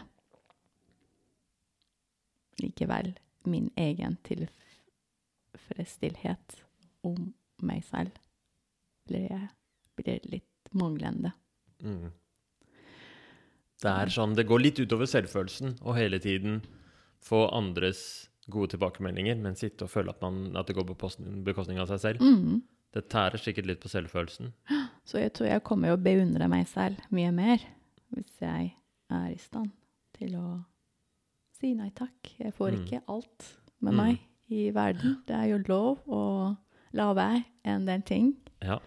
Likevel 2.61 3.09
min 3.43 3.71
egen 3.75 4.17
tilfredsstillhet 4.27 6.63
om 7.03 7.33
meg 7.65 7.83
selv 7.83 8.11
blir, 9.09 9.49
blir 9.99 10.19
litt 10.31 10.69
manglende. 10.77 11.31
Mm. 11.83 12.11
Det 13.81 13.91
er 13.91 14.09
sånn, 14.13 14.35
det 14.37 14.45
går 14.47 14.59
litt 14.61 14.79
utover 14.79 15.05
selvfølelsen 15.09 15.75
å 15.81 15.93
hele 15.97 16.19
tiden 16.21 16.61
få 17.21 17.49
andres 17.49 18.29
gode 18.51 18.69
tilbakemeldinger, 18.75 19.35
men 19.41 19.57
sitte 19.57 19.85
og 19.85 19.91
føle 19.93 20.13
at, 20.13 20.21
man, 20.21 20.55
at 20.57 20.67
det 20.69 20.75
går 20.77 20.85
på 20.93 21.09
bekostning 21.45 21.79
av 21.81 21.87
seg 21.89 21.99
selv. 22.03 22.19
Mm. 22.21 22.61
Det 22.91 23.07
tærer 23.09 23.39
sikkert 23.41 23.69
litt 23.69 23.81
på 23.81 23.91
selvfølelsen. 23.91 24.51
Så 25.07 25.15
jeg 25.21 25.33
tror 25.35 25.47
jeg 25.49 25.65
kommer 25.65 25.93
å 25.93 26.01
beundre 26.01 26.47
meg 26.51 26.67
selv 26.69 26.95
mye 27.15 27.31
mer 27.33 27.57
hvis 28.13 28.39
jeg 28.41 28.73
er 29.09 29.29
i 29.31 29.37
stand 29.37 29.71
til 30.17 30.35
å 30.35 30.63
si 31.59 31.73
nei 31.77 31.89
takk. 31.95 32.31
Jeg 32.39 32.53
får 32.53 32.71
Mm. 32.71 32.77
ikke 32.85 33.01
alt 33.07 33.57
med 33.79 33.93
Mm. 33.93 33.97
meg 33.97 34.19
i 34.49 34.69
verden. 34.71 35.17
Det 35.27 35.35
er 35.35 35.45
jo 35.49 35.57
lov 35.67 35.99
å 36.07 36.57
la 36.93 37.13
være 37.13 37.43
en 37.65 37.85
del 37.85 38.01
ting 38.01 38.35
Ja. 38.61 38.79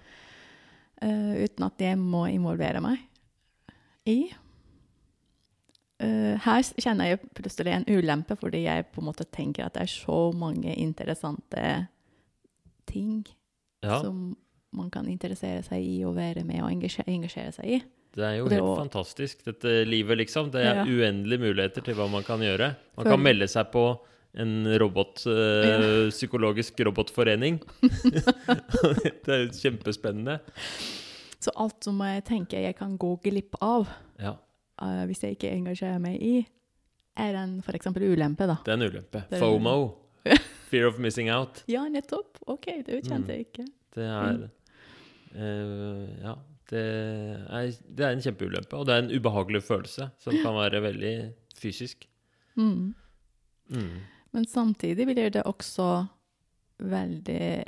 uh, 1.03 1.35
uten 1.45 1.65
at 1.65 1.79
jeg 1.79 1.97
må 1.99 2.27
involvere 2.33 2.81
meg 2.83 2.99
i. 4.07 4.33
Uh, 6.03 6.35
her 6.43 6.63
kjenner 6.83 7.07
jeg 7.13 7.21
plutselig 7.39 7.73
en 7.73 7.85
ulempe, 7.89 8.37
fordi 8.37 8.65
jeg 8.65 8.87
på 8.93 9.01
en 9.01 9.07
måte 9.07 9.25
tenker 9.31 9.65
at 9.65 9.75
det 9.75 9.83
er 9.83 9.93
så 9.93 10.33
mange 10.35 10.75
interessante 10.77 11.87
ting 12.87 13.25
ja. 13.83 14.01
som 14.03 14.37
man 14.73 14.91
kan 14.91 15.07
interessere 15.09 15.63
seg 15.63 15.85
i 15.87 16.03
og 16.05 16.17
være 16.17 16.43
med 16.45 16.61
og 16.65 16.71
engasjere, 16.73 17.07
engasjere 17.15 17.53
seg 17.53 17.65
i. 17.77 17.83
Det 18.15 18.23
er 18.23 18.37
jo 18.39 18.45
det 18.49 18.59
helt 18.61 18.63
også... 18.69 18.81
fantastisk, 18.85 19.45
dette 19.45 19.71
livet, 19.89 20.19
liksom. 20.21 20.51
Det 20.55 20.61
er 20.63 20.83
Ja. 20.83 20.85
uendelige 20.87 21.41
muligheter 21.43 21.83
til 21.83 21.95
hva 21.99 22.07
man 22.11 22.23
kan 22.23 22.39
gjøre. 22.41 22.75
Man 22.97 23.07
kan 23.11 23.21
melde 23.23 23.49
seg 23.51 23.73
på 23.73 23.83
en 24.39 24.67
robot, 24.79 25.25
øh, 25.31 26.11
psykologisk 26.11 26.79
robotforening. 26.87 27.59
det 29.25 29.29
er 29.35 29.49
kjempespennende. 29.55 30.39
Så 31.43 31.53
alt 31.61 31.85
som 31.85 31.99
jeg 32.07 32.25
tenker 32.25 32.63
jeg 32.65 32.77
kan 32.79 32.97
gå 32.99 33.17
glipp 33.23 33.59
av 33.63 33.89
Ja, 34.19 34.37
eh, 34.81 35.03
hvis 35.11 35.21
jeg 35.27 35.37
ikke 35.37 35.51
engasjerer 35.53 35.99
meg 36.01 36.23
i, 36.23 36.47
er 37.21 37.35
en 37.43 37.59
eksempel 37.75 38.07
ulempe, 38.15 38.47
da. 38.49 38.57
det 38.65 38.73
er 38.73 38.79
en 38.81 38.89
ulempe. 38.89 39.25
Er- 39.31 39.39
FOMO. 39.43 39.77
Fear 40.71 40.87
of 40.89 40.99
missing 40.99 41.29
out. 41.31 41.63
Ja, 41.71 41.83
nettopp. 41.89 42.39
OK, 42.49 42.71
det 42.87 43.03
kjente 43.05 43.27
Mm. 43.27 43.31
jeg 43.35 43.47
ikke. 43.51 43.67
Det 43.95 44.07
er 44.09 44.49
eh, 45.37 46.09
Ja. 46.25 46.35
Det 46.71 46.81
er, 46.81 47.71
det 47.85 48.05
er 48.07 48.15
en 48.15 48.23
kjempeulempe, 48.25 48.77
og 48.79 48.87
det 48.89 48.95
er 48.95 49.03
en 49.05 49.13
ubehagelig 49.13 49.63
følelse 49.67 50.09
som 50.23 50.37
kan 50.41 50.57
være 50.57 50.81
veldig 50.85 51.15
fysisk. 51.59 52.07
Mm. 52.57 52.95
Mm. 53.69 53.99
Men 54.35 54.47
samtidig 54.49 55.07
blir 55.11 55.31
det 55.35 55.43
også 55.47 55.89
veldig 56.79 57.65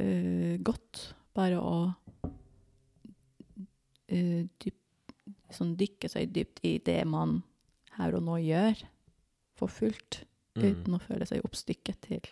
uh, 0.00 0.54
godt 0.64 1.02
bare 1.36 1.58
å 1.60 1.74
uh, 4.12 4.42
dyp, 4.62 4.78
sånn 5.54 5.74
dykke 5.80 6.08
seg 6.12 6.32
dypt 6.34 6.62
i 6.66 6.76
det 6.84 7.02
man 7.08 7.40
her 7.98 8.14
og 8.16 8.24
nå 8.28 8.38
gjør, 8.44 8.86
for 9.58 9.68
fullt, 9.72 10.22
Mm. 10.58 10.64
uten 10.72 10.94
å 10.96 10.98
føle 10.98 11.26
seg 11.28 11.44
oppstykket 11.46 12.00
til 12.08 12.24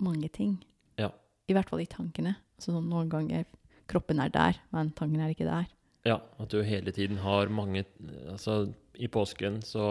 mange 0.00 0.28
ting. 0.32 0.54
Ja. 0.96 1.10
I 1.48 1.52
hvert 1.52 1.68
fall 1.68 1.82
i 1.84 1.90
tankene. 1.90 2.36
Så 2.56 2.72
noen 2.72 3.10
ganger 3.12 3.44
kroppen 3.90 4.20
er 4.22 4.32
der, 4.32 4.58
men 4.74 4.92
tanken 4.96 5.20
er 5.22 5.32
ikke 5.34 5.48
der. 5.48 5.68
Ja, 6.06 6.18
at 6.42 6.50
du 6.50 6.62
hele 6.66 6.90
tiden 6.90 7.20
har 7.22 7.50
mange 7.54 7.84
Altså, 8.26 8.72
i 8.98 9.06
påsken 9.06 9.60
så 9.62 9.84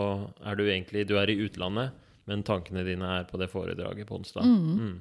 er 0.43 0.57
du 0.59 0.65
egentlig 0.65 1.05
Du 1.07 1.15
er 1.15 1.29
i 1.31 1.39
utlandet, 1.39 1.95
men 2.27 2.43
tankene 2.43 2.83
dine 2.83 3.07
er 3.19 3.23
på 3.29 3.39
det 3.39 3.49
foredraget 3.49 4.07
på 4.07 4.19
onsdag. 4.19 4.43
Mm. 4.43 4.75
Mm. 4.81 4.99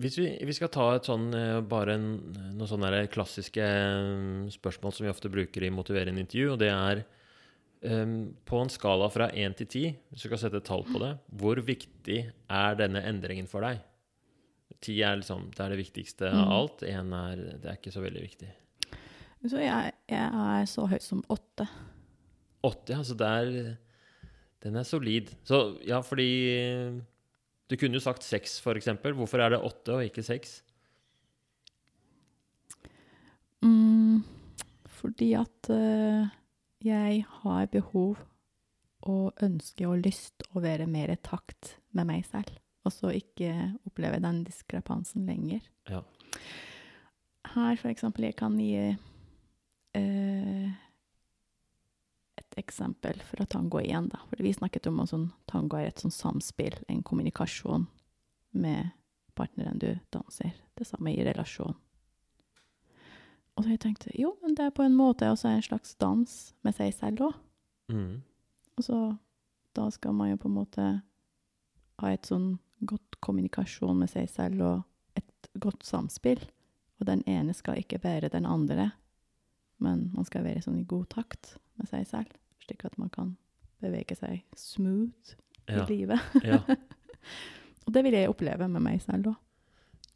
Hvis 0.00 0.16
vi, 0.16 0.30
vi 0.48 0.56
skal 0.56 0.70
ta 0.72 0.86
et 0.96 1.08
sånn 1.08 1.28
eh, 1.36 1.58
bare 1.60 1.94
en, 1.98 2.06
noen 2.56 2.68
sånne 2.68 3.04
klassiske 3.12 3.60
eh, 3.60 4.48
spørsmål 4.48 4.94
som 4.96 5.04
vi 5.04 5.12
ofte 5.12 5.32
bruker 5.32 5.66
i 5.66 5.72
motiverende 5.72 6.24
intervju, 6.24 6.54
og 6.54 6.60
det 6.62 6.70
er 6.72 7.02
um, 7.84 8.30
på 8.48 8.62
en 8.62 8.72
skala 8.72 9.10
fra 9.12 9.28
1 9.28 9.58
til 9.60 9.68
10, 9.68 9.98
hvis 10.08 10.24
du 10.24 10.30
skal 10.30 10.40
sette 10.40 10.62
et 10.62 10.68
tall 10.70 10.86
på 10.88 11.02
det, 11.04 11.12
hvor 11.36 11.60
viktig 11.60 12.20
er 12.32 12.80
denne 12.80 13.04
endringen 13.12 13.50
for 13.50 13.66
deg? 13.66 13.84
10 14.80 15.02
er 15.02 15.16
liksom, 15.20 15.50
det 15.56 15.60
er 15.64 15.68
det 15.74 15.78
viktigste 15.80 16.30
av 16.30 16.46
Mm. 16.46 16.52
alt. 16.56 16.82
1 16.82 17.12
er, 17.18 17.36
det 17.60 17.68
er 17.70 17.76
ikke 17.78 17.92
så 17.92 18.02
veldig 18.04 18.22
viktig. 18.22 18.50
Så 19.48 19.56
jeg, 19.60 19.92
jeg 20.08 20.26
er 20.44 20.66
så 20.68 20.86
høy 20.86 20.98
som 21.00 21.22
åtte. 21.32 21.66
Åtte, 22.62 22.92
ja. 22.92 23.02
Så 23.02 23.14
det 23.16 23.26
er 23.26 23.76
Den 24.62 24.76
er 24.76 24.84
solid. 24.84 25.30
Så 25.48 25.78
ja, 25.88 26.02
fordi 26.04 27.00
Du 27.70 27.76
kunne 27.76 27.94
jo 27.96 28.00
sagt 28.04 28.22
seks, 28.22 28.58
for 28.60 28.74
eksempel. 28.74 29.14
Hvorfor 29.14 29.40
er 29.40 29.50
det 29.54 29.60
åtte 29.64 29.94
og 29.94 30.02
ikke 30.04 30.22
seks? 30.26 30.62
Mm, 33.62 34.22
fordi 35.00 35.32
at 35.38 35.70
uh, 35.72 36.28
jeg 36.84 37.24
har 37.42 37.66
behov 37.72 38.18
og 39.08 39.32
ønske 39.42 39.88
og 39.88 40.02
lyst 40.04 40.44
å 40.52 40.60
være 40.60 40.86
mer 40.90 41.12
i 41.14 41.16
takt 41.16 41.76
med 41.96 42.06
meg 42.10 42.26
selv. 42.28 42.52
Og 42.86 42.94
så 42.94 43.12
ikke 43.12 43.52
oppleve 43.88 44.20
den 44.24 44.44
diskrepansen 44.46 45.26
lenger. 45.28 45.64
Ja. 45.90 46.00
Her, 47.54 47.76
for 47.76 47.90
eksempel, 47.90 48.28
jeg 48.28 48.36
kan 48.38 48.56
gi 48.60 48.94
eh, 49.98 50.70
et 52.40 52.58
eksempel 52.60 53.20
fra 53.26 53.46
tango 53.50 53.82
igjen, 53.82 54.08
da. 54.12 54.22
For 54.30 54.44
vi 54.44 54.54
snakket 54.56 54.88
om 54.90 55.02
at 55.04 55.12
sånn, 55.12 55.28
tango 55.50 55.80
er 55.80 55.90
et 55.90 56.00
sånn 56.02 56.14
samspill, 56.14 56.78
en 56.88 57.04
kommunikasjon 57.06 57.86
med 58.56 58.94
partneren 59.36 59.80
du 59.80 59.92
danser. 60.14 60.54
Det 60.76 60.88
samme 60.88 61.12
i 61.12 61.24
relasjon. 61.26 61.76
Og 63.56 63.64
så 63.64 63.74
jeg 63.74 63.82
tenkte 63.82 64.12
jo, 64.16 64.34
men 64.40 64.54
det 64.56 64.68
er 64.68 64.74
på 64.76 64.84
en 64.86 64.96
måte 64.96 65.28
også 65.28 65.50
en 65.50 65.64
slags 65.64 65.92
dans 66.00 66.36
med 66.64 66.76
seg 66.76 66.94
selv 66.96 67.26
òg. 67.28 67.38
Mm. 67.92 68.22
Og 68.78 68.86
så 68.86 68.98
da 69.76 69.90
skal 69.92 70.14
man 70.16 70.30
jo 70.30 70.38
på 70.40 70.48
en 70.48 70.56
måte 70.56 70.86
ha 72.00 72.12
et 72.12 72.28
sånn 72.28 72.54
godt 72.86 73.18
kommunikasjon 73.20 73.98
med 73.98 74.10
seg 74.10 74.28
selv 74.30 74.62
og 74.62 74.82
et 75.18 75.48
godt 75.60 75.84
samspill. 75.84 76.40
Og 77.00 77.06
den 77.08 77.22
ene 77.28 77.54
skal 77.56 77.78
ikke 77.80 78.00
være 78.04 78.28
den 78.32 78.46
andre, 78.46 78.90
men 79.80 80.10
man 80.14 80.24
skal 80.28 80.44
være 80.44 80.60
sånn 80.64 80.80
i 80.80 80.84
god 80.88 81.08
takt 81.14 81.54
med 81.80 81.88
seg 81.88 82.06
selv, 82.06 82.32
slik 82.64 82.84
at 82.84 82.98
man 83.00 83.08
kan 83.12 83.36
bevege 83.80 84.16
seg 84.16 84.42
smooth 84.56 85.36
Ja. 85.70 85.84
i 85.84 85.86
livet. 85.92 86.20
ja. 86.44 86.58
Og 87.86 87.92
det 87.94 88.02
vil 88.04 88.12
jeg 88.14 88.28
oppleve 88.28 88.66
med 88.68 88.82
meg 88.82 89.00
selv 89.02 89.30
òg. 89.32 89.36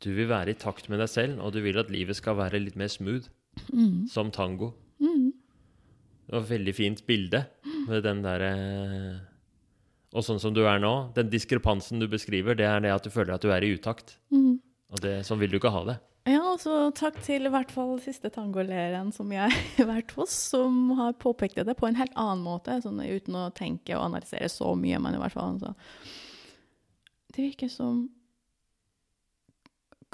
Du 0.04 0.10
vil 0.12 0.28
være 0.28 0.50
i 0.52 0.58
takt 0.58 0.88
med 0.90 0.98
deg 1.00 1.08
selv, 1.08 1.38
og 1.40 1.52
du 1.54 1.60
vil 1.64 1.78
at 1.80 1.88
livet 1.90 2.16
skal 2.18 2.36
være 2.36 2.60
litt 2.60 2.76
mer 2.76 2.88
smooth, 2.92 3.28
Mm. 3.72 4.08
som 4.10 4.30
tango. 4.34 4.72
Mm. 4.98 5.30
Det 6.26 6.32
var 6.34 6.40
et 6.42 6.50
veldig 6.50 6.74
fint 6.74 7.02
bilde 7.06 7.44
med 7.86 8.02
den 8.02 8.22
derre 8.24 9.20
Og 10.14 10.22
sånn 10.22 10.38
som 10.38 10.54
du 10.54 10.62
er 10.70 10.78
nå, 10.78 10.92
den 11.16 11.30
diskrepansen 11.32 11.98
du 11.98 12.06
beskriver, 12.10 12.54
det 12.54 12.66
er 12.70 12.80
det 12.84 12.92
at 12.94 13.02
du 13.02 13.10
føler 13.10 13.34
at 13.34 13.42
du 13.42 13.50
er 13.50 13.64
i 13.66 13.72
utakt. 13.74 14.16
Mm. 14.30 14.60
Og 14.94 15.00
det, 15.02 15.16
sånn 15.26 15.40
vil 15.40 15.50
du 15.50 15.58
ikke 15.58 15.72
ha 15.74 15.80
det. 15.88 15.96
Ja, 16.30 16.38
altså 16.54 16.86
takk 16.96 17.18
til 17.26 17.44
i 17.44 17.50
hvert 17.52 17.72
fall 17.74 17.98
siste 18.00 18.30
tangolæreren 18.32 19.10
som 19.12 19.32
jeg 19.34 19.50
har 19.76 19.88
vært 19.90 20.14
hos, 20.16 20.32
som 20.54 20.94
har 21.00 21.16
påpekt 21.20 21.58
det 21.66 21.74
på 21.76 21.88
en 21.90 21.98
helt 21.98 22.14
annen 22.16 22.44
måte, 22.46 22.78
sånn 22.84 23.02
uten 23.02 23.36
å 23.42 23.48
tenke 23.52 23.96
og 23.98 24.06
analysere 24.06 24.48
så 24.48 24.70
mye, 24.78 25.00
men 25.02 25.18
i 25.18 25.20
hvert 25.20 25.34
fall 25.34 25.58
så. 25.60 25.74
Det 27.34 27.42
virker 27.50 27.68
som 27.74 28.06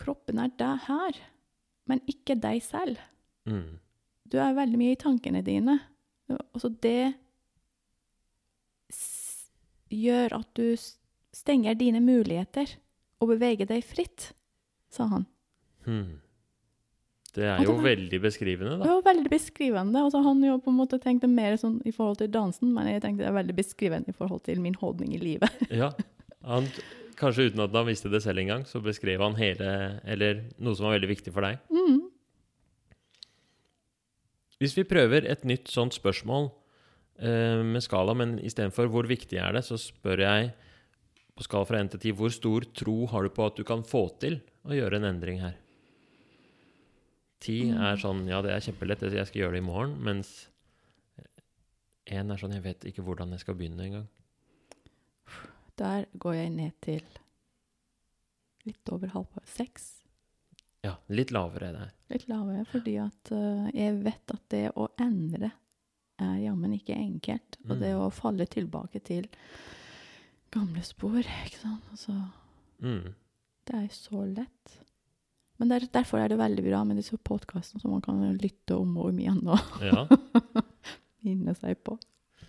kroppen 0.01 0.41
er 0.41 0.51
deg 0.59 0.81
her, 0.89 1.21
men 1.91 2.01
ikke 2.09 2.39
deg 2.41 2.63
selv. 2.65 2.99
Mm. 3.45 3.77
Du 4.31 4.39
er 4.41 4.57
veldig 4.57 4.79
mye 4.81 4.97
i 4.97 5.01
tankene 5.01 5.43
dine. 5.45 5.77
Altså 6.55 6.71
det 6.81 7.13
s- 8.91 9.20
gjør 9.91 10.39
at 10.41 10.49
du 10.59 10.75
stenger 11.35 11.77
dine 11.79 12.01
muligheter 12.03 12.77
og 13.21 13.35
beveger 13.35 13.69
deg 13.69 13.85
fritt, 13.85 14.31
sa 14.91 15.07
han. 15.11 15.27
Hmm. 15.87 16.21
Det 17.31 17.45
er 17.47 17.61
jo 17.63 17.77
det 17.77 17.85
veldig 17.85 18.19
beskrivende, 18.25 18.79
Det 18.81 18.87
da. 18.89 18.95
var 18.97 19.05
veldig 19.07 19.31
beskrivende. 19.31 20.01
Altså, 20.03 20.23
han 20.27 20.41
jo 20.43 20.57
på 20.59 20.73
en 20.73 20.79
måte 20.81 20.99
tenkte 20.99 21.29
mer 21.31 21.55
sånn 21.61 21.77
i 21.87 21.93
forhold 21.95 22.19
til 22.19 22.31
dansen, 22.35 22.73
men 22.75 22.89
jeg 22.91 23.05
tenkte 23.05 23.23
det 23.23 23.29
er 23.31 23.37
veldig 23.37 23.55
beskrivende 23.55 24.11
i 24.11 24.17
forhold 24.17 24.43
til 24.49 24.59
min 24.63 24.75
holdning 24.81 25.15
i 25.15 25.23
livet. 25.23 25.61
Ja. 25.83 25.93
Han, 26.49 26.67
kanskje 27.21 27.51
uten 27.51 27.61
at 27.61 27.75
han 27.77 27.87
visste 27.87 28.09
det 28.11 28.23
selv 28.25 28.41
engang, 28.41 28.65
så 28.67 28.81
beskrev 28.81 29.21
han 29.21 29.35
hele 29.37 30.01
Eller 30.09 30.39
noe 30.57 30.73
som 30.75 30.87
var 30.89 30.97
veldig 30.97 31.11
viktig 31.11 31.35
for 31.35 31.45
deg. 31.45 31.61
Mm. 31.69 32.09
Hvis 34.61 34.75
vi 34.77 34.85
prøver 34.89 35.29
et 35.29 35.45
nytt 35.49 35.69
sånt 35.73 35.95
spørsmål 35.97 36.51
med 37.21 37.85
skala, 37.85 38.15
men 38.17 38.39
istedenfor 38.41 38.89
hvor 38.89 39.09
viktig 39.09 39.37
er 39.37 39.53
det, 39.53 39.61
så 39.67 39.77
spør 39.77 40.23
jeg 40.25 40.53
på 41.37 41.45
skala 41.45 41.69
fra 41.69 41.81
1 41.83 41.91
til 41.95 42.01
10 42.13 42.15
hvor 42.17 42.33
stor 42.33 42.65
tro 42.77 42.95
har 43.13 43.27
du 43.27 43.33
på 43.37 43.45
at 43.49 43.59
du 43.59 43.65
kan 43.69 43.85
få 43.85 44.07
til 44.23 44.39
å 44.65 44.77
gjøre 44.77 45.01
en 45.01 45.09
endring 45.11 45.43
her? 45.43 45.59
10 47.41 47.77
er 47.81 48.01
sånn 48.01 48.27
ja, 48.29 48.43
det 48.45 48.53
er 48.53 48.65
kjempelett, 48.65 49.05
jeg 49.09 49.29
skal 49.29 49.45
gjøre 49.45 49.57
det 49.57 49.63
i 49.63 49.69
morgen, 49.69 49.97
mens 50.05 50.33
1 52.11 52.33
er 52.33 52.41
sånn 52.41 52.57
jeg 52.57 52.65
vet 52.65 52.85
ikke 52.91 53.05
hvordan 53.07 53.33
jeg 53.33 53.45
skal 53.45 53.57
begynne 53.57 53.87
engang. 53.87 54.09
Der 55.81 56.05
går 56.21 56.37
jeg 56.37 56.53
ned 56.53 56.77
til 56.85 57.05
litt 58.69 58.93
over 58.93 59.13
halvpart. 59.15 59.49
Seks. 59.49 59.89
Ja, 60.85 60.99
litt 61.13 61.33
lavere 61.33 61.73
der. 61.77 61.93
Litt 62.13 62.27
lavere, 62.29 62.67
fordi 62.69 62.99
at 63.01 63.33
eh, 63.33 63.71
jeg 63.77 63.97
vet 64.05 64.35
at 64.35 64.45
det 64.53 64.67
å 64.77 64.91
endre 65.01 65.53
er 66.21 66.45
jammen 66.47 66.73
ikke 66.79 66.97
enkelt. 66.97 67.57
Og 67.69 67.79
det 67.81 67.93
Mm. 67.95 68.01
å 68.07 68.13
falle 68.13 68.47
tilbake 68.47 69.03
til 69.05 69.27
gamle 70.53 70.83
spor, 70.85 71.19
ikke 71.23 71.61
sant. 71.61 71.83
Altså, 71.93 72.31
Mm. 72.83 73.15
det 73.67 73.75
er 73.75 73.89
så 73.89 74.25
lett. 74.37 74.79
Men 75.59 75.69
der, 75.69 75.81
derfor 75.93 76.19
er 76.19 76.29
det 76.29 76.39
veldig 76.39 76.65
bra 76.65 76.85
med 76.85 76.97
disse 76.97 77.17
podkastene, 77.19 77.81
så 77.83 77.89
man 77.91 78.01
kan 78.01 78.39
lytte 78.39 78.79
om 78.81 78.97
og 78.97 79.07
om 79.11 79.19
igjen 79.19 79.47
og 79.47 79.61
Ja. 79.83 80.07
minne 81.25 81.55
seg 81.55 81.77
på. 81.85 81.99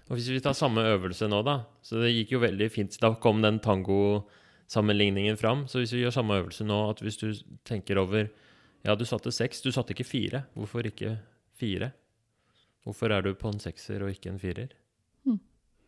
Og 0.10 0.18
hvis 0.18 0.30
vi 0.30 0.40
tar 0.40 0.54
samme 0.54 0.80
øvelse 0.84 1.28
nå, 1.30 1.44
da 1.44 1.66
Så 1.84 2.00
det 2.02 2.12
gikk 2.16 2.32
jo 2.32 2.40
veldig 2.40 2.70
fint. 2.72 2.98
Da 3.00 3.14
kom 3.16 3.42
den 3.42 3.60
tangosammenligningen 3.60 5.38
fram. 5.38 5.66
Så 5.68 5.80
hvis 5.80 5.92
vi 5.94 6.02
gjør 6.04 6.12
samme 6.16 6.36
øvelse 6.44 6.66
nå, 6.66 6.90
at 6.90 7.00
hvis 7.00 7.18
du 7.20 7.34
tenker 7.66 7.98
over 7.98 8.30
Ja, 8.84 8.96
du 8.96 9.06
satte 9.06 9.32
seks, 9.32 9.62
du 9.62 9.70
satte 9.72 9.94
ikke 9.94 10.06
fire. 10.08 10.46
Hvorfor 10.58 10.82
ikke 10.84 11.20
fire? 11.54 11.92
Hvorfor 12.86 13.14
er 13.14 13.22
du 13.26 13.34
på 13.38 13.52
en 13.52 13.62
sekser 13.62 14.02
og 14.04 14.14
ikke 14.14 14.32
en 14.32 14.42
firer? 14.42 14.74
Mm. 15.28 15.40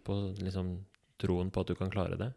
På 0.06 0.20
liksom 0.38 0.76
troen 1.22 1.50
på 1.54 1.64
at 1.64 1.72
du 1.72 1.78
kan 1.80 1.91
klare 1.94 2.20
det? 2.20 2.32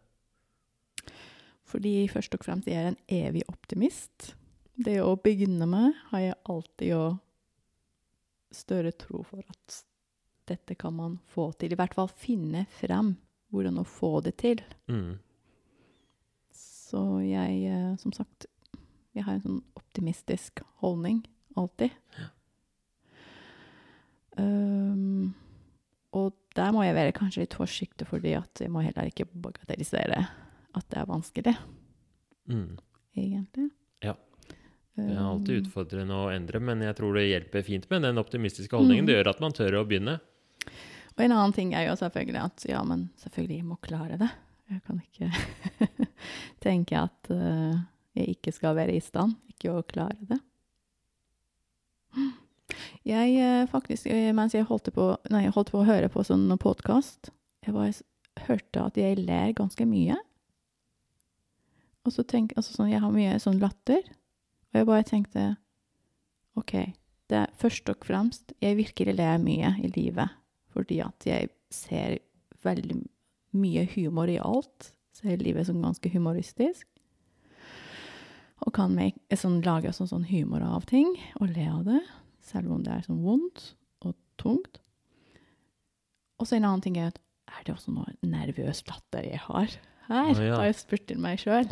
Fordi 1.67 2.07
først 2.07 2.35
og 2.37 2.45
fremst 2.45 2.69
jeg 2.69 2.79
er 2.79 2.93
en 2.93 3.01
evig 3.11 3.43
optimist. 3.51 4.33
Det 4.77 4.99
å 5.03 5.17
begynne 5.19 5.67
med 5.69 5.93
har 6.11 6.23
jeg 6.23 6.41
alltid 6.47 6.93
jo 6.93 7.03
større 8.55 8.93
tro 8.95 9.23
for 9.27 9.43
at 9.43 9.81
dette 10.47 10.77
kan 10.79 10.95
man 10.95 11.17
få 11.27 11.49
til. 11.59 11.73
I 11.73 11.79
hvert 11.79 11.97
fall 11.97 12.07
finne 12.07 12.63
frem 12.79 13.17
hvordan 13.51 13.81
å 13.81 13.87
få 13.87 14.19
det 14.23 14.37
til. 14.39 14.61
Mm. 14.87 15.17
Så 16.55 17.03
jeg, 17.25 17.65
eh, 17.67 17.95
som 17.99 18.13
sagt, 18.15 18.47
jeg 19.15 19.25
har 19.25 19.37
en 19.37 19.43
sånn 19.43 19.63
optimistisk 19.75 20.61
holdning 20.83 21.25
alltid. 21.59 21.91
Um, 24.37 25.33
og 26.17 26.33
der 26.57 26.71
må 26.73 26.83
jeg 26.85 26.95
være 26.97 27.15
kanskje 27.15 27.43
litt 27.45 27.57
forsiktig, 27.57 28.07
fordi 28.09 28.35
at 28.37 28.61
jeg 28.63 28.71
må 28.73 28.83
heller 28.85 29.09
ikke 29.09 29.27
bagatellisere 29.29 30.21
at 30.77 30.87
det 30.93 31.01
er 31.01 31.09
vanskelig, 31.09 31.55
Mm. 32.47 32.77
egentlig. 33.17 33.69
Ja. 34.05 34.13
Det 34.95 35.11
er 35.11 35.19
alltid 35.19 35.57
Um, 35.57 35.65
utfordrende 35.65 36.15
å 36.15 36.29
endre, 36.31 36.59
men 36.63 36.81
jeg 36.81 36.95
tror 36.95 37.13
det 37.17 37.25
hjelper 37.27 37.63
fint 37.65 37.89
med 37.89 38.01
den 38.01 38.17
optimistiske 38.17 38.75
holdningen. 38.75 39.03
Mm. 39.03 39.07
Det 39.09 39.15
gjør 39.17 39.29
at 39.33 39.41
man 39.43 39.53
tør 39.53 39.79
å 39.81 39.85
begynne. 39.85 40.19
Og 41.17 41.23
en 41.25 41.33
annen 41.33 41.53
ting 41.53 41.73
er 41.73 41.87
jo 41.89 41.97
selvfølgelig 41.97 42.41
at 42.43 42.65
ja, 42.69 42.83
men 42.85 43.09
selvfølgelig 43.17 43.57
jeg 43.57 43.65
må 43.67 43.77
klare 43.81 44.17
det. 44.21 44.29
Jeg 44.69 44.81
kan 44.85 45.01
ikke 45.01 45.29
tenke 46.65 47.03
at 47.03 47.29
uh, 47.31 47.77
jeg 48.17 48.37
ikke 48.37 48.53
skal 48.55 48.75
være 48.77 48.95
i 48.97 49.03
stand, 49.03 49.35
ikke 49.51 49.75
å 49.75 49.85
klare 49.85 50.17
det. 50.29 50.39
Jeg 53.07 53.35
eh, 53.41 53.65
faktisk, 53.71 54.09
eh, 54.11 54.31
mens 54.35 54.55
jeg 54.55 54.67
holdt 54.67 54.91
på, 54.93 55.09
nei, 55.33 55.45
jeg 55.45 55.55
holdt 55.55 55.73
på 55.73 55.81
å 55.81 55.87
høre 55.87 56.09
på 56.11 56.23
sånn 56.27 56.49
podkast, 56.61 57.31
jeg 57.65 57.75
bare 57.75 57.93
hørte 58.47 58.83
at 58.83 58.99
jeg 58.99 59.19
ler 59.21 59.53
ganske 59.57 59.87
mye. 59.89 60.17
Og 62.07 62.13
så 62.15 62.23
tenk, 62.23 62.53
altså 62.55 62.75
sånn, 62.75 62.91
jeg 62.93 63.03
har 63.03 63.11
mye 63.13 63.35
sånn 63.43 63.59
latter, 63.59 64.03
og 64.71 64.79
jeg 64.79 64.87
bare 64.87 65.07
tenkte 65.07 65.47
OK, 66.57 66.73
det 67.29 67.37
er 67.43 67.55
først 67.59 67.89
og 67.91 68.05
fremst 68.07 68.53
Jeg 68.63 68.77
virkelig 68.79 69.13
ler 69.17 69.37
mye 69.41 69.73
i 69.83 69.89
livet 69.93 70.31
fordi 70.73 70.99
at 71.01 71.25
jeg 71.25 71.49
ser 71.73 72.19
veldig 72.61 72.99
mye 73.57 73.85
humor 73.95 74.29
i 74.29 74.37
alt. 74.37 74.91
Ser 75.15 75.39
livet 75.41 75.65
som 75.65 75.79
ganske 75.81 76.11
humoristisk. 76.13 76.85
Og 78.61 78.75
kan 78.75 78.93
make, 78.93 79.17
sånn, 79.33 79.63
lage 79.65 79.89
sånn, 79.95 80.09
sånn 80.11 80.27
humor 80.29 80.61
av 80.65 80.85
ting 80.89 81.09
og 81.39 81.49
le 81.55 81.65
av 81.71 81.81
det, 81.87 82.01
selv 82.47 82.73
om 82.73 82.83
det 82.85 82.93
er 82.93 83.05
sånn 83.05 83.23
vondt 83.23 83.71
og 84.05 84.15
tungt. 84.39 84.79
Og 86.37 86.47
så 86.47 86.57
en 86.57 86.67
annen 86.69 86.83
ting 86.85 86.99
er 87.01 87.11
at 87.11 87.21
er 87.47 87.63
det 87.65 87.73
også 87.73 87.93
noe 87.95 88.11
nervøs 88.27 88.83
latter 88.89 89.25
jeg 89.25 89.39
har 89.45 89.71
her? 90.07 90.31
Å, 90.33 90.43
ja. 90.43 90.57
Har 90.59 90.67
jeg 90.67 90.79
spurt 90.81 91.07
til 91.09 91.19
meg 91.23 91.39
sjøl. 91.41 91.69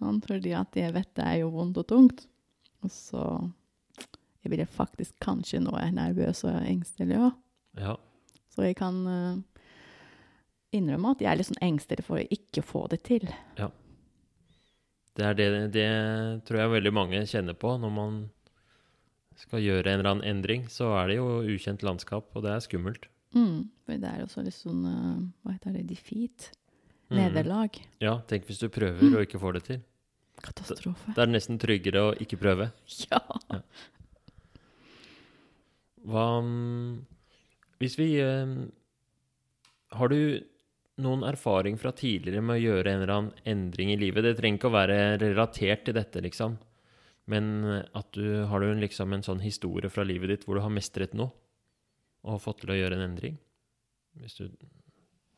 Fordi 0.00 0.52
at 0.56 0.76
jeg 0.78 0.94
vet 0.96 1.10
det 1.18 1.26
er 1.26 1.40
jo 1.42 1.52
vondt 1.54 1.80
og 1.82 1.88
tungt. 1.90 2.26
Og 2.84 2.92
så 2.92 3.24
jeg 4.40 4.54
blir 4.54 4.68
faktisk 4.68 5.18
kanskje 5.20 5.60
nå 5.60 5.74
er 5.76 5.92
nervøs 5.92 6.44
og 6.48 6.56
engstelig 6.64 7.18
òg. 7.20 7.34
Ja. 7.80 7.96
Så 8.50 8.64
jeg 8.64 8.78
kan 8.80 9.02
eh, 9.06 9.66
innrømme 10.76 11.12
at 11.14 11.22
jeg 11.22 11.30
er 11.30 11.38
litt 11.38 11.50
sånn 11.50 11.62
engstelig 11.64 12.06
for 12.06 12.20
å 12.20 12.28
ikke 12.32 12.64
få 12.64 12.86
det 12.92 13.02
til. 13.06 13.28
Det 15.18 15.26
er 15.26 15.36
det, 15.36 15.48
det 15.74 15.88
tror 16.48 16.62
jeg 16.62 16.74
veldig 16.78 16.92
mange 16.96 17.20
kjenner 17.28 17.56
på 17.58 17.74
når 17.82 17.92
man 17.92 18.20
skal 19.40 19.64
gjøre 19.64 19.88
en 19.88 20.00
eller 20.00 20.12
annen 20.14 20.28
endring. 20.28 20.66
Så 20.72 20.90
er 20.98 21.10
det 21.10 21.18
jo 21.20 21.40
ukjent 21.54 21.84
landskap, 21.86 22.30
og 22.34 22.44
det 22.44 22.54
er 22.54 22.64
skummelt. 22.64 23.08
Mm, 23.36 23.68
for 23.86 24.00
det 24.02 24.10
er 24.10 24.24
også 24.24 24.42
litt 24.42 24.56
sånn 24.56 24.82
eh, 24.90 25.20
Hva 25.44 25.52
heter 25.54 25.76
det? 25.76 25.84
Defeat? 25.86 26.48
Nederlag. 27.14 27.78
Mm. 27.78 27.94
Ja, 28.02 28.16
tenk 28.30 28.46
hvis 28.48 28.60
du 28.62 28.68
prøver 28.72 29.02
og 29.16 29.22
ikke 29.24 29.40
får 29.42 29.58
det 29.58 29.62
til. 29.66 29.80
Katastrofe. 30.40 31.14
Det 31.14 31.22
er 31.22 31.30
nesten 31.30 31.58
tryggere 31.60 32.10
å 32.10 32.12
ikke 32.22 32.40
prøve. 32.40 32.70
Ja. 33.10 33.20
Hva 36.10 36.40
mm, 36.40 37.00
Hvis 37.82 37.98
vi 37.98 38.14
eh, 38.22 38.52
Har 39.92 40.08
du 40.08 40.40
noen 41.00 41.24
erfaring 41.28 41.76
fra 41.80 41.92
tidligere 41.96 42.44
med 42.44 42.56
å 42.56 42.62
gjøre 42.62 42.92
en 42.92 43.02
eller 43.02 43.14
annen 43.14 43.48
endring 43.48 43.92
i 43.92 43.98
livet? 44.00 44.24
Det 44.24 44.36
trenger 44.38 44.60
ikke 44.60 44.70
å 44.70 44.76
være 44.78 44.98
relatert 45.20 45.84
til 45.86 45.96
dette, 45.96 46.22
liksom. 46.24 46.56
Men 47.30 47.46
at 47.94 48.08
du 48.16 48.42
har 48.50 48.60
du 48.64 48.72
liksom 48.80 49.12
en 49.14 49.22
sånn 49.26 49.42
historie 49.44 49.90
fra 49.92 50.02
livet 50.06 50.32
ditt 50.32 50.44
hvor 50.48 50.58
du 50.58 50.64
har 50.64 50.72
mestret 50.74 51.12
noe 51.14 51.30
og 52.26 52.40
fått 52.42 52.64
til 52.64 52.72
å 52.74 52.78
gjøre 52.78 52.98
en 52.98 53.06
endring? 53.06 53.36
Hvis 54.18 54.34
du 54.40 54.48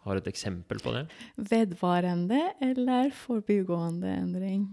har 0.06 0.18
et 0.18 0.26
eksempel 0.30 0.80
på 0.82 0.94
det? 0.96 1.04
Vedvarende 1.36 2.40
eller 2.64 3.12
forbigående 3.14 4.08
endring? 4.22 4.64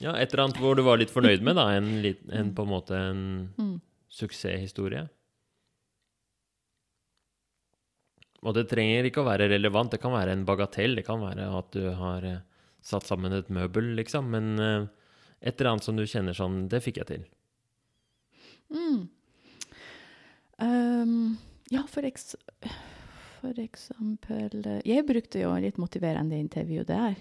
Ja, 0.00 0.14
et 0.16 0.30
eller 0.32 0.46
annet 0.46 0.60
hvor 0.62 0.78
du 0.78 0.84
var 0.86 0.96
litt 1.02 1.10
fornøyd 1.12 1.42
med, 1.44 1.58
da. 1.58 1.66
En, 1.76 1.90
en 2.32 2.54
på 2.56 2.64
en 2.64 2.70
måte 2.70 2.96
en 2.96 3.24
Mm. 3.58 3.74
suksesshistorie. 4.08 5.02
Og 8.40 8.54
det 8.56 8.68
trenger 8.70 9.04
ikke 9.10 9.20
å 9.20 9.28
være 9.28 9.50
relevant, 9.52 9.92
det 9.92 10.00
kan 10.00 10.14
være 10.14 10.32
en 10.32 10.46
bagatell. 10.48 10.94
Det 10.96 11.04
kan 11.04 11.20
være 11.20 11.50
at 11.58 11.68
du 11.76 11.90
har 11.98 12.24
eh, 12.24 12.38
satt 12.80 13.04
sammen 13.04 13.34
et 13.36 13.50
møbel, 13.52 13.90
liksom. 13.98 14.30
Men 14.32 14.46
eh, 14.64 14.86
et 15.40 15.60
eller 15.60 15.72
annet 15.72 15.86
som 15.86 15.96
du 15.96 16.04
kjenner 16.06 16.36
sånn 16.36 16.66
Det 16.68 16.82
fikk 16.84 17.00
jeg 17.00 17.08
til. 17.08 17.26
Mm. 18.70 19.08
Um, 20.60 21.36
ja, 21.72 21.86
for, 21.88 22.04
eks 22.04 22.34
for 23.40 23.56
eksempel 23.62 24.58
eh, 24.60 24.82
Jeg 24.84 25.06
brukte 25.08 25.40
jo 25.40 25.54
litt 25.62 25.80
motiverende 25.80 26.38
intervju 26.38 26.84
der. 26.88 27.16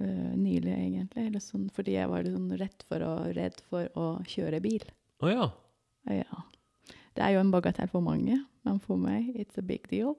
Uh, 0.00 0.30
nylig, 0.38 0.72
egentlig. 0.72 1.26
Eller 1.26 1.42
sånn, 1.44 1.66
fordi 1.74 1.98
jeg 1.98 2.08
var 2.08 2.24
sånn 2.24 2.52
rett 2.60 2.86
for 2.88 3.04
å, 3.04 3.14
redd 3.36 3.58
for 3.68 3.90
å 3.98 4.06
kjøre 4.30 4.62
bil. 4.64 4.86
Å 5.20 5.32
ja. 5.32 5.48
Ja. 6.08 6.44
Det 7.18 7.26
er 7.26 7.34
jo 7.34 7.42
en 7.42 7.50
bagatell 7.52 7.90
for 7.92 8.04
mange, 8.04 8.38
men 8.64 8.78
for 8.80 9.00
meg 9.00 9.34
it's 9.34 9.58
a 9.60 9.64
big 9.66 9.90
deal. 9.90 10.14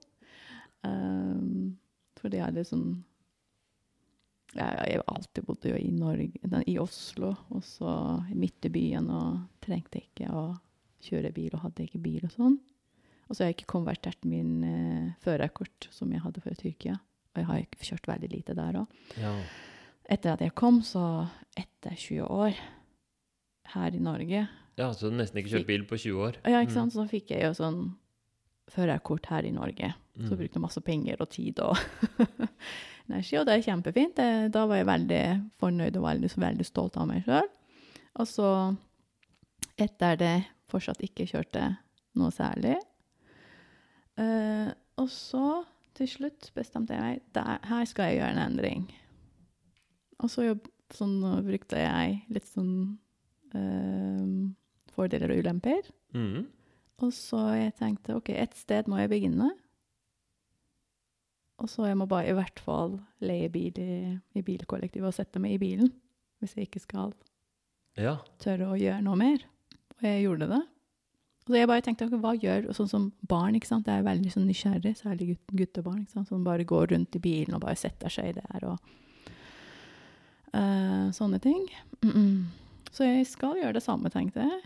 Um, 0.86 1.80
fordi 2.20 2.42
jeg 2.42 2.58
litt 2.58 2.70
sånn 2.70 2.86
ja, 2.92 3.11
Jeg 4.56 4.98
har 5.00 5.04
alltid 5.08 5.46
bodd 5.48 5.66
jo 5.70 5.78
i 5.80 5.92
Norge, 5.96 6.42
i 6.68 6.76
Oslo, 6.82 7.32
og 7.54 7.64
så 7.64 7.94
midt 8.36 8.68
i 8.68 8.74
byen, 8.74 9.08
og 9.14 9.64
trengte 9.64 10.02
ikke 10.02 10.28
å 10.28 10.44
kjøre 11.02 11.32
bil, 11.36 11.54
og 11.56 11.64
hadde 11.66 11.86
ikke 11.88 12.02
bil 12.04 12.26
og 12.28 12.34
sånn. 12.36 12.58
Og 13.30 13.36
så 13.36 13.44
har 13.44 13.52
jeg 13.52 13.62
ikke 13.62 13.72
konvertert 13.72 14.28
min 14.28 14.58
uh, 14.66 15.12
førerkort 15.24 15.88
som 15.94 16.12
jeg 16.12 16.20
hadde 16.26 16.44
fra 16.44 16.56
Tyrkia. 16.60 16.98
Og 17.32 17.40
jeg 17.40 17.48
har 17.48 17.62
ikke 17.64 17.88
kjørt 17.88 18.10
veldig 18.12 18.30
lite 18.34 18.58
der 18.58 18.82
òg. 18.84 19.04
ja. 19.22 19.36
Etter 20.12 20.34
at 20.34 20.42
jeg 20.44 20.52
kom, 20.58 20.82
så 20.84 21.30
etter 21.56 21.94
20 21.96 22.26
år 22.26 22.58
her 23.72 23.96
i 23.96 24.02
Norge 24.02 24.42
Ja, 24.76 24.90
så 24.92 25.08
du 25.08 25.16
nesten 25.16 25.40
ikke 25.40 25.54
kjørt 25.54 25.70
bil 25.70 25.86
på 25.88 26.00
20 26.02 26.24
år? 26.26 26.40
Ja, 26.44 26.60
ikke 26.66 26.74
sant? 26.76 26.92
Så 26.92 27.06
fikk 27.08 27.32
jeg 27.32 27.46
jo 27.46 27.54
sånn 27.56 27.78
førerkort 28.72 29.28
her 29.32 29.46
i 29.48 29.52
Norge. 29.56 29.94
Så 30.22 30.32
Mm. 30.34 30.38
brukte 30.38 30.58
jeg 30.58 30.62
masse 30.62 30.82
penger 30.84 31.22
og 31.24 31.30
tid 31.32 31.60
og 31.64 31.78
energi, 33.10 33.38
og 33.40 33.46
det 33.48 33.54
er 33.56 33.64
kjempefint. 33.66 34.16
Det, 34.16 34.52
da 34.54 34.66
var 34.68 34.82
jeg 34.82 34.88
veldig 34.90 35.22
fornøyd 35.60 35.98
og 35.98 36.04
veldig, 36.06 36.30
veldig 36.44 36.66
stolt 36.68 36.98
av 37.00 37.08
meg 37.10 37.24
sjøl. 37.26 37.48
Og 38.20 38.28
så, 38.28 38.50
etter 39.80 40.18
det, 40.20 40.34
fortsatt 40.72 41.02
ikke 41.04 41.26
kjørte 41.32 41.64
noe 42.20 42.32
særlig. 42.36 42.76
Uh, 44.20 44.70
og 45.00 45.08
så, 45.10 45.64
til 45.98 46.08
slutt, 46.12 46.52
bestemte 46.56 46.94
jeg 46.96 47.02
meg 47.02 47.22
der, 47.36 47.60
her 47.72 47.86
skal 47.90 48.12
jeg 48.12 48.20
gjøre 48.20 48.36
en 48.36 48.44
endring. 48.50 48.86
Og 50.22 50.30
så 50.30 50.46
jobb, 50.52 50.68
sånn, 50.94 51.18
brukte 51.48 51.80
jeg 51.80 52.20
litt 52.36 52.48
sånn 52.52 52.74
uh, 53.56 54.50
fordeler 54.94 55.32
og 55.34 55.40
ulemper. 55.46 55.88
Mm. 56.14 56.44
Og 57.02 57.14
så 57.16 57.42
jeg 57.58 57.76
tenkte 57.80 58.16
ok, 58.20 58.30
et 58.36 58.56
sted 58.58 58.90
må 58.92 59.00
jeg 59.02 59.12
begynne. 59.12 59.50
Og 61.62 61.70
så 61.70 61.86
jeg 61.86 61.98
må 61.98 62.08
bare 62.10 62.32
i 62.32 62.36
hvert 62.38 62.62
fall 62.62 62.98
leie 63.22 63.50
bil 63.54 63.78
i, 63.82 64.18
i 64.38 64.42
bilkollektivet 64.46 65.12
og 65.12 65.18
sette 65.18 65.42
meg 65.42 65.58
i 65.58 65.62
bilen. 65.62 65.92
Hvis 66.42 66.56
jeg 66.58 66.70
ikke 66.70 66.82
skal 66.82 67.14
Ja. 67.98 68.18
tørre 68.42 68.72
å 68.72 68.80
gjøre 68.80 69.02
noe 69.06 69.18
mer. 69.20 69.44
Og 70.00 70.08
jeg 70.08 70.24
gjorde 70.24 70.48
det. 70.50 70.62
Og 71.42 71.54
så 71.54 71.58
jeg 71.58 71.70
bare 71.70 71.82
tenkte, 71.82 72.08
hva 72.22 72.34
gjør 72.38 72.74
Sånn 72.74 72.90
som 72.90 73.12
barn, 73.28 73.56
ikke 73.58 73.68
sant. 73.68 73.86
Det 73.86 73.94
er 73.94 74.06
veldig 74.06 74.32
sånn 74.34 74.48
nysgjerrig, 74.50 74.96
særlig 74.98 75.28
gutt, 75.34 75.54
guttebarn, 75.62 76.02
ikke 76.02 76.18
sant. 76.18 76.30
Som 76.30 76.44
bare 76.46 76.66
går 76.66 76.94
rundt 76.94 77.18
i 77.18 77.22
bilen 77.22 77.58
og 77.58 77.62
bare 77.62 77.78
setter 77.78 78.10
seg 78.10 78.36
der 78.38 78.66
og 78.70 78.78
uh, 80.54 81.10
sånne 81.14 81.42
ting. 81.42 81.66
Mm 82.02 82.12
-mm. 82.16 82.44
Så 82.92 83.04
jeg 83.04 83.28
skal 83.28 83.56
gjøre 83.56 83.74
det 83.74 83.84
samme, 83.84 84.10
tenkte 84.10 84.40
jeg. 84.40 84.62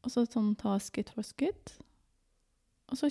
Og 0.00 0.12
så 0.12 0.24
sånn 0.24 0.54
ta 0.58 0.78
skritt 0.80 1.12
for 1.12 1.26
skritt. 1.26 1.74
Og 2.90 2.98
så 2.98 3.10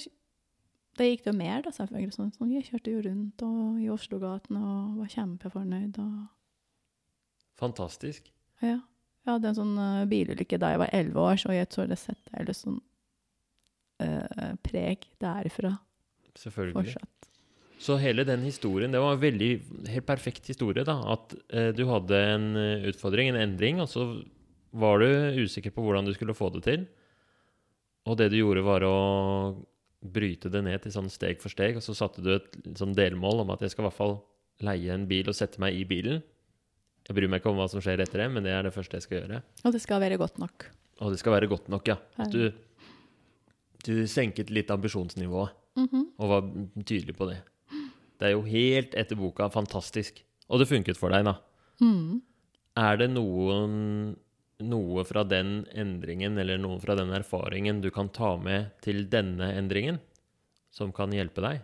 det 1.00 1.08
gikk 1.08 1.24
det 1.24 1.32
jo 1.32 1.40
mer, 1.40 1.62
da, 1.64 1.72
selvfølgelig. 1.72 2.16
Sånn, 2.16 2.32
sånn, 2.36 2.52
jeg 2.58 2.68
kjørte 2.68 2.92
jo 2.92 3.04
rundt 3.06 3.44
og, 3.46 3.80
i 3.80 3.88
Oslo-gatene 3.94 4.60
og 4.60 4.98
var 5.00 5.12
kjempefornøyd. 5.14 6.00
Og 6.04 7.60
Fantastisk. 7.62 8.32
ja. 8.64 8.80
Jeg 9.28 9.36
hadde 9.36 9.50
en 9.52 9.58
sånn 9.58 9.76
uh, 9.78 10.08
bilulykke 10.10 10.58
da 10.58 10.72
jeg 10.74 10.80
var 10.82 10.92
elleve 10.96 11.22
år, 11.22 11.38
så 11.38 11.54
jeg 11.54 11.68
tror 11.70 11.90
det 11.90 12.00
setter 12.00 12.38
eller 12.40 12.56
sånn 12.56 12.78
uh, 14.02 14.54
preg 14.66 15.06
derifra 15.22 15.74
Selvfølgelig. 16.40 16.78
fortsatt. 16.78 17.28
Så 17.84 17.98
hele 18.00 18.26
den 18.28 18.42
historien, 18.48 18.96
det 18.96 19.02
var 19.04 19.16
en 19.16 19.22
veldig 19.22 19.50
helt 19.92 20.08
perfekt 20.08 20.50
historie, 20.50 20.88
da. 20.88 20.98
At 21.14 21.36
uh, 21.54 21.70
du 21.76 21.84
hadde 21.92 22.24
en 22.32 22.48
utfordring, 22.90 23.30
en 23.32 23.42
endring, 23.44 23.84
og 23.84 23.92
så 23.92 24.08
var 24.72 25.00
du 25.02 25.08
usikker 25.44 25.72
på 25.74 25.82
hvordan 25.86 26.06
du 26.06 26.14
skulle 26.14 26.36
få 26.38 26.50
det 26.54 26.64
til. 26.68 26.88
Og 28.10 28.18
det 28.18 28.30
du 28.32 28.38
gjorde, 28.40 28.64
var 28.66 28.86
å 28.88 28.96
bryte 30.00 30.50
det 30.52 30.62
ned 30.64 30.82
til 30.84 30.94
sånn 30.96 31.10
steg 31.12 31.42
for 31.44 31.52
steg, 31.52 31.76
og 31.76 31.84
så 31.84 31.94
satte 31.98 32.22
du 32.24 32.30
et 32.38 32.54
sånn 32.80 32.94
delmål 32.96 33.42
om 33.44 33.50
at 33.52 33.62
jeg 33.66 33.74
skal 33.74 33.84
i 33.84 33.88
hvert 33.90 33.98
fall 33.98 34.16
leie 34.64 34.94
en 34.94 35.08
bil 35.10 35.28
og 35.32 35.36
sette 35.36 35.60
meg 35.60 35.76
i 35.76 35.84
bilen. 35.88 36.22
Jeg 37.08 37.16
bryr 37.18 37.28
meg 37.32 37.42
ikke 37.42 37.52
om 37.52 37.60
hva 37.60 37.68
som 37.72 37.82
skjer 37.84 38.00
etter 38.04 38.22
det, 38.24 38.30
men 38.32 38.44
det 38.46 38.52
er 38.54 38.64
det 38.68 38.74
første 38.76 38.96
jeg 39.00 39.06
skal 39.08 39.22
gjøre. 39.22 39.42
Og 39.66 39.74
det 39.76 39.82
skal 39.84 40.02
være 40.04 40.18
godt 40.22 40.40
nok. 40.40 40.68
Og 41.02 41.12
det 41.14 41.20
skal 41.22 41.36
være 41.36 41.48
godt 41.52 41.70
nok, 41.72 41.88
ja. 41.90 41.98
At 42.20 42.32
du, 42.36 42.50
du 43.88 43.94
senket 44.12 44.52
litt 44.54 44.72
ambisjonsnivået 44.74 45.56
Mhm. 45.80 46.02
og 46.20 46.28
var 46.28 46.42
tydelig 46.84 47.14
på 47.16 47.28
det. 47.30 47.38
Det 48.20 48.28
er 48.28 48.32
jo 48.34 48.42
helt 48.44 48.96
etter 49.00 49.16
boka 49.16 49.48
fantastisk. 49.54 50.18
Og 50.50 50.60
det 50.60 50.68
funket 50.68 50.98
for 51.00 51.10
deg, 51.14 51.24
da. 51.24 51.38
Mm. 51.80 52.22
Er 52.76 52.98
det 53.00 53.10
noen, 53.14 54.18
noe 54.60 55.06
fra 55.08 55.24
den 55.24 55.64
endringen 55.72 56.38
eller 56.38 56.60
noe 56.60 56.80
fra 56.84 56.96
den 57.00 57.14
erfaringen 57.16 57.82
du 57.82 57.90
kan 57.96 58.10
ta 58.12 58.36
med 58.38 58.74
til 58.84 59.06
denne 59.12 59.54
endringen, 59.56 60.00
som 60.72 60.92
kan 60.96 61.14
hjelpe 61.16 61.44
deg? 61.46 61.64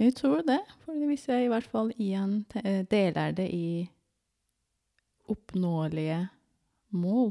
Jeg 0.00 0.14
tror 0.18 0.42
det, 0.46 0.60
for 0.82 0.98
hvis 1.06 1.28
jeg 1.30 1.46
i 1.46 1.50
hvert 1.52 1.68
fall 1.70 1.92
igjen 1.94 2.40
eh, 2.62 2.82
deler 2.90 3.34
det 3.36 3.46
i 3.54 3.84
oppnåelige 5.30 6.24
mål, 6.94 7.30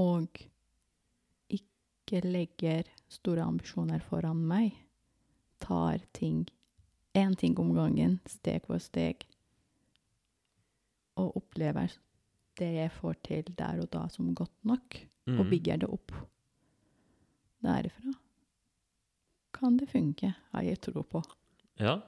og 0.00 0.40
ikke 1.52 2.22
legger 2.24 2.88
store 3.12 3.44
ambisjoner 3.44 4.00
foran 4.04 4.40
meg, 4.48 4.72
tar 5.60 6.00
ting 6.16 6.46
én 7.12 7.36
ting 7.36 7.58
om 7.60 7.74
gangen, 7.76 8.18
steg 8.26 8.64
for 8.66 8.80
steg, 8.80 9.26
og 11.20 11.36
opplever 11.40 11.92
det 12.58 12.70
jeg 12.76 12.92
får 13.00 13.16
til 13.24 13.50
der 13.56 13.80
og 13.82 13.90
da 13.92 14.06
som 14.12 14.34
godt 14.34 14.56
nok, 14.64 15.00
og 15.28 15.44
Mm. 15.44 15.50
bygger 15.50 15.76
det 15.78 15.88
opp 15.88 16.12
derifra, 17.62 18.12
kan 19.54 19.76
det 19.76 19.88
funke, 19.88 20.34
har 20.50 20.62
jeg 20.62 20.80
tro 20.80 21.02
på. 21.02 21.22
Ja. 21.78 22.00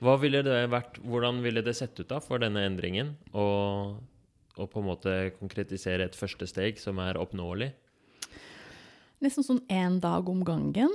Hva 0.00 0.16
ville 0.18 0.40
det 0.42 0.70
vært, 0.72 0.96
hvordan 1.04 1.42
ville 1.44 1.60
det 1.62 1.76
sett 1.76 1.98
ut 2.00 2.08
da 2.08 2.20
for 2.24 2.38
denne 2.40 2.62
endringen? 2.64 3.16
Og, 3.34 4.00
og 4.56 4.70
på 4.72 4.80
en 4.80 4.86
måte 4.88 5.32
konkretisere 5.38 6.06
et 6.08 6.16
første 6.16 6.46
steg 6.48 6.80
som 6.80 6.98
er 6.98 7.20
oppnåelig? 7.20 7.74
Nesten 9.20 9.44
sånn 9.44 9.60
én 9.68 10.00
dag 10.00 10.28
om 10.32 10.40
gangen. 10.42 10.94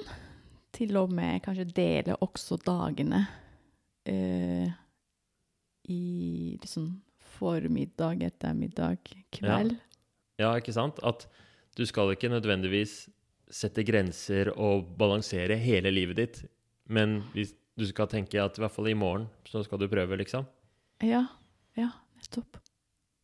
Til 0.73 0.97
og 0.97 1.13
med 1.13 1.43
kanskje 1.45 1.69
dele 1.69 2.17
også 2.19 2.57
dagene 2.65 3.27
uh, 4.09 4.73
i 5.87 6.57
liksom 6.59 6.89
formiddag, 7.35 8.23
ettermiddag, 8.25 9.11
kveld. 9.35 9.75
Ja, 10.39 10.53
ikke 10.59 10.73
sant? 10.75 10.99
At 11.03 11.27
du 11.75 11.85
skal 11.87 12.13
ikke 12.15 12.31
nødvendigvis 12.31 13.05
sette 13.51 13.83
grenser 13.85 14.49
og 14.55 14.87
balansere 14.97 15.57
hele 15.61 15.91
livet 15.93 16.17
ditt, 16.19 16.41
men 16.89 17.19
hvis 17.35 17.53
du 17.77 17.85
skal 17.87 18.07
tenke 18.11 18.39
at 18.41 18.57
i 18.57 18.63
hvert 18.63 18.73
fall 18.73 18.87
i 18.89 18.95
morgen 18.97 19.27
så 19.47 19.61
skal 19.65 19.79
du 19.81 19.87
prøve, 19.91 20.17
liksom. 20.19 20.47
Ja, 21.03 21.25
ja, 21.77 21.89
nettopp. 22.17 22.61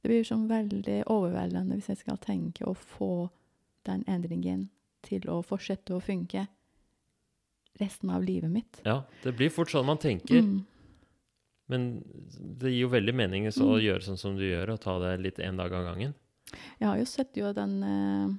Det 0.01 0.09
blir 0.09 0.25
sånn 0.27 0.47
veldig 0.49 1.03
overveldende 1.13 1.77
hvis 1.77 1.91
jeg 1.93 2.01
skal 2.01 2.17
tenke 2.21 2.65
å 2.67 2.73
få 2.75 3.29
den 3.87 4.03
endringen 4.09 4.67
til 5.05 5.23
å 5.31 5.39
fortsette 5.45 5.93
å 5.95 6.01
funke 6.03 6.47
resten 7.79 8.11
av 8.13 8.23
livet 8.25 8.51
mitt. 8.51 8.81
Ja, 8.85 9.01
det 9.23 9.33
blir 9.37 9.49
fort 9.53 9.71
sånn 9.73 9.87
man 9.87 9.97
tenker, 10.01 10.41
Mm. 10.41 10.65
Men 11.71 11.85
det 12.59 12.71
gir 12.73 12.83
jo 12.85 12.89
veldig 12.91 13.13
mening 13.15 13.47
å 13.47 13.53
Mm. 13.55 13.81
gjøre 13.85 14.03
sånn 14.05 14.19
som 14.19 14.35
du 14.37 14.43
gjør, 14.43 14.73
og 14.73 14.81
ta 14.83 14.97
det 14.99 15.13
litt 15.23 15.39
en 15.39 15.57
dag 15.57 15.71
av 15.73 15.85
gangen. 15.87 16.13
Jeg 16.79 16.87
har 16.89 16.97
jo 16.99 17.05
sett 17.07 17.37
jo 17.39 17.53
den 17.55 17.77
uh, 17.83 18.33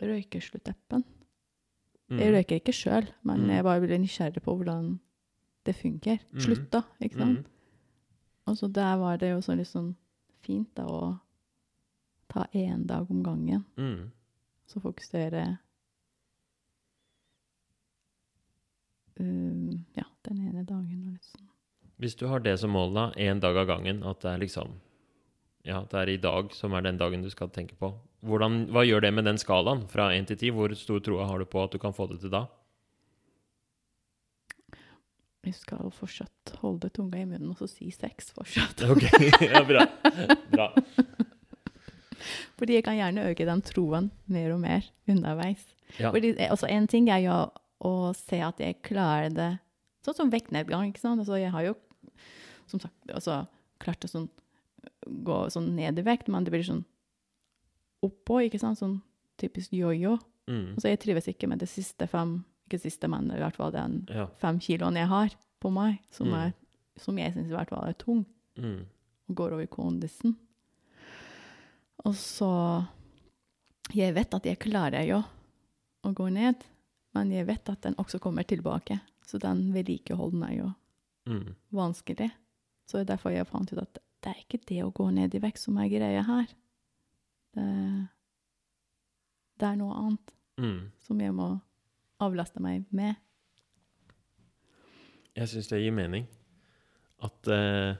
røykesluttappen. 0.00 1.02
Mm. 2.10 2.18
Jeg 2.20 2.32
røyker 2.34 2.60
ikke 2.60 2.74
sjøl, 2.76 3.08
men 3.24 3.40
Mm. 3.44 3.50
jeg 3.50 3.64
bare 3.64 3.80
blir 3.82 3.98
nysgjerrig 3.98 4.42
på 4.44 4.54
hvordan 4.56 5.00
det 5.64 5.74
funker. 5.76 6.18
Mm. 6.32 6.40
Slutt, 6.40 6.70
da. 6.70 6.82
Ikke 7.02 7.18
sant? 7.18 7.38
Mm. 7.46 7.50
Og 8.46 8.56
så 8.60 8.68
der 8.72 8.96
var 9.00 9.16
det 9.18 9.30
jo 9.32 9.40
så 9.40 9.56
litt 9.56 9.66
sånn 9.72 9.94
fint 10.44 10.68
da 10.76 10.84
å 10.86 11.20
ta 12.28 12.44
én 12.54 12.86
dag 12.86 13.10
om 13.10 13.22
gangen. 13.24 13.64
Mm. 13.78 14.10
Så 14.68 14.80
fokusere 14.80 15.58
um, 19.20 19.84
Ja, 19.96 20.04
den 20.28 20.40
ene 20.48 20.64
dagen 20.64 21.06
og 21.06 21.12
litt 21.16 21.24
sånn. 21.32 21.48
Hvis 22.04 22.18
du 22.20 22.26
har 22.28 22.42
det 22.44 22.58
som 22.60 22.74
mål, 22.76 22.90
da, 22.92 23.04
én 23.16 23.38
dag 23.40 23.56
av 23.56 23.64
gangen, 23.70 24.02
at 24.04 24.20
det 24.20 24.34
er 24.34 24.42
liksom 24.42 24.74
Ja, 25.64 25.78
det 25.88 25.96
er 25.96 26.10
i 26.12 26.18
dag 26.20 26.50
som 26.52 26.74
er 26.76 26.82
den 26.84 26.98
dagen 27.00 27.22
du 27.24 27.30
skal 27.32 27.48
tenke 27.48 27.72
på. 27.80 27.88
Hvordan, 28.28 28.66
hva 28.68 28.82
gjør 28.84 29.06
det 29.06 29.12
med 29.16 29.24
den 29.24 29.38
skalaen 29.40 29.86
fra 29.88 30.10
én 30.12 30.26
til 30.28 30.36
ti? 30.36 30.50
Hvor 30.52 30.68
stor 30.76 31.00
troa 31.00 31.24
har 31.30 31.40
du 31.40 31.46
på 31.48 31.62
at 31.64 31.72
du 31.72 31.78
kan 31.80 31.96
få 31.96 32.04
det 32.10 32.18
til 32.20 32.32
da? 32.34 32.42
Vi 35.44 35.52
skal 35.56 35.88
fortsatt 35.96 36.52
holde 36.60 36.90
tunga 36.92 37.22
i 37.22 37.24
munnen 37.24 37.54
og 37.54 37.62
så 37.62 37.70
si 37.72 37.88
sex 37.92 38.34
fortsatt. 38.36 38.84
Ok, 38.84 39.08
ja, 39.54 39.64
bra. 39.64 39.86
bra. 40.52 40.68
Fordi 42.60 42.76
jeg 42.76 42.84
kan 42.84 43.00
gjerne 43.00 43.24
øke 43.30 43.48
den 43.48 43.64
troen 43.64 44.12
mer 44.28 44.52
og 44.52 44.60
mer 44.60 44.84
underveis. 45.08 45.64
Ja. 45.96 46.12
Fordi, 46.12 46.34
eh, 46.36 46.52
altså, 46.52 46.68
en 46.68 46.88
ting 46.88 47.08
er 47.08 47.24
jo 47.24 47.40
å 47.80 48.12
se 48.16 48.44
at 48.44 48.60
jeg 48.60 48.82
klarer 48.84 49.32
det 49.32 49.50
Sånn 50.04 50.16
som 50.18 50.28
vektnedgang, 50.28 50.90
ikke 50.90 51.00
sant. 51.00 51.22
Altså, 51.22 51.38
jeg 51.40 51.48
har 51.48 51.62
jo 51.64 51.72
som 52.66 52.80
sagt 52.80 52.94
altså, 53.12 53.46
klart 53.80 54.04
å 54.04 54.08
sånn, 54.08 54.28
gå 55.24 55.38
sånn 55.52 55.74
ned 55.76 55.98
i 55.98 56.02
vekt, 56.02 56.28
men 56.28 56.44
det 56.44 56.52
blir 56.52 56.62
sånn 56.66 56.84
oppå, 58.04 58.40
ikke 58.44 58.60
sant. 58.60 58.78
Sånn 58.78 58.98
typisk 59.40 59.72
jojo. 59.72 60.18
Mm. 60.48 60.74
Så 60.76 60.88
jeg 60.90 61.00
trives 61.00 61.26
ikke 61.28 61.48
med 61.48 61.58
det 61.58 61.68
siste 61.68 62.06
fem, 62.08 62.44
ikke 62.68 62.80
siste, 62.82 63.08
men 63.08 63.30
i 63.32 63.38
hvert 63.40 63.56
fall 63.56 63.72
den 63.72 64.06
Ja. 64.10 64.26
fem 64.38 64.58
kiloen 64.60 64.94
jeg 64.96 65.08
har 65.08 65.30
på 65.60 65.70
meg, 65.72 66.00
som, 66.10 66.26
Mm. 66.28 66.34
er, 66.34 66.54
som 66.98 67.16
jeg 67.18 67.32
syns 67.34 67.48
i 67.50 67.54
hvert 67.54 67.68
fall 67.70 67.84
er 67.88 67.92
tung, 67.94 68.26
Mm. 68.56 68.86
og 69.30 69.34
går 69.36 69.52
over 69.52 69.66
kondisen. 69.66 70.36
Og 72.04 72.14
så 72.14 72.86
Jeg 73.92 74.14
vet 74.14 74.32
at 74.34 74.44
jeg 74.44 74.58
klarer 74.58 75.06
jo 75.06 75.22
å 76.04 76.14
gå 76.14 76.30
ned, 76.32 76.56
men 77.14 77.30
jeg 77.30 77.46
vet 77.46 77.68
at 77.68 77.82
den 77.82 77.94
også 78.00 78.18
kommer 78.18 78.42
tilbake. 78.42 78.98
Så 79.26 79.38
den 79.38 79.72
vedlikeholden 79.74 80.42
er 80.42 80.56
jo 80.56 80.74
Mm. 81.26 81.54
vanskelig. 81.72 82.30
Så 82.84 82.98
det 82.98 83.06
er 83.06 83.12
derfor 83.14 83.32
jeg 83.34 83.48
fant 83.48 83.72
ut 83.72 83.80
at 83.80 83.98
det 84.24 84.32
er 84.32 84.40
ikke 84.40 84.62
det 84.68 84.80
å 84.84 84.92
gå 84.94 85.08
ned 85.12 85.34
i 85.36 85.40
vekt 85.42 85.60
som 85.60 85.76
er 85.80 85.90
greia 85.92 86.22
her. 86.24 86.46
Det, 87.54 87.66
det 89.60 89.68
er 89.68 89.76
noe 89.80 89.98
annet 90.00 90.34
Mm. 90.54 90.92
som 91.02 91.18
jeg 91.18 91.34
må 91.34 91.48
avlaste 92.22 92.60
meg 92.62 92.84
med. 92.94 93.16
Jeg 95.34 95.50
syns 95.50 95.66
det 95.66 95.80
gir 95.82 95.94
mening. 95.94 96.28
At 97.26 97.48
uh, 97.50 97.96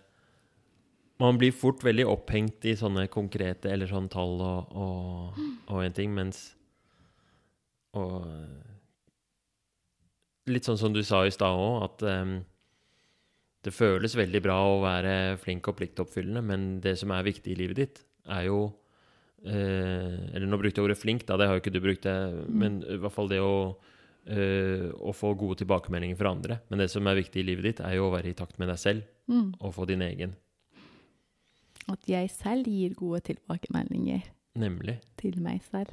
man 1.19 1.39
blir 1.41 1.51
fort 1.51 1.83
veldig 1.83 2.07
opphengt 2.07 2.65
i 2.69 2.77
sånne 2.79 3.09
konkrete 3.11 3.73
eller 3.73 3.91
sånne 3.91 4.13
tall 4.13 4.39
og, 4.39 4.71
og, 4.71 5.41
og 5.67 5.83
en 5.83 5.97
ting, 5.97 6.15
mens 6.15 6.53
Og 7.95 8.27
litt 10.51 10.67
sånn 10.67 10.79
som 10.81 10.93
du 10.93 11.03
sa 11.07 11.21
i 11.27 11.31
stad 11.31 11.55
òg, 11.55 11.85
at 11.87 12.03
eh, 12.11 12.33
det 13.65 13.73
føles 13.75 14.15
veldig 14.19 14.41
bra 14.45 14.57
å 14.69 14.81
være 14.85 15.15
flink 15.43 15.69
og 15.71 15.79
pliktoppfyllende, 15.79 16.43
men 16.45 16.67
det 16.85 16.97
som 17.01 17.11
er 17.17 17.25
viktig 17.27 17.53
i 17.55 17.59
livet 17.63 17.81
ditt, 17.81 18.03
er 18.29 18.47
jo 18.49 18.59
eh, 19.45 20.31
Eller 20.35 20.47
nå 20.49 20.57
brukte 20.61 20.81
jeg 20.81 20.87
ordet 20.89 21.01
flink, 21.01 21.27
da, 21.29 21.37
det 21.41 21.49
har 21.49 21.59
jo 21.59 21.63
ikke 21.65 21.73
du 21.75 21.81
brukt, 21.85 22.05
det, 22.07 22.15
men 22.49 22.79
i 22.89 22.97
hvert 23.01 23.13
fall 23.13 23.29
det 23.33 23.41
å 23.45 23.55
eh, 24.27 24.89
å 25.05 25.13
få 25.13 25.35
gode 25.37 25.59
tilbakemeldinger 25.63 26.17
fra 26.17 26.31
andre. 26.33 26.61
Men 26.71 26.81
det 26.81 26.89
som 26.93 27.05
er 27.11 27.19
viktig 27.21 27.43
i 27.43 27.49
livet 27.51 27.67
ditt, 27.69 27.83
er 27.85 27.99
jo 27.99 28.07
å 28.09 28.15
være 28.15 28.31
i 28.33 28.37
takt 28.39 28.59
med 28.59 28.69
deg 28.73 28.81
selv 28.81 29.11
Mm. 29.29 29.55
og 29.61 29.71
få 29.73 29.87
din 29.89 30.03
egen. 30.05 30.35
At 31.89 32.03
jeg 32.09 32.29
selv 32.33 32.67
gir 32.69 32.93
gode 32.97 33.23
tilbakemeldinger 33.25 34.23
Nemlig. 34.61 34.99
til 35.17 35.39
meg 35.41 35.63
selv. 35.65 35.93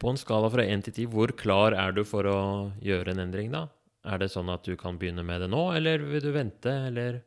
På 0.00 0.08
en 0.08 0.16
skala 0.16 0.48
fra 0.48 0.64
1 0.64 0.84
til 0.86 0.94
10, 1.04 1.10
hvor 1.12 1.32
klar 1.36 1.76
er 1.76 1.92
du 1.92 2.02
for 2.08 2.24
å 2.24 2.72
gjøre 2.80 3.12
en 3.12 3.20
endring, 3.26 3.50
da? 3.52 3.66
Er 4.08 4.20
det 4.22 4.30
sånn 4.32 4.48
at 4.52 4.64
du 4.64 4.76
kan 4.80 4.96
begynne 5.00 5.24
med 5.26 5.42
det 5.44 5.50
nå, 5.52 5.64
eller 5.76 6.00
vil 6.08 6.24
du 6.24 6.32
vente, 6.32 6.72
eller 6.88 7.20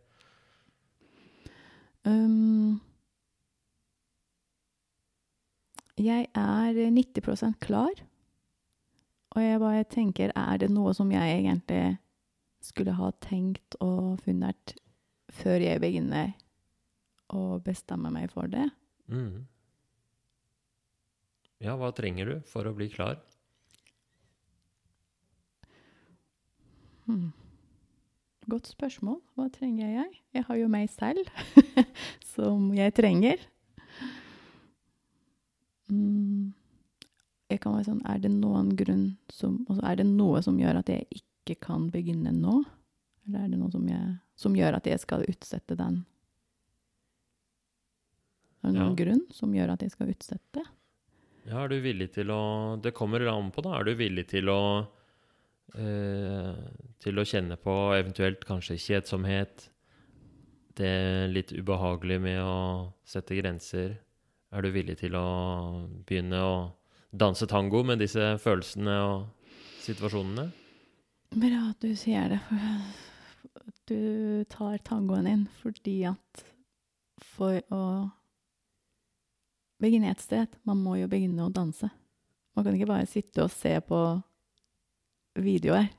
Um, 2.04 2.82
jeg 5.96 6.28
er 6.36 6.80
90% 6.92 7.60
klar. 7.64 7.94
Og 9.34 9.42
jeg 9.42 9.62
bare 9.62 9.86
tenker, 9.90 10.34
er 10.36 10.60
det 10.62 10.70
noe 10.70 10.94
som 10.94 11.12
jeg 11.14 11.40
egentlig 11.40 11.98
skulle 12.64 12.96
ha 12.98 13.10
tenkt 13.24 13.78
og 13.84 14.20
funnet 14.24 14.76
før 15.34 15.64
jeg 15.64 15.82
begynner 15.82 16.34
å 17.34 17.58
bestemme 17.64 18.12
meg 18.14 18.30
for 18.36 18.52
det? 18.52 18.68
mm. 19.08 19.48
Ja, 21.64 21.78
hva 21.80 21.94
trenger 21.96 22.28
du 22.28 22.36
for 22.50 22.68
å 22.68 22.76
bli 22.76 22.90
klar? 22.92 23.22
Hmm. 27.08 27.32
Godt 28.50 28.68
spørsmål. 28.74 29.22
Hva 29.38 29.48
trenger 29.56 29.88
jeg? 29.94 30.20
Jeg 30.36 30.44
har 30.48 30.58
jo 30.60 30.68
meg 30.72 30.90
selv, 30.92 31.28
som 32.36 32.70
jeg 32.76 32.94
trenger. 32.98 33.40
Mm. 35.92 36.54
Jeg 37.52 37.60
kan 37.62 37.76
være 37.76 37.86
sånn, 37.90 38.02
Er 38.10 38.22
det 38.24 38.32
noen 38.34 38.72
grunn 38.80 39.04
som 39.32 39.60
altså 39.68 39.84
Er 39.86 39.98
det 40.00 40.06
noe 40.10 40.40
som 40.42 40.56
gjør 40.58 40.80
at 40.80 40.90
jeg 40.90 41.06
ikke 41.20 41.58
kan 41.68 41.90
begynne 41.94 42.32
nå? 42.34 42.62
Eller 43.28 43.44
er 43.46 43.52
det 43.52 43.60
noe 43.60 43.72
som, 43.72 43.84
jeg, 43.88 44.16
som 44.40 44.56
gjør 44.58 44.78
at 44.80 44.88
jeg 44.90 45.00
skal 45.04 45.26
utsette 45.30 45.76
den? 45.80 46.00
Er 48.64 48.72
det 48.72 48.80
noen 48.80 48.96
Ja. 48.96 49.04
grunn 49.04 49.22
som 49.36 49.54
gjør 49.56 49.74
at 49.76 49.84
jeg 49.84 49.92
skal 49.94 50.12
utsette? 50.16 50.64
Ja, 51.46 51.60
er 51.66 51.68
du 51.74 51.78
villig 51.84 52.10
til 52.16 52.32
å 52.32 52.42
Det 52.82 52.94
kommer 52.96 53.24
an 53.28 53.52
på, 53.52 53.62
da. 53.62 53.76
Er 53.80 53.84
du 53.84 53.96
villig 54.00 54.28
til 54.32 54.48
å 54.50 54.88
Til 55.74 57.20
å 57.20 57.26
kjenne 57.26 57.58
på 57.58 57.74
eventuelt 57.96 58.44
kanskje 58.46 58.78
kjedsomhet? 58.78 59.70
Det 60.78 61.30
litt 61.30 61.54
ubehagelige 61.54 62.22
med 62.22 62.40
å 62.42 62.58
sette 63.06 63.38
grenser? 63.38 63.96
Er 64.54 64.62
du 64.62 64.70
villig 64.74 65.00
til 65.00 65.16
å 65.18 65.28
begynne 66.06 66.40
å 66.46 66.56
danse 67.10 67.48
tango 67.50 67.84
med 67.86 68.02
disse 68.02 68.36
følelsene 68.42 68.98
og 69.06 69.54
situasjonene? 69.86 70.50
Bra 71.34 71.62
at 71.72 71.82
du 71.82 71.96
sier 71.98 72.30
det, 72.30 72.42
for 72.46 72.60
du 73.90 74.44
tar 74.54 74.78
tangoen 74.86 75.30
inn 75.30 75.48
fordi 75.62 76.04
at 76.10 76.44
for 77.34 77.58
å 77.74 77.84
begynne 79.82 80.12
et 80.14 80.22
sted, 80.22 80.54
man 80.68 80.80
må 80.80 81.00
jo 81.02 81.10
begynne 81.12 81.48
å 81.48 81.54
danse. 81.54 81.90
Man 82.54 82.66
kan 82.66 82.78
ikke 82.78 82.92
bare 82.92 83.10
sitte 83.10 83.48
og 83.48 83.52
se 83.52 83.74
på 83.82 84.00
videoer 85.36 85.90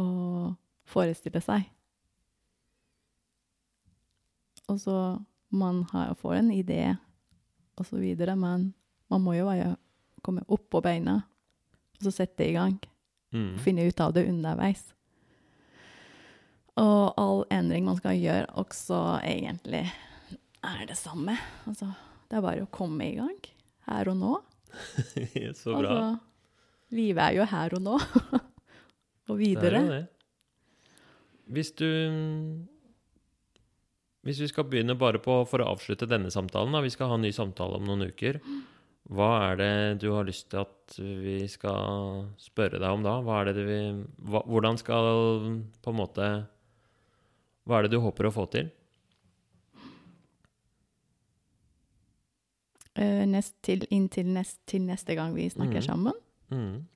og 0.00 0.54
forestille 0.88 1.40
seg. 1.44 1.66
Og 4.66 4.80
så 4.82 4.96
man 5.54 5.84
har, 5.92 6.14
får 6.18 6.40
en 6.40 6.50
idé 6.52 6.82
og 7.76 7.86
så 7.86 8.00
videre, 8.00 8.34
men 8.36 8.72
man 9.12 9.22
må 9.22 9.36
jo 9.36 9.46
bare 9.48 9.76
komme 10.26 10.44
opp 10.50 10.66
på 10.72 10.82
beina 10.82 11.20
og 11.96 12.06
så 12.06 12.12
sette 12.12 12.44
i 12.44 12.54
gang. 12.56 12.76
Mm. 13.32 13.56
Finne 13.62 13.86
ut 13.86 14.00
av 14.00 14.14
det 14.16 14.26
underveis. 14.28 14.82
Og 16.76 17.14
all 17.16 17.44
endring 17.52 17.86
man 17.86 17.96
skal 17.96 18.18
gjøre, 18.20 18.50
også 18.60 18.98
egentlig 19.24 19.86
er 20.66 20.82
det 20.88 20.98
samme. 20.98 21.36
Altså, 21.64 21.88
det 22.28 22.36
er 22.36 22.44
bare 22.44 22.66
å 22.66 22.72
komme 22.72 23.06
i 23.06 23.16
gang. 23.16 23.38
Her 23.86 24.10
og 24.12 24.18
nå. 24.20 24.34
Så 25.62 25.72
bra. 25.72 25.78
Altså, 25.78 26.08
livet 26.94 27.22
er 27.22 27.38
jo 27.40 27.48
her 27.50 27.74
og 27.76 27.82
nå. 27.82 27.98
og 29.28 29.32
Det 29.32 29.34
er 29.34 29.42
videre. 29.42 29.82
jo 29.82 29.92
det. 29.94 30.04
Hvis 31.46 31.70
du 31.78 31.90
Hvis 34.26 34.40
vi 34.42 34.48
skal 34.50 34.64
begynne 34.66 34.98
bare 34.98 35.20
på 35.22 35.44
for 35.46 35.62
å 35.62 35.68
avslutte 35.70 36.08
denne 36.10 36.30
samtalen, 36.34 36.72
da. 36.74 36.80
Vi 36.82 36.90
skal 36.90 37.12
ha 37.12 37.14
en 37.14 37.22
ny 37.22 37.30
samtale 37.30 37.78
om 37.78 37.84
noen 37.86 38.08
uker. 38.10 38.40
Hva 39.06 39.52
er 39.52 39.60
det 39.60 40.00
du 40.02 40.08
har 40.10 40.26
lyst 40.26 40.48
til 40.50 40.64
at 40.64 40.96
vi 40.98 41.46
skal 41.46 42.26
spørre 42.42 42.80
deg 42.82 42.90
om 42.90 43.04
da? 43.06 43.20
Vil, 43.54 44.02
hva, 44.26 44.42
hvordan 44.42 44.78
skal 44.82 45.62
på 45.78 45.94
en 45.94 46.00
måte 46.00 46.26
Hva 47.66 47.78
er 47.78 47.86
det 47.86 47.94
du 47.94 48.02
håper 48.02 48.26
å 48.26 48.34
få 48.34 48.48
til? 48.50 48.72
Eh, 52.96 53.22
nest 53.28 53.54
til, 53.62 53.86
inntil 53.92 54.30
nest, 54.32 54.58
til 54.66 54.86
neste 54.88 55.14
gang 55.14 55.34
vi 55.36 55.46
snakker 55.52 55.82
mm. 55.84 55.86
sammen. 55.86 56.18
Mm. 56.52 56.86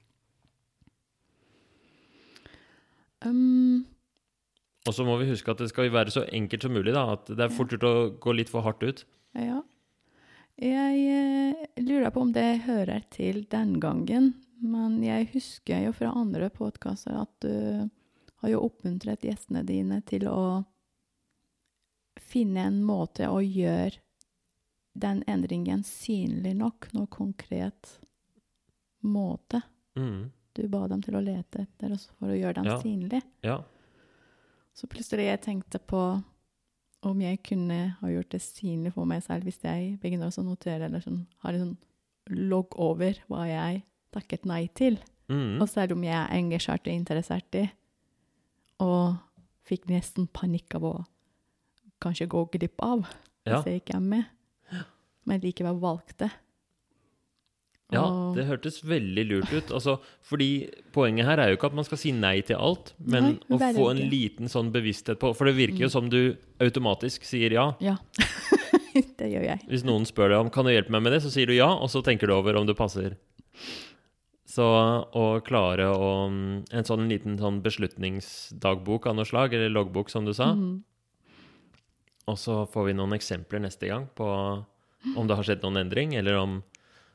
Um, 3.25 3.87
Og 4.89 4.95
så 4.97 5.05
må 5.05 5.19
vi 5.21 5.29
huske 5.29 5.53
at 5.53 5.61
det 5.61 5.69
skal 5.73 5.91
være 5.93 6.15
så 6.15 6.25
enkelt 6.33 6.63
som 6.65 6.73
mulig. 6.73 6.95
da, 6.97 7.13
At 7.13 7.29
det 7.29 7.45
er 7.45 7.53
fort 7.53 7.73
gjort 7.75 7.85
å 7.89 7.95
gå 8.17 8.37
litt 8.37 8.53
for 8.53 8.65
hardt 8.65 8.83
ut. 8.83 9.05
Ja. 9.37 9.61
Jeg 10.61 11.05
eh, 11.09 11.67
lurer 11.81 12.11
på 12.13 12.25
om 12.25 12.33
det 12.37 12.65
hører 12.67 13.05
til 13.13 13.45
den 13.49 13.79
gangen, 13.81 14.35
men 14.61 14.99
jeg 15.05 15.31
husker 15.33 15.87
jo 15.87 15.95
fra 15.97 16.13
andre 16.13 16.51
podkaster 16.53 17.17
at 17.17 17.33
du 17.41 17.89
har 18.43 18.53
jo 18.53 18.67
oppmuntret 18.67 19.25
gjestene 19.25 19.63
dine 19.65 20.03
til 20.09 20.27
å 20.29 20.65
finne 22.21 22.67
en 22.69 22.83
måte 22.85 23.29
å 23.29 23.41
gjøre 23.41 24.01
den 25.01 25.23
endringen 25.31 25.85
synlig 25.87 26.53
nok, 26.59 26.91
noe 26.93 27.09
konkret 27.09 28.00
måte. 29.03 29.63
Mm. 29.97 30.31
Du 30.55 30.67
ba 30.69 30.87
dem 30.89 31.03
til 31.03 31.15
å 31.15 31.23
lete 31.25 31.63
etter 31.67 31.93
oss 31.95 32.09
for 32.19 32.29
å 32.33 32.37
gjøre 32.39 32.55
dem 32.55 32.65
Ja. 32.65 32.79
synlig. 32.83 33.23
Ja. 33.43 33.63
Så 34.75 34.87
plutselig 34.89 35.27
jeg 35.27 35.41
tenkte 35.43 35.79
på 35.79 36.23
om 37.03 37.21
jeg 37.21 37.43
kunne 37.43 37.97
ha 38.01 38.09
gjort 38.09 38.31
det 38.31 38.41
synlig 38.43 38.93
for 38.93 39.07
meg 39.09 39.23
selv 39.23 39.45
hvis 39.45 39.61
jeg 39.63 39.99
begynner 40.01 40.29
å 40.29 40.45
notere 40.45 40.85
eller 40.85 41.01
sånn, 41.01 41.27
har 41.39 41.53
en 41.55 41.61
sånn 41.61 41.79
logg 42.51 42.77
over 42.79 43.15
hva 43.29 43.47
jeg 43.49 43.83
takket 44.13 44.45
nei 44.45 44.67
til. 44.75 44.99
Mm. 45.29 45.61
Og 45.63 45.69
selv 45.69 45.93
om 45.93 46.03
jeg 46.03 46.13
er 46.15 46.35
engasjert 46.37 46.87
og 46.87 46.93
interessert 46.93 47.55
i, 47.55 47.71
og 48.81 49.17
fikk 49.65 49.87
nesten 49.89 50.27
panikk 50.33 50.75
av 50.75 50.83
å 50.89 50.95
kanskje 52.03 52.29
gå 52.29 52.45
glipp 52.51 52.81
av 52.83 53.07
Ja. 53.47 53.63
hvis 53.63 53.65
jeg 53.67 53.83
ikke 53.83 53.97
er 53.97 54.01
med, 54.01 54.25
men 55.27 55.41
likevel 55.41 55.79
valgte 55.81 56.31
Ja, 57.95 58.05
det 58.37 58.47
hørtes 58.47 58.81
veldig 58.87 59.25
lurt 59.27 59.53
ut. 59.53 59.73
Altså, 59.75 59.97
fordi 60.27 60.71
poenget 60.95 61.27
her 61.27 61.43
er 61.43 61.51
jo 61.51 61.59
ikke 61.59 61.71
at 61.73 61.77
man 61.79 61.87
skal 61.89 62.01
si 62.01 62.13
nei 62.15 62.37
til 62.47 62.61
alt, 62.61 62.93
men 63.03 63.33
Nei, 63.51 63.57
å 63.57 63.59
få 63.77 63.89
en 63.93 64.03
liten 64.13 64.51
sånn 64.53 64.71
bevissthet 64.75 65.21
på 65.23 65.33
For 65.35 65.51
det 65.51 65.57
virker 65.59 65.87
jo 65.87 65.91
som 65.93 66.11
du 66.13 66.37
automatisk 66.63 67.27
sier 67.27 67.55
ja. 67.57 67.67
Ja. 67.83 67.97
det 69.21 69.31
gjør 69.33 69.47
jeg. 69.49 69.63
Hvis 69.71 69.87
noen 69.87 70.07
spør 70.09 70.35
deg 70.35 70.45
om 70.45 70.53
kan 70.55 70.67
du 70.67 70.75
hjelpe 70.75 70.95
meg 70.95 71.07
med 71.07 71.17
det, 71.17 71.23
så 71.25 71.33
sier 71.35 71.51
du 71.51 71.57
ja, 71.57 71.71
og 71.75 71.91
så 71.93 72.05
tenker 72.07 72.31
du 72.31 72.37
over 72.37 72.59
om 72.61 72.69
det 72.69 72.79
passer. 72.79 73.19
Så 74.51 74.67
å 74.67 75.25
klare 75.47 75.87
å 75.95 76.11
En 76.27 76.87
sånn 76.87 77.07
liten 77.11 77.37
sånn 77.39 77.61
beslutningsdagbok 77.63 79.07
av 79.07 79.19
noe 79.19 79.29
slag, 79.29 79.55
eller 79.55 79.71
loggbok, 79.71 80.11
som 80.11 80.27
du 80.27 80.35
sa. 80.35 80.53
Mm. 80.59 80.81
Og 82.31 82.39
så 82.39 82.65
får 82.71 82.91
vi 82.91 82.99
noen 82.99 83.17
eksempler 83.17 83.63
neste 83.63 83.91
gang 83.91 84.09
på 84.15 84.27
om 85.17 85.27
det 85.27 85.37
har 85.39 85.47
skjedd 85.47 85.63
noen 85.65 85.81
endring, 85.85 86.15
eller 86.19 86.37
om, 86.37 86.59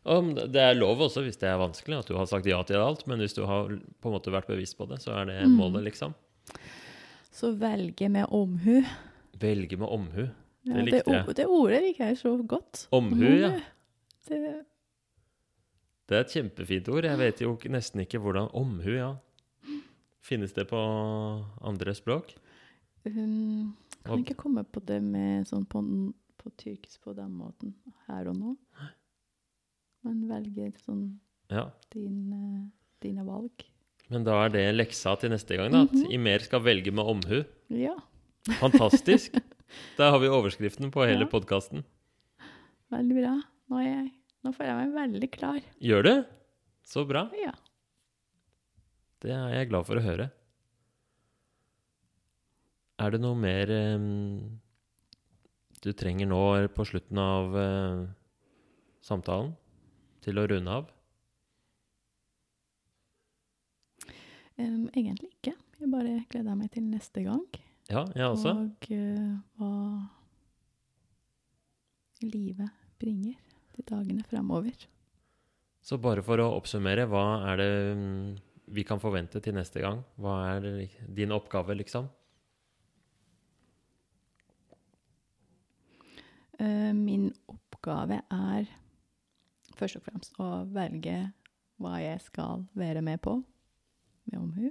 om 0.05 0.33
Det 0.35 0.61
er 0.61 0.75
lov 0.77 0.99
også, 1.07 1.23
hvis 1.25 1.37
det 1.41 1.49
er 1.49 1.57
vanskelig, 1.57 1.97
at 1.99 2.07
du 2.09 2.15
har 2.17 2.25
sagt 2.29 2.45
ja 2.49 2.61
til 2.63 2.77
alt, 2.81 3.05
men 3.07 3.19
hvis 3.19 3.33
du 3.37 3.43
har 3.45 3.67
på 3.67 4.09
en 4.09 4.15
måte 4.15 4.31
vært 4.33 4.47
bevisst 4.47 4.77
på 4.77 4.87
det, 4.89 4.99
så 5.01 5.15
er 5.21 5.25
det 5.31 5.39
Mm. 5.47 5.55
målet, 5.57 5.83
liksom. 5.89 6.13
Så 7.31 7.51
velge 7.59 8.09
med 8.09 8.25
omhu. 8.29 8.83
Velge 9.39 9.77
med 9.77 9.87
omhu. 9.89 10.29
Ja, 10.65 10.73
Det 10.73 10.85
likte 10.85 11.11
jeg. 11.11 11.35
Det 11.35 11.45
ordet 11.45 11.81
liker 11.83 12.05
jeg 12.07 12.17
så 12.17 12.31
godt. 12.47 12.87
Omhu, 12.91 13.25
ja. 13.41 13.51
Det, 14.27 14.65
Det 16.07 16.15
er 16.15 16.21
et 16.21 16.33
kjempefint 16.33 16.87
ord. 16.89 17.03
Jeg 17.03 17.17
vet 17.17 17.41
jo 17.41 17.57
nesten 17.69 18.01
ikke 18.01 18.19
hvordan 18.21 18.49
Omhu, 18.53 18.91
ja. 18.95 19.15
Finnes 20.21 20.53
det 20.53 20.67
på 20.69 20.77
andre 21.61 21.93
språk? 21.93 22.35
um, 23.05 23.75
kan 24.03 24.19
ikke 24.23 24.35
komme 24.35 24.63
på 24.63 24.81
det 24.85 25.01
med 25.03 25.45
sånn 25.45 25.65
på, 25.69 25.81
på 26.41 26.51
tyrkisk 26.57 27.03
på 27.05 27.13
den 27.13 27.31
måten 27.37 27.75
her 28.07 28.29
og 28.31 28.37
nå. 28.37 28.55
Men 30.05 30.23
velge 30.29 30.71
sånn 30.85 31.17
Ja. 31.51 31.67
din, 31.93 32.19
eh, 32.33 32.67
dine 33.01 33.25
valg. 33.25 33.63
Men 34.09 34.23
da 34.23 34.43
er 34.45 34.49
det 34.53 34.65
leksa 34.75 35.15
til 35.19 35.31
neste 35.33 35.57
gang, 35.57 35.71
da. 35.73 35.81
At 35.87 35.91
Mhm. 35.91 36.11
Imer 36.13 36.39
skal 36.45 36.61
velge 36.61 36.91
med 36.93 37.05
omhu. 37.05 37.43
Ja, 37.69 37.95
Fantastisk. 38.61 39.33
Der 39.97 40.11
har 40.11 40.19
vi 40.21 40.27
overskriften 40.29 40.91
på 40.93 41.01
hele 41.07 41.25
Ja. 41.25 41.31
podkasten. 41.31 41.83
veldig 42.91 43.15
bra. 43.17 43.41
Nå, 43.71 43.79
jeg, 43.83 44.11
nå 44.45 44.53
føler 44.53 44.77
jeg 44.77 44.91
meg 44.93 44.93
veldig 45.11 45.31
klar. 45.33 45.61
Gjør 45.81 46.03
du? 46.03 46.25
Så 46.85 47.05
bra. 47.07 47.29
Ja. 47.33 47.51
Det 49.21 49.31
er 49.31 49.49
jeg 49.57 49.69
glad 49.69 49.85
for 49.87 49.95
å 49.97 50.03
høre. 50.05 50.31
Er 52.99 53.09
det 53.11 53.19
noe 53.19 53.35
mer 53.35 53.71
um, 53.95 54.59
du 55.81 55.91
trenger 55.93 56.27
nå 56.29 56.67
på 56.73 56.85
slutten 56.87 57.17
av 57.19 57.55
uh, 57.57 58.05
samtalen 59.03 59.55
til 60.25 60.41
å 60.41 60.47
runde 60.49 60.79
av? 60.81 60.89
Um, 64.55 64.87
egentlig 64.95 65.31
ikke. 65.35 65.55
Jeg 65.81 65.91
bare 65.91 66.19
gleder 66.31 66.55
meg 66.57 66.71
til 66.73 66.85
neste 66.87 67.25
gang. 67.25 67.43
Ja, 67.91 68.05
jeg 68.15 68.25
også. 68.25 68.53
Og 68.55 68.87
uh, 68.95 69.33
hva 69.59 69.71
livet 72.23 72.71
bringer 73.01 73.35
de 73.75 73.83
dagene 73.85 74.23
fremover. 74.25 74.87
Så 75.85 75.99
bare 76.01 76.23
for 76.25 76.41
å 76.41 76.53
oppsummere, 76.55 77.05
hva 77.11 77.25
er 77.51 77.59
det 77.61 77.71
mm, 77.99 78.29
vi 78.73 78.85
kan 78.87 79.01
forvente 79.01 79.41
til 79.43 79.53
neste 79.57 79.83
gang? 79.83 79.99
Hva 80.17 80.37
er 80.55 80.87
din 81.13 81.35
oppgave, 81.35 81.75
liksom? 81.77 82.07
Uh, 86.55 86.95
min 86.95 87.27
oppgave 87.51 88.23
er 88.31 88.71
først 89.75 89.99
og 89.99 90.03
fremst 90.07 90.37
å 90.39 90.49
velge 90.73 91.17
hva 91.81 91.97
jeg 92.01 92.21
skal 92.21 92.65
være 92.75 93.01
med 93.03 93.21
på 93.21 93.35
med 94.25 94.39
omhu. 94.39 94.69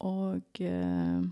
Og 0.00 0.60
uh, 0.64 1.22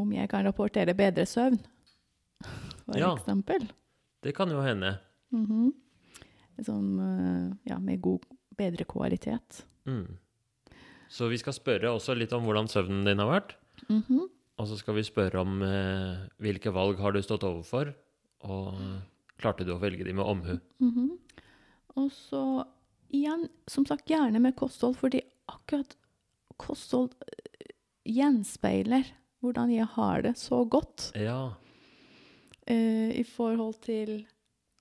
om 0.00 0.12
jeg 0.14 0.30
kan 0.32 0.46
rapportere 0.46 0.94
bedre 0.96 1.26
søvn, 1.28 1.58
for 2.86 2.96
Ja. 2.98 3.14
eksempel. 3.16 3.70
Det 4.22 4.34
kan 4.34 4.48
jo 4.50 4.60
hende. 4.62 4.98
Mhm. 5.32 5.72
Som, 6.62 6.98
eh, 7.00 7.56
ja, 7.70 7.78
med 7.78 8.00
god, 8.00 8.20
bedre 8.56 8.84
kvalitet. 8.84 9.64
Mm. 9.86 10.18
Så 11.08 11.28
vi 11.28 11.38
skal 11.38 11.52
spørre 11.52 11.88
også 11.90 12.14
litt 12.16 12.32
om 12.32 12.42
hvordan 12.44 12.68
søvnen 12.68 13.04
din 13.04 13.18
har 13.18 13.26
vært. 13.40 13.54
Mhm. 13.88 14.28
Og 14.60 14.68
så 14.68 14.76
skal 14.76 14.98
vi 14.98 15.04
spørre 15.06 15.40
om 15.40 15.62
eh, 15.64 16.26
hvilke 16.44 16.72
valg 16.74 16.98
har 17.00 17.14
du 17.16 17.20
stått 17.24 17.46
overfor, 17.48 17.94
og 18.44 18.76
klarte 19.40 19.64
du 19.64 19.72
å 19.72 19.80
velge 19.80 20.04
de 20.04 20.12
med 20.16 20.26
omhu? 20.28 20.58
Mhm. 20.84 21.06
Og 21.98 22.10
så 22.14 22.42
igjen, 23.10 23.48
som 23.68 23.86
sagt, 23.88 24.06
gjerne 24.12 24.38
med 24.40 24.54
kosthold, 24.60 24.94
fordi 25.00 25.22
akkurat 25.50 25.96
kosthold 26.60 27.10
eh, 27.24 27.72
gjenspeiler 28.06 29.08
hvordan 29.40 29.72
jeg 29.72 29.88
har 29.96 30.22
det 30.26 30.34
så 30.38 30.60
godt 30.68 31.08
Ja. 31.16 31.54
eh, 32.68 33.10
i 33.16 33.24
forhold 33.24 33.80
til 33.86 34.26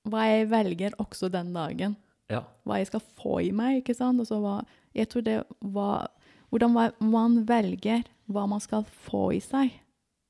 hva 0.10 0.26
jeg 0.28 0.50
velger 0.52 0.96
også 1.00 1.30
den 1.32 1.54
dagen. 1.56 1.96
Ja. 2.30 2.44
Hva 2.68 2.78
jeg 2.82 2.88
skal 2.92 3.02
få 3.18 3.40
i 3.48 3.52
meg, 3.56 3.82
ikke 3.82 3.96
sant? 3.98 4.20
Og 4.22 4.28
så 4.30 4.38
hva, 4.44 4.60
jeg 4.94 5.10
tror 5.10 5.24
det 5.26 5.38
var 5.62 6.10
Hvordan 6.50 6.74
man 7.12 7.40
velger 7.48 8.04
hva 8.30 8.48
man 8.50 8.62
skal 8.64 8.84
få 9.08 9.30
i 9.36 9.40
seg 9.44 9.72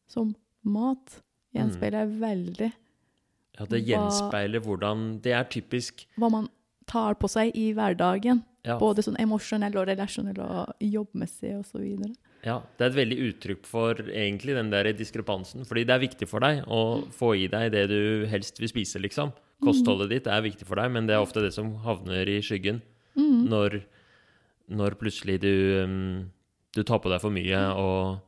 som 0.09 0.34
mat, 0.63 1.22
gjenspeiler 1.55 2.09
veldig 2.20 2.72
ja, 3.59 3.65
det 3.67 3.82
gjenspeiler 3.88 4.61
hvordan 4.63 5.20
Det 5.24 5.34
er 5.36 5.47
typisk 5.51 6.05
hva 6.20 6.30
man 6.32 6.47
tar 6.89 7.15
på 7.20 7.28
seg 7.30 7.51
i 7.57 7.72
hverdagen. 7.74 8.43
ja, 8.65 8.78
Både 8.80 9.03
sånn 9.05 9.17
emosjonell 9.22 9.76
og 9.78 9.88
relasjonell 9.89 10.39
og 10.41 10.74
jobbmessig 10.82 11.51
videre. 11.74 12.13
ja, 12.43 12.61
det 12.78 12.86
er 12.86 12.89
et 12.89 12.95
veldig 12.97 13.17
uttrykk 13.30 13.65
for 13.67 13.93
egentlig 14.09 14.55
den 14.55 14.70
der 14.72 14.91
diskrepansen. 14.93 15.65
Fordi 15.67 15.84
det 15.86 15.93
er 15.93 15.99
viktig 16.07 16.28
for 16.28 16.39
deg 16.39 16.63
å 16.67 17.03
få 17.11 17.36
i 17.36 17.47
deg 17.47 17.72
det 17.72 17.88
du 17.91 18.26
helst 18.32 18.59
vil 18.59 18.70
spise, 18.72 18.99
liksom. 18.99 19.34
Kostholdet 19.61 20.09
ditt 20.09 20.28
er 20.28 20.41
viktig 20.41 20.65
for 20.65 20.76
deg, 20.80 20.89
men 20.91 21.05
det 21.05 21.15
er 21.17 21.22
ofte 21.22 21.41
det 21.43 21.51
som 21.53 21.76
havner 21.84 22.28
i 22.28 22.39
skyggen 22.41 22.82
Mm. 23.17 23.49
når, 23.49 23.82
når 24.70 24.97
plutselig 24.99 25.39
du, 25.43 25.53
um, 25.84 26.32
du 26.76 26.82
tar 26.86 27.01
på 27.01 27.11
deg 27.11 27.22
for 27.24 27.34
mye, 27.34 27.61
og 27.80 28.20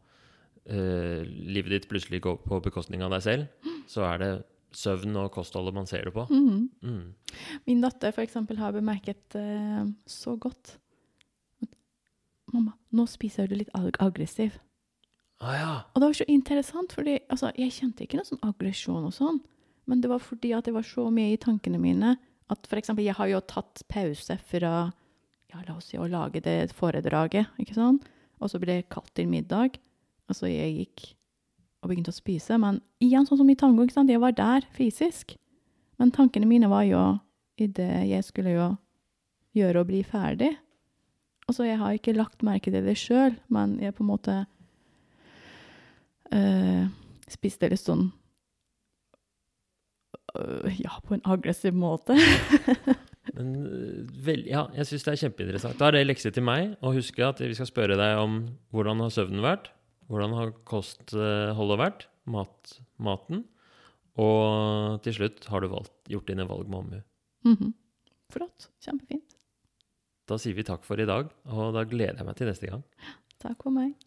uh, 0.72 1.22
livet 1.26 1.76
ditt 1.76 1.90
plutselig 1.92 2.22
går 2.26 2.42
på 2.46 2.62
bekostning 2.66 3.04
av 3.06 3.14
deg 3.16 3.26
selv, 3.26 3.70
så 3.90 4.06
er 4.10 4.22
det 4.22 4.32
søvn 4.78 5.18
og 5.20 5.32
kostholdet 5.36 5.76
man 5.76 5.88
ser 5.90 6.08
det 6.08 6.14
på. 6.16 6.26
Mm. 6.32 6.70
Mm. 6.82 7.38
Min 7.68 7.84
datter 7.84 8.14
for 8.16 8.24
eksempel 8.24 8.60
har 8.62 8.76
bemerket 8.76 9.38
uh, 9.38 9.86
så 10.10 10.38
godt 10.40 10.78
at 11.64 11.78
Mamma, 12.52 12.74
nå 12.92 13.06
spiser 13.08 13.48
du 13.48 13.56
litt 13.56 13.72
ag- 13.78 13.96
aggressiv. 14.04 14.58
Ah, 15.40 15.54
ja. 15.56 15.70
Og 15.96 16.02
det 16.02 16.08
var 16.10 16.18
så 16.20 16.26
interessant, 16.28 16.92
for 16.92 17.08
altså, 17.08 17.50
jeg 17.56 17.72
kjente 17.74 18.04
ikke 18.04 18.20
noe 18.20 18.28
sånn 18.28 18.42
aggresjon 18.44 19.08
og 19.08 19.14
sånn, 19.16 19.40
men 19.90 20.02
det 20.04 20.12
var 20.12 20.20
fordi 20.22 20.52
at 20.54 20.68
det 20.68 20.74
var 20.76 20.84
så 20.86 21.08
mye 21.14 21.34
i 21.34 21.40
tankene 21.42 21.80
mine 21.82 22.18
at 22.52 22.68
eksempel, 22.76 23.06
jeg 23.08 23.16
har 23.16 23.30
jo 23.32 23.40
tatt 23.48 23.84
pause 23.92 24.38
fra 24.50 24.74
ja, 25.52 25.62
la 25.68 25.76
oss 25.76 25.90
si 25.92 26.00
å 26.00 26.08
lage 26.10 26.42
det 26.44 26.72
foredraget, 26.78 27.52
ikke 27.60 27.76
sant? 27.76 28.06
Og 28.42 28.52
så 28.52 28.60
ble 28.62 28.80
det 28.80 28.92
kalt 28.94 29.12
til 29.18 29.28
middag. 29.30 29.76
Altså, 30.32 30.48
jeg 30.50 30.78
gikk 30.78 31.10
og 31.82 31.92
begynte 31.92 32.14
å 32.14 32.16
spise, 32.16 32.58
men 32.62 32.80
igjen 33.02 33.26
sånn 33.28 33.42
som 33.42 33.50
i 33.52 33.58
tango, 33.58 33.84
ikke 33.84 33.98
sant? 33.98 34.14
Jeg 34.14 34.22
var 34.22 34.36
der 34.38 34.66
fysisk. 34.78 35.36
Men 36.00 36.14
tankene 36.14 36.48
mine 36.50 36.70
var 36.72 36.86
jo 36.88 37.02
i 37.62 37.68
det 37.68 37.92
jeg 38.10 38.26
skulle 38.26 38.56
jo 38.56 38.68
gjøre 39.58 39.84
og 39.84 39.90
bli 39.92 40.02
ferdig. 40.08 40.54
Og 41.50 41.58
så 41.58 41.68
jeg 41.68 41.82
har 41.82 41.98
ikke 41.98 42.16
lagt 42.16 42.46
merke 42.46 42.72
til 42.72 42.86
det 42.86 42.96
sjøl, 43.00 43.36
men 43.52 43.76
jeg 43.82 43.96
på 43.98 44.06
en 44.06 44.12
måte 44.12 44.36
øh, 46.32 46.86
spiste 47.30 47.70
litt 47.72 47.82
sånn 47.82 48.08
øh, 50.38 50.70
Ja, 50.80 50.96
på 51.04 51.18
en 51.18 51.26
aggressiv 51.28 51.76
måte. 51.76 52.16
Men 53.38 53.52
øh, 53.64 54.10
vel, 54.26 54.44
ja, 54.50 54.66
jeg 54.76 54.90
syns 54.90 55.06
det 55.08 55.14
er 55.14 55.22
kjempeinteressant. 55.26 55.78
Da 55.80 55.88
er 55.88 55.98
det 55.98 56.08
lekse 56.08 56.32
til 56.36 56.44
meg 56.46 56.74
å 56.84 56.94
huske 56.96 57.24
at 57.26 57.40
vi 57.44 57.54
skal 57.58 57.70
spørre 57.70 58.00
deg 58.00 58.20
om 58.20 58.42
hvordan 58.76 59.04
har 59.06 59.14
søvnen 59.14 59.44
vært, 59.46 59.72
hvordan 60.12 60.36
har 60.36 60.54
kostholdet 60.68 61.80
vært, 61.80 62.08
mat, 62.32 62.76
maten, 63.00 63.46
og 64.20 65.00
til 65.06 65.16
slutt 65.16 65.48
har 65.52 65.64
du 65.64 65.72
valgt, 65.72 65.94
gjort 66.12 66.28
dine 66.28 66.48
valg 66.50 66.68
med 66.68 66.82
omhu. 66.84 67.02
Mhm. 67.48 67.74
Flott. 68.32 68.70
Kjempefint. 68.84 69.36
Da 70.28 70.38
sier 70.40 70.56
vi 70.56 70.64
takk 70.68 70.86
for 70.88 71.00
i 71.02 71.08
dag, 71.08 71.32
og 71.52 71.74
da 71.76 71.84
gleder 71.84 72.22
jeg 72.22 72.28
meg 72.28 72.40
til 72.40 72.52
neste 72.52 72.72
gang. 72.72 72.86
Takk 73.42 73.66
for 73.66 73.76
meg. 73.76 73.98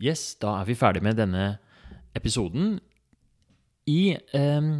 Yes, 0.00 0.34
da 0.40 0.54
er 0.60 0.68
vi 0.68 0.78
ferdig 0.78 1.02
med 1.04 1.18
denne 1.20 1.58
episoden 2.16 2.78
i, 3.90 4.16
eh, 4.16 4.70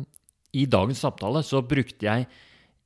I 0.53 0.66
dagens 0.66 1.03
samtale 1.05 1.43
så 1.47 1.61
brukte 1.62 2.07
jeg 2.07 2.27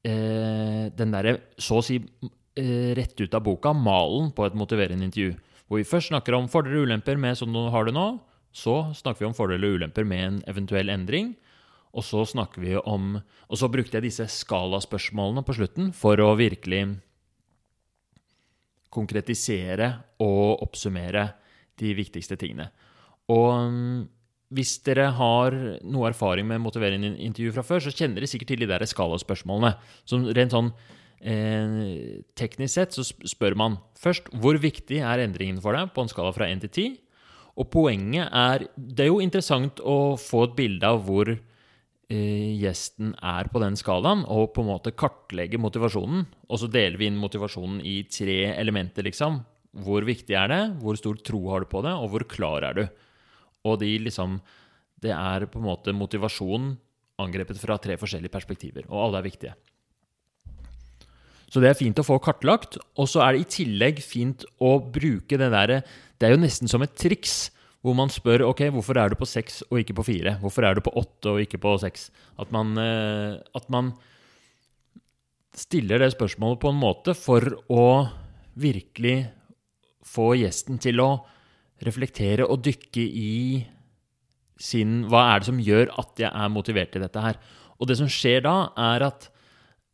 eh, 0.04 0.90
den 0.92 1.14
derre 1.14 1.36
så 1.56 1.78
å 1.78 1.84
si 1.84 2.00
eh, 2.00 2.90
rett 2.98 3.20
ut 3.20 3.34
av 3.34 3.44
boka, 3.46 3.72
malen 3.72 4.32
på 4.34 4.46
et 4.46 4.56
motiverende 4.58 5.06
intervju. 5.06 5.36
Hvor 5.68 5.80
vi 5.80 5.88
først 5.88 6.10
snakker 6.12 6.36
om 6.36 6.50
fordeler 6.50 6.82
og 6.82 6.90
ulemper 6.90 7.16
med 7.20 7.38
sånn 7.38 7.54
du 7.54 7.62
har 7.72 7.86
det 7.86 7.94
nå. 7.96 8.18
Så 8.54 8.92
snakker 8.94 9.24
vi 9.24 9.30
om 9.30 9.36
fordeler 9.36 9.70
og 9.70 9.80
ulemper 9.80 10.04
med 10.06 10.26
en 10.26 10.42
eventuell 10.50 10.92
endring. 10.92 11.32
Og 11.94 12.04
så 12.04 12.24
snakker 12.26 12.60
vi 12.62 12.74
om 12.76 13.20
Og 13.48 13.58
så 13.58 13.68
brukte 13.70 13.96
jeg 13.96 14.08
disse 14.08 14.26
skalaspørsmålene 14.26 15.44
på 15.46 15.54
slutten 15.54 15.92
for 15.94 16.18
å 16.18 16.34
virkelig 16.34 16.82
konkretisere 18.94 19.90
og 20.22 20.62
oppsummere 20.62 21.28
de 21.80 21.94
viktigste 21.96 22.38
tingene. 22.40 22.68
Og 23.32 23.70
mm, 23.70 24.02
hvis 24.54 24.76
dere 24.86 25.08
har 25.16 25.56
noe 25.82 26.10
erfaring 26.10 26.46
med 26.48 26.62
motiverende 26.62 27.14
intervju 27.24 27.54
fra 27.56 27.64
før, 27.66 27.84
så 27.84 27.94
kjenner 27.94 28.20
dere 28.20 28.30
sikkert 28.30 28.52
til 28.52 28.64
de 28.64 28.70
der 28.70 28.84
skalaspørsmålene. 28.88 29.72
Som 30.08 30.28
rent 30.36 30.54
sånn 30.54 30.70
eh, 31.24 32.20
teknisk 32.38 32.74
sett 32.76 32.96
så 32.96 33.06
spør 33.06 33.56
man 33.58 33.78
først 34.00 34.30
hvor 34.40 34.60
viktig 34.60 35.00
er 35.00 35.24
endringen 35.24 35.62
for 35.64 35.76
deg 35.76 35.94
på 35.94 36.04
en 36.04 36.12
skala 36.12 36.34
fra 36.36 36.50
1 36.50 36.66
til 36.66 36.74
10. 36.74 37.00
Og 37.54 37.68
poenget 37.70 38.30
er 38.34 38.66
Det 38.74 39.04
er 39.04 39.12
jo 39.12 39.22
interessant 39.22 39.80
å 39.80 40.16
få 40.18 40.48
et 40.48 40.56
bilde 40.58 40.88
av 40.90 41.02
hvor 41.06 41.30
eh, 41.30 42.50
gjesten 42.60 43.14
er 43.22 43.50
på 43.50 43.62
den 43.62 43.78
skalaen, 43.78 44.24
og 44.26 44.52
på 44.54 44.62
en 44.64 44.72
måte 44.72 44.94
kartlegge 44.94 45.60
motivasjonen. 45.62 46.26
Og 46.50 46.60
så 46.60 46.70
deler 46.70 46.98
vi 47.00 47.08
inn 47.10 47.20
motivasjonen 47.20 47.80
i 47.80 48.02
tre 48.10 48.54
elementer, 48.54 49.06
liksom. 49.06 49.40
Hvor 49.74 50.06
viktig 50.06 50.36
er 50.38 50.50
det? 50.52 50.62
Hvor 50.82 50.98
stor 50.98 51.18
tro 51.26 51.40
har 51.50 51.64
du 51.64 51.70
på 51.70 51.82
det? 51.82 51.94
Og 51.98 52.12
hvor 52.12 52.24
klar 52.30 52.66
er 52.70 52.78
du? 52.78 52.84
Og 53.64 53.80
de 53.80 53.90
liksom 53.98 54.40
Det 55.04 55.12
er 55.12 55.44
på 55.50 55.58
en 55.58 55.66
måte 55.66 55.92
motivasjon 55.92 56.78
angrepet 57.20 57.58
fra 57.60 57.76
tre 57.78 57.98
forskjellige 58.00 58.32
perspektiver, 58.32 58.86
og 58.88 59.02
alle 59.04 59.18
er 59.20 59.26
viktige. 59.26 59.52
Så 61.52 61.60
det 61.62 61.68
er 61.70 61.76
fint 61.78 61.98
å 62.00 62.06
få 62.06 62.16
kartlagt. 62.18 62.78
Og 62.98 63.06
så 63.10 63.20
er 63.22 63.34
det 63.34 63.44
i 63.44 63.50
tillegg 63.60 64.00
fint 64.02 64.46
å 64.58 64.78
bruke 64.80 65.38
det 65.38 65.50
derre 65.52 65.82
Det 66.18 66.26
er 66.26 66.34
jo 66.34 66.40
nesten 66.40 66.70
som 66.70 66.82
et 66.82 66.96
triks 66.96 67.52
hvor 67.84 67.92
man 67.98 68.08
spør 68.08 68.46
ok, 68.48 68.62
hvorfor 68.72 68.96
er 68.96 69.12
du 69.12 69.18
på 69.20 69.28
seks 69.28 69.60
og 69.66 69.76
ikke 69.82 69.98
på 69.98 70.06
fire? 70.06 70.38
Hvorfor 70.40 70.64
er 70.64 70.74
du 70.74 70.80
på 70.80 70.94
åtte 70.96 71.34
og 71.34 71.42
ikke 71.42 71.60
på 71.60 71.74
seks? 71.82 72.08
At 72.40 72.48
man, 72.54 72.72
eh, 72.80 73.36
at 73.36 73.68
man 73.68 73.92
stiller 75.52 76.00
det 76.00 76.14
spørsmålet 76.14 76.62
på 76.62 76.72
en 76.72 76.80
måte 76.80 77.12
for 77.12 77.44
å 77.68 78.08
virkelig 78.56 79.26
få 80.04 80.34
gjesten 80.38 80.80
til 80.82 81.00
å 81.02 81.10
reflektere 81.84 82.46
og 82.46 82.62
dykke 82.64 83.04
i 83.04 83.36
sin 84.60 85.02
Hva 85.10 85.24
er 85.32 85.42
det 85.42 85.48
som 85.48 85.58
gjør 85.60 85.90
at 85.98 86.20
jeg 86.22 86.30
er 86.30 86.52
motivert 86.52 86.92
til 86.94 87.02
dette 87.02 87.20
her? 87.20 87.40
Og 87.80 87.88
det 87.90 87.96
som 87.98 88.10
skjer 88.10 88.44
da, 88.44 88.54
er 88.78 89.02
at 89.08 89.26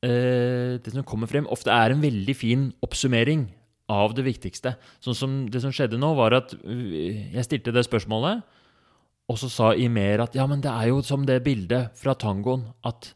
eh, 0.04 0.76
det 0.82 0.92
som 0.92 1.06
kommer 1.08 1.30
frem, 1.30 1.48
ofte 1.48 1.72
er 1.72 1.94
en 1.94 2.02
veldig 2.02 2.36
fin 2.36 2.68
oppsummering 2.84 3.46
av 3.90 4.14
det 4.14 4.26
viktigste. 4.26 4.74
Sånn 5.02 5.16
som 5.16 5.36
det 5.50 5.62
som 5.64 5.72
skjedde 5.74 5.98
nå, 5.98 6.12
var 6.18 6.36
at 6.36 6.52
øh, 6.61 7.32
jeg 7.32 7.46
stilte 7.46 7.74
det 7.74 7.86
spørsmålet, 7.88 8.44
og 9.30 9.38
så 9.38 9.48
sa 9.50 9.72
Imer 9.78 10.26
at 10.26 10.36
ja, 10.36 10.44
men 10.50 10.62
det 10.62 10.70
er 10.70 10.90
jo 10.90 11.00
som 11.06 11.24
det 11.26 11.40
bildet 11.46 11.96
fra 11.98 12.16
tangoen, 12.18 12.68
at 12.86 13.12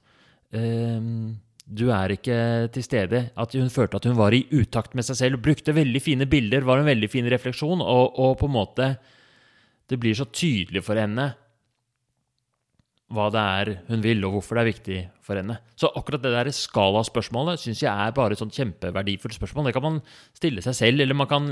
eh, 0.55 1.03
du 1.65 1.89
er 1.95 2.12
ikke 2.12 2.39
til 2.75 2.85
stede. 2.85 3.21
At 3.41 3.55
hun 3.57 3.73
følte 3.73 3.97
at 3.97 4.09
hun 4.09 4.19
var 4.19 4.37
i 4.37 4.45
utakt 4.53 4.95
med 4.95 5.07
seg 5.07 5.21
selv. 5.21 5.43
Brukte 5.45 5.77
veldig 5.77 6.03
fine 6.03 6.29
bilder, 6.29 6.67
var 6.67 6.83
en 6.83 6.91
veldig 6.91 7.09
fin 7.11 7.29
refleksjon, 7.31 7.81
og, 7.81 8.19
og 8.21 8.37
på 8.41 8.51
en 8.51 8.59
måte 8.59 8.95
Det 9.85 9.99
blir 10.01 10.15
så 10.17 10.25
tydelig 10.25 10.81
for 10.85 10.97
henne 10.97 11.35
hva 13.15 13.27
det 13.31 13.41
er 13.41 13.71
hun 13.91 14.01
vil, 14.03 14.23
og 14.27 14.39
hvorfor 14.39 14.57
det 14.57 14.62
er 14.62 14.69
viktig 14.71 14.97
for 15.23 15.39
henne. 15.39 15.59
Så 15.79 15.91
akkurat 15.93 16.23
det 16.25 16.33
der 16.33 16.49
skalaspørsmålet 16.57 17.61
syns 17.61 17.83
jeg 17.85 17.93
er 17.93 18.15
bare 18.17 18.35
et 18.35 18.41
sånt 18.41 18.57
kjempeverdifullt 18.57 19.37
spørsmål. 19.37 19.69
Det 19.69 19.75
kan 19.77 19.85
man 19.85 20.01
stille 20.35 20.65
seg 20.65 20.77
selv, 20.79 21.05
eller 21.05 21.19
man 21.19 21.29
kan, 21.31 21.47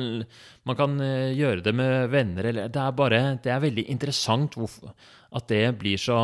man 0.68 0.78
kan 0.78 0.96
eh, 1.04 1.36
gjøre 1.36 1.62
det 1.66 1.74
med 1.76 2.08
venner. 2.10 2.48
Eller, 2.50 2.72
det 2.72 2.82
er 2.82 2.96
bare 2.96 3.20
Det 3.44 3.52
er 3.52 3.62
veldig 3.62 3.84
interessant 3.92 4.56
hvorfor, 4.58 4.96
at 5.32 5.48
det 5.52 5.78
blir 5.78 6.00
så 6.00 6.18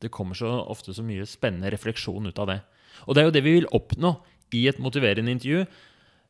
Det 0.00 0.10
kommer 0.12 0.34
så 0.34 0.48
ofte 0.70 0.94
så 0.94 1.02
mye 1.02 1.26
spennende 1.26 1.70
refleksjon 1.74 2.30
ut 2.30 2.38
av 2.38 2.46
det. 2.54 2.60
Og 3.04 3.14
det 3.14 3.22
er 3.22 3.28
jo 3.28 3.36
det 3.36 3.44
vi 3.44 3.58
vil 3.58 3.68
oppnå 3.76 4.14
i 4.56 4.64
et 4.70 4.80
motiverende 4.82 5.34
intervju. 5.34 5.66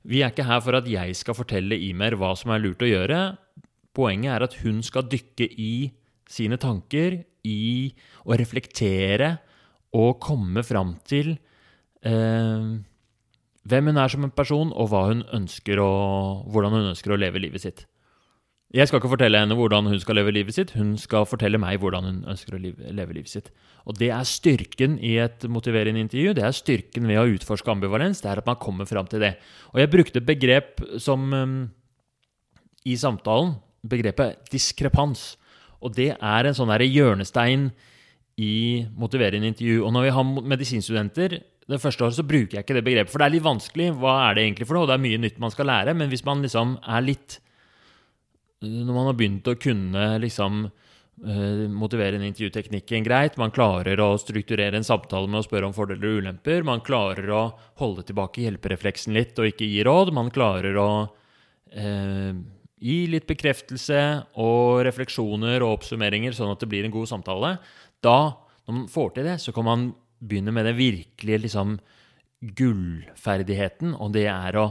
Vi 0.06 0.22
er 0.22 0.32
ikke 0.32 0.46
her 0.46 0.62
for 0.62 0.78
at 0.78 0.88
jeg 0.90 1.14
skal 1.18 1.38
fortelle 1.38 1.78
Imer 1.88 2.16
hva 2.18 2.32
som 2.38 2.52
er 2.54 2.62
lurt 2.62 2.82
å 2.82 2.90
gjøre. 2.90 3.20
Poenget 3.96 4.34
er 4.34 4.44
at 4.46 4.58
hun 4.62 4.82
skal 4.86 5.08
dykke 5.10 5.48
i 5.50 5.90
sine 6.30 6.58
tanker, 6.60 7.22
i 7.46 7.94
å 8.26 8.34
reflektere 8.34 9.36
og 9.94 10.18
komme 10.18 10.64
fram 10.66 10.96
til 11.06 11.36
eh, 12.02 12.70
hvem 13.66 13.90
hun 13.90 14.00
er 14.02 14.10
som 14.10 14.26
en 14.26 14.34
person, 14.34 14.72
og 14.74 14.90
hun 15.12 15.22
å, 15.82 15.90
hvordan 16.50 16.74
hun 16.74 16.90
ønsker 16.90 17.14
å 17.14 17.20
leve 17.20 17.42
livet 17.42 17.62
sitt. 17.62 17.84
Jeg 18.76 18.90
skal 18.90 19.00
ikke 19.00 19.08
fortelle 19.08 19.38
henne 19.40 19.56
hvordan 19.56 19.86
hun 19.88 20.00
skal 20.02 20.18
leve 20.18 20.34
livet 20.36 20.52
sitt, 20.52 20.74
hun 20.76 20.98
skal 21.00 21.24
fortelle 21.24 21.56
meg 21.56 21.78
hvordan 21.80 22.04
hun 22.04 22.18
ønsker 22.28 22.58
å 22.58 22.60
leve 22.60 23.14
livet 23.16 23.30
sitt. 23.30 23.48
Og 23.88 23.96
det 23.96 24.10
er 24.12 24.26
styrken 24.28 24.98
i 25.00 25.14
et 25.22 25.46
motiverende 25.48 26.02
intervju, 26.02 26.34
det 26.36 26.44
er 26.44 26.52
styrken 26.52 27.08
ved 27.08 27.20
å 27.22 27.24
utforske 27.38 27.72
ambivalens, 27.72 28.20
det 28.20 28.28
er 28.34 28.42
at 28.42 28.48
man 28.48 28.58
kommer 28.60 28.88
fram 28.88 29.08
til 29.08 29.24
det. 29.24 29.32
Og 29.72 29.80
jeg 29.80 29.92
brukte 29.94 30.20
begrep 30.20 30.84
som 31.00 31.24
um, 31.32 31.56
i 32.84 32.98
samtalen, 33.00 33.54
begrepet 33.86 34.50
diskrepans. 34.52 35.24
Og 35.80 35.96
det 35.96 36.10
er 36.12 36.48
en 36.50 36.58
sånn 36.58 36.74
hjørnestein 36.82 37.70
i 38.36 38.84
motiverende 38.98 39.54
intervju. 39.54 39.80
Og 39.86 39.96
når 39.96 40.08
vi 40.08 40.14
har 40.18 40.30
medisinstudenter 40.52 41.38
det 41.66 41.80
første 41.82 42.04
året 42.04 42.18
så 42.18 42.26
bruker 42.26 42.58
jeg 42.58 42.66
ikke 42.66 42.76
det 42.76 42.84
begrepet, 42.86 43.10
for 43.14 43.22
det 43.22 43.30
er 43.30 43.36
litt 43.38 43.46
vanskelig. 43.46 43.88
Hva 43.96 44.20
er 44.28 44.36
det 44.36 44.44
egentlig 44.44 44.68
for 44.68 44.78
noe? 44.78 44.90
Det 44.90 44.98
er 44.98 45.04
mye 45.08 45.24
nytt 45.24 45.40
man 45.42 45.54
skal 45.54 45.70
lære. 45.72 45.96
Men 45.96 46.12
hvis 46.12 46.26
man 46.28 46.44
liksom 46.44 46.76
er 46.84 47.08
litt 47.08 47.40
Når 48.64 48.92
man 48.94 49.08
har 49.10 49.16
begynt 49.18 49.48
å 49.50 49.56
kunne 49.60 50.04
liksom 50.22 50.64
uh, 50.66 51.64
motivere 51.68 52.16
en 52.16 52.24
intervjuteknikken 52.24 53.04
greit, 53.04 53.36
man 53.40 53.52
klarer 53.54 54.00
å 54.00 54.14
strukturere 54.20 54.80
en 54.80 54.86
samtale 54.86 55.28
med 55.28 55.42
å 55.42 55.46
spørre 55.46 55.68
om 55.68 55.76
fordeler 55.76 56.08
og 56.08 56.22
ulemper, 56.22 56.64
man 56.64 56.84
klarer 56.86 57.28
å 57.36 57.44
holde 57.82 58.06
tilbake 58.08 58.46
hjelperefleksen 58.46 59.16
litt 59.16 59.36
og 59.38 59.52
ikke 59.52 59.68
gi 59.68 59.84
råd, 59.86 60.14
man 60.16 60.32
klarer 60.32 60.80
å 60.80 60.90
uh, 61.04 62.44
Gi 62.76 63.06
litt 63.08 63.24
bekreftelse 63.24 64.00
og 64.42 64.82
refleksjoner 64.84 65.62
og 65.64 65.78
oppsummeringer, 65.78 66.34
sånn 66.36 66.52
at 66.52 66.60
det 66.60 66.68
blir 66.68 66.84
en 66.84 66.92
god 66.92 67.08
samtale. 67.08 67.54
Da, 68.04 68.36
når 68.68 68.76
man 68.76 68.90
får 68.92 69.14
til 69.16 69.28
det, 69.30 69.36
så 69.40 69.54
kan 69.56 69.64
man 69.64 69.86
begynne 70.20 70.52
med 70.52 70.68
den 70.68 70.76
virkelige 70.76 71.46
liksom, 71.46 71.78
gullferdigheten, 72.58 73.94
og 73.96 74.12
det 74.12 74.26
er 74.28 74.60
å 74.60 74.66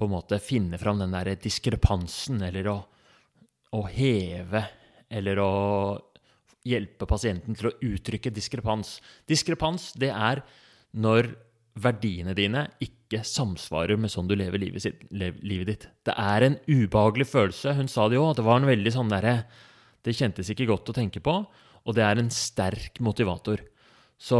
på 0.00 0.08
en 0.08 0.14
måte 0.14 0.40
finne 0.40 0.78
fram 0.80 1.00
den 1.02 1.12
der 1.12 1.34
diskrepansen, 1.36 2.40
eller 2.46 2.70
å, 2.72 2.78
å 3.76 3.82
heve, 3.92 4.64
eller 5.12 5.40
å 5.44 5.52
hjelpe 6.64 7.08
pasienten 7.08 7.56
til 7.56 7.70
å 7.70 7.76
uttrykke 7.84 8.32
diskrepans. 8.32 8.98
Diskrepans, 9.28 9.90
det 10.00 10.12
er 10.12 10.42
når 10.96 11.32
verdiene 11.80 12.34
dine 12.36 12.66
ikke 12.82 13.22
samsvarer 13.26 14.00
med 14.00 14.12
sånn 14.12 14.28
du 14.28 14.34
lever 14.38 14.60
livet, 14.60 14.84
sitt, 14.84 15.04
livet, 15.12 15.68
ditt. 15.68 15.88
Det 16.06 16.16
er 16.16 16.46
en 16.46 16.58
ubehagelig 16.66 17.28
følelse. 17.30 17.76
Hun 17.78 17.90
sa 17.90 18.08
det 18.08 18.18
jo, 18.18 18.26
det 18.36 18.44
var 18.46 18.60
en 18.60 18.70
veldig 18.70 18.94
sånn 18.94 19.12
derre 19.12 19.42
Det 20.00 20.14
kjentes 20.16 20.48
ikke 20.48 20.64
godt 20.70 20.88
å 20.88 20.96
tenke 20.96 21.20
på, 21.20 21.34
og 21.84 21.96
det 21.96 22.00
er 22.06 22.16
en 22.16 22.30
sterk 22.32 23.02
motivator. 23.04 23.60
Så 24.16 24.38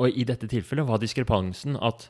Og 0.00 0.08
i 0.10 0.24
dette 0.26 0.48
tilfellet 0.50 0.88
var 0.88 0.98
diskrepansen 0.98 1.76
at 1.78 2.08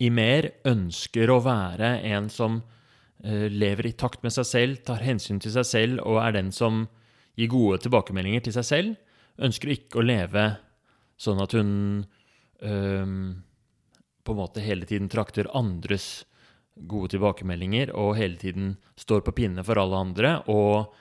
Imer 0.00 0.48
ønsker 0.68 1.30
å 1.30 1.40
være 1.44 1.98
en 2.08 2.30
som 2.32 2.60
uh, 2.60 3.46
lever 3.52 3.90
i 3.90 3.96
takt 3.98 4.24
med 4.24 4.34
seg 4.34 4.48
selv, 4.48 4.80
tar 4.86 5.04
hensyn 5.04 5.40
til 5.42 5.52
seg 5.54 5.68
selv 5.68 6.02
og 6.06 6.22
er 6.22 6.38
den 6.38 6.50
som 6.56 6.86
gir 7.38 7.52
gode 7.52 7.82
tilbakemeldinger 7.84 8.46
til 8.46 8.56
seg 8.56 8.68
selv. 8.68 8.96
Ønsker 9.40 9.74
ikke 9.74 10.00
å 10.00 10.06
leve 10.06 10.46
sånn 11.20 11.40
at 11.44 11.54
hun 11.56 11.70
um, 12.64 13.20
på 14.24 14.34
en 14.34 14.40
måte 14.40 14.64
hele 14.64 14.88
tiden 14.88 15.08
trakter 15.12 15.48
andres 15.56 16.24
gode 16.88 17.14
tilbakemeldinger 17.14 17.92
og 17.98 18.14
hele 18.16 18.40
tiden 18.40 18.74
står 19.00 19.24
på 19.26 19.34
pinne 19.36 19.64
for 19.66 19.80
alle 19.80 20.00
andre 20.00 20.34
og 20.52 20.92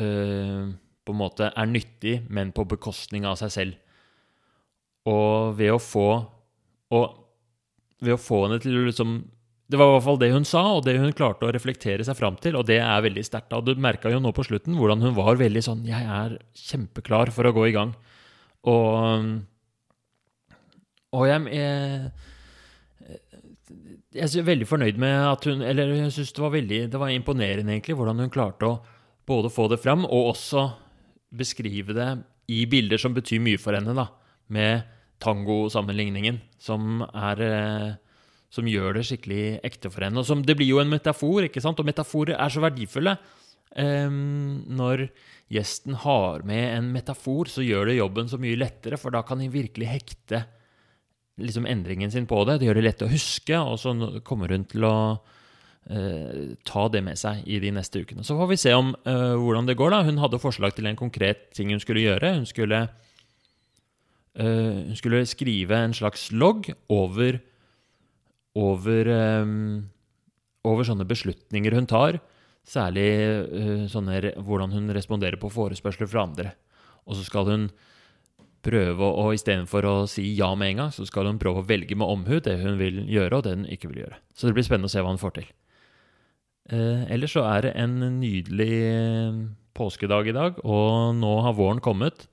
uh, 0.00 0.70
på 1.00 1.14
en 1.14 1.18
måte 1.18 1.48
er 1.50 1.68
nyttig, 1.68 2.20
men 2.28 2.52
på 2.54 2.66
bekostning 2.68 3.24
av 3.26 3.38
seg 3.40 3.52
selv. 3.52 3.78
Og 5.10 5.56
ved 5.58 5.72
å 5.74 5.80
få 5.82 6.10
og 6.90 7.19
ved 8.00 8.16
å 8.16 8.20
få 8.20 8.44
henne 8.46 8.60
til 8.62 8.78
liksom 8.86 9.20
Det 9.70 9.78
var 9.78 9.86
i 9.86 9.92
hvert 9.94 10.06
fall 10.06 10.18
det 10.18 10.32
hun 10.32 10.46
sa, 10.48 10.62
og 10.74 10.84
det 10.86 10.96
hun 10.98 11.12
klarte 11.14 11.46
å 11.46 11.52
reflektere 11.54 12.02
seg 12.06 12.16
fram 12.18 12.34
til, 12.42 12.56
og 12.58 12.66
det 12.66 12.80
er 12.82 13.04
veldig 13.04 13.22
sterkt. 13.22 13.54
Du 13.62 13.76
merka 13.78 14.10
jo 14.10 14.18
nå 14.18 14.32
på 14.34 14.42
slutten 14.48 14.74
hvordan 14.74 15.04
hun 15.04 15.14
var 15.14 15.38
veldig 15.38 15.62
sånn 15.62 15.86
Jeg 15.86 16.02
er 16.02 16.40
kjempeklar 16.58 17.30
for 17.34 17.46
å 17.46 17.54
gå 17.54 17.68
i 17.68 17.76
gang. 17.76 17.94
Og 18.68 19.46
og 21.10 21.26
jeg, 21.26 21.42
jeg, 21.50 22.10
jeg 24.14 24.28
er 24.28 24.46
veldig 24.46 24.68
fornøyd 24.70 25.00
med 25.02 25.16
at 25.26 25.46
hun 25.48 25.64
Eller 25.66 25.90
jeg 25.96 26.12
syns 26.14 26.30
det 26.36 26.44
var 26.44 26.52
veldig 26.54 26.80
Det 26.92 27.00
var 27.02 27.10
imponerende, 27.10 27.72
egentlig, 27.74 27.96
hvordan 27.98 28.22
hun 28.22 28.30
klarte 28.30 28.68
å 28.68 28.78
både 29.30 29.50
få 29.52 29.68
det 29.70 29.78
fram 29.82 30.06
og 30.06 30.32
også 30.32 30.64
beskrive 31.38 31.94
det 31.94 32.08
i 32.50 32.64
bilder 32.66 32.98
som 32.98 33.14
betyr 33.14 33.38
mye 33.38 33.60
for 33.62 33.76
henne, 33.76 33.92
da. 33.94 34.08
Med 34.50 34.88
tangosammenligningen, 35.22 36.40
som 36.58 37.04
er 37.10 37.44
eh, 37.46 37.90
Som 38.50 38.66
gjør 38.66 38.96
det 38.96 39.04
skikkelig 39.06 39.60
ekte 39.62 39.92
for 39.94 40.02
henne. 40.02 40.18
Og 40.18 40.26
som, 40.26 40.40
det 40.42 40.56
blir 40.58 40.66
jo 40.66 40.80
en 40.82 40.90
metafor, 40.90 41.44
ikke 41.46 41.60
sant? 41.62 41.78
Og 41.78 41.86
metaforer 41.86 42.34
er 42.34 42.50
så 42.50 42.58
verdifulle. 42.58 43.12
Um, 43.78 44.64
når 44.66 45.04
gjesten 45.54 45.94
har 46.02 46.42
med 46.42 46.64
en 46.74 46.88
metafor, 46.90 47.46
så 47.46 47.62
gjør 47.62 47.86
det 47.86 48.00
jobben 48.00 48.26
så 48.26 48.40
mye 48.42 48.58
lettere, 48.58 48.98
for 48.98 49.14
da 49.14 49.22
kan 49.22 49.38
de 49.38 49.46
virkelig 49.52 49.86
hekte 49.86 50.42
liksom 51.40 51.66
endringen 51.66 52.10
sin 52.10 52.26
på 52.26 52.42
det. 52.44 52.58
Det 52.58 52.66
gjør 52.66 52.80
det 52.80 52.86
lett 52.88 53.04
å 53.06 53.10
huske, 53.10 53.58
og 53.58 53.78
så 53.78 53.94
kommer 54.26 54.50
hun 54.50 54.66
til 54.68 54.86
å 54.86 54.96
uh, 55.14 56.42
ta 56.66 56.88
det 56.92 57.04
med 57.06 57.18
seg 57.18 57.46
i 57.46 57.60
de 57.62 57.70
neste 57.74 58.02
ukene. 58.02 58.26
Så 58.26 58.36
får 58.38 58.50
vi 58.50 58.58
se 58.60 58.74
om 58.76 58.92
uh, 59.06 59.36
hvordan 59.38 59.70
det 59.70 59.78
går. 59.78 59.94
da. 59.94 60.02
Hun 60.06 60.20
hadde 60.22 60.42
forslag 60.42 60.74
til 60.76 60.90
en 60.90 60.98
konkret 60.98 61.52
ting 61.56 61.70
hun 61.70 61.82
skulle 61.82 62.04
gjøre. 62.04 62.34
Hun 62.40 62.50
skulle, 62.50 62.88
hun 64.38 64.94
skulle 64.94 65.24
skrive 65.26 65.74
en 65.74 65.94
slags 65.96 66.28
logg 66.30 66.68
over, 66.92 67.40
over, 68.54 69.10
um, 69.42 69.90
over 70.62 70.86
sånne 70.86 71.08
beslutninger 71.08 71.74
hun 71.74 71.88
tar 71.90 72.20
Særlig 72.70 73.08
uh, 73.50 73.86
sånne, 73.90 74.34
hvordan 74.44 74.74
hun 74.76 74.92
responderer 74.94 75.40
på 75.40 75.48
forespørsler 75.50 76.06
fra 76.10 76.26
andre. 76.28 76.52
Og 77.08 77.16
så 77.18 77.24
skal 77.26 77.48
hun 77.48 77.64
prøve 78.64 79.06
å, 79.06 79.30
istedenfor 79.34 79.86
å 79.88 79.94
si 80.10 80.26
ja 80.36 80.50
med 80.58 80.74
en 80.74 80.82
gang, 80.82 80.92
så 80.92 81.06
skal 81.08 81.30
hun 81.30 81.40
prøve 81.40 81.62
å 81.62 81.66
velge 81.66 81.96
med 81.96 82.10
omhu 82.12 82.40
det 82.44 82.58
hun 82.60 82.76
vil 82.80 83.02
gjøre, 83.08 83.38
og 83.38 83.46
det 83.46 83.54
hun 83.56 83.66
ikke 83.72 83.90
vil 83.90 84.02
gjøre. 84.04 84.20
Så 84.36 84.46
det 84.48 84.56
blir 84.58 84.66
spennende 84.66 84.90
å 84.90 84.92
se 84.92 85.02
hva 85.02 85.12
hun 85.14 85.22
får 85.22 85.38
til. 85.38 85.48
Eh, 86.70 87.06
ellers 87.16 87.34
så 87.34 87.46
er 87.48 87.64
det 87.66 87.72
en 87.80 87.96
nydelig 88.20 88.74
eh, 88.84 89.40
påskedag 89.76 90.28
i 90.30 90.36
dag, 90.36 90.60
og 90.60 91.16
nå 91.18 91.32
har 91.46 91.56
våren 91.56 91.80
kommet. 91.82 92.28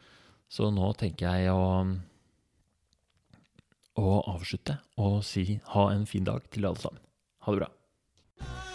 Så 0.49 0.69
nå 0.71 0.91
tenker 0.99 1.27
jeg 1.27 1.51
å, 1.51 1.83
å 3.99 4.13
avslutte 4.33 4.79
og 5.03 5.19
si 5.27 5.59
ha 5.73 5.89
en 5.91 6.07
fin 6.09 6.27
dag 6.27 6.47
til 6.53 6.69
alle 6.69 6.79
sammen. 6.81 7.03
Ha 7.43 7.55
det 7.55 7.63
bra. 7.65 8.66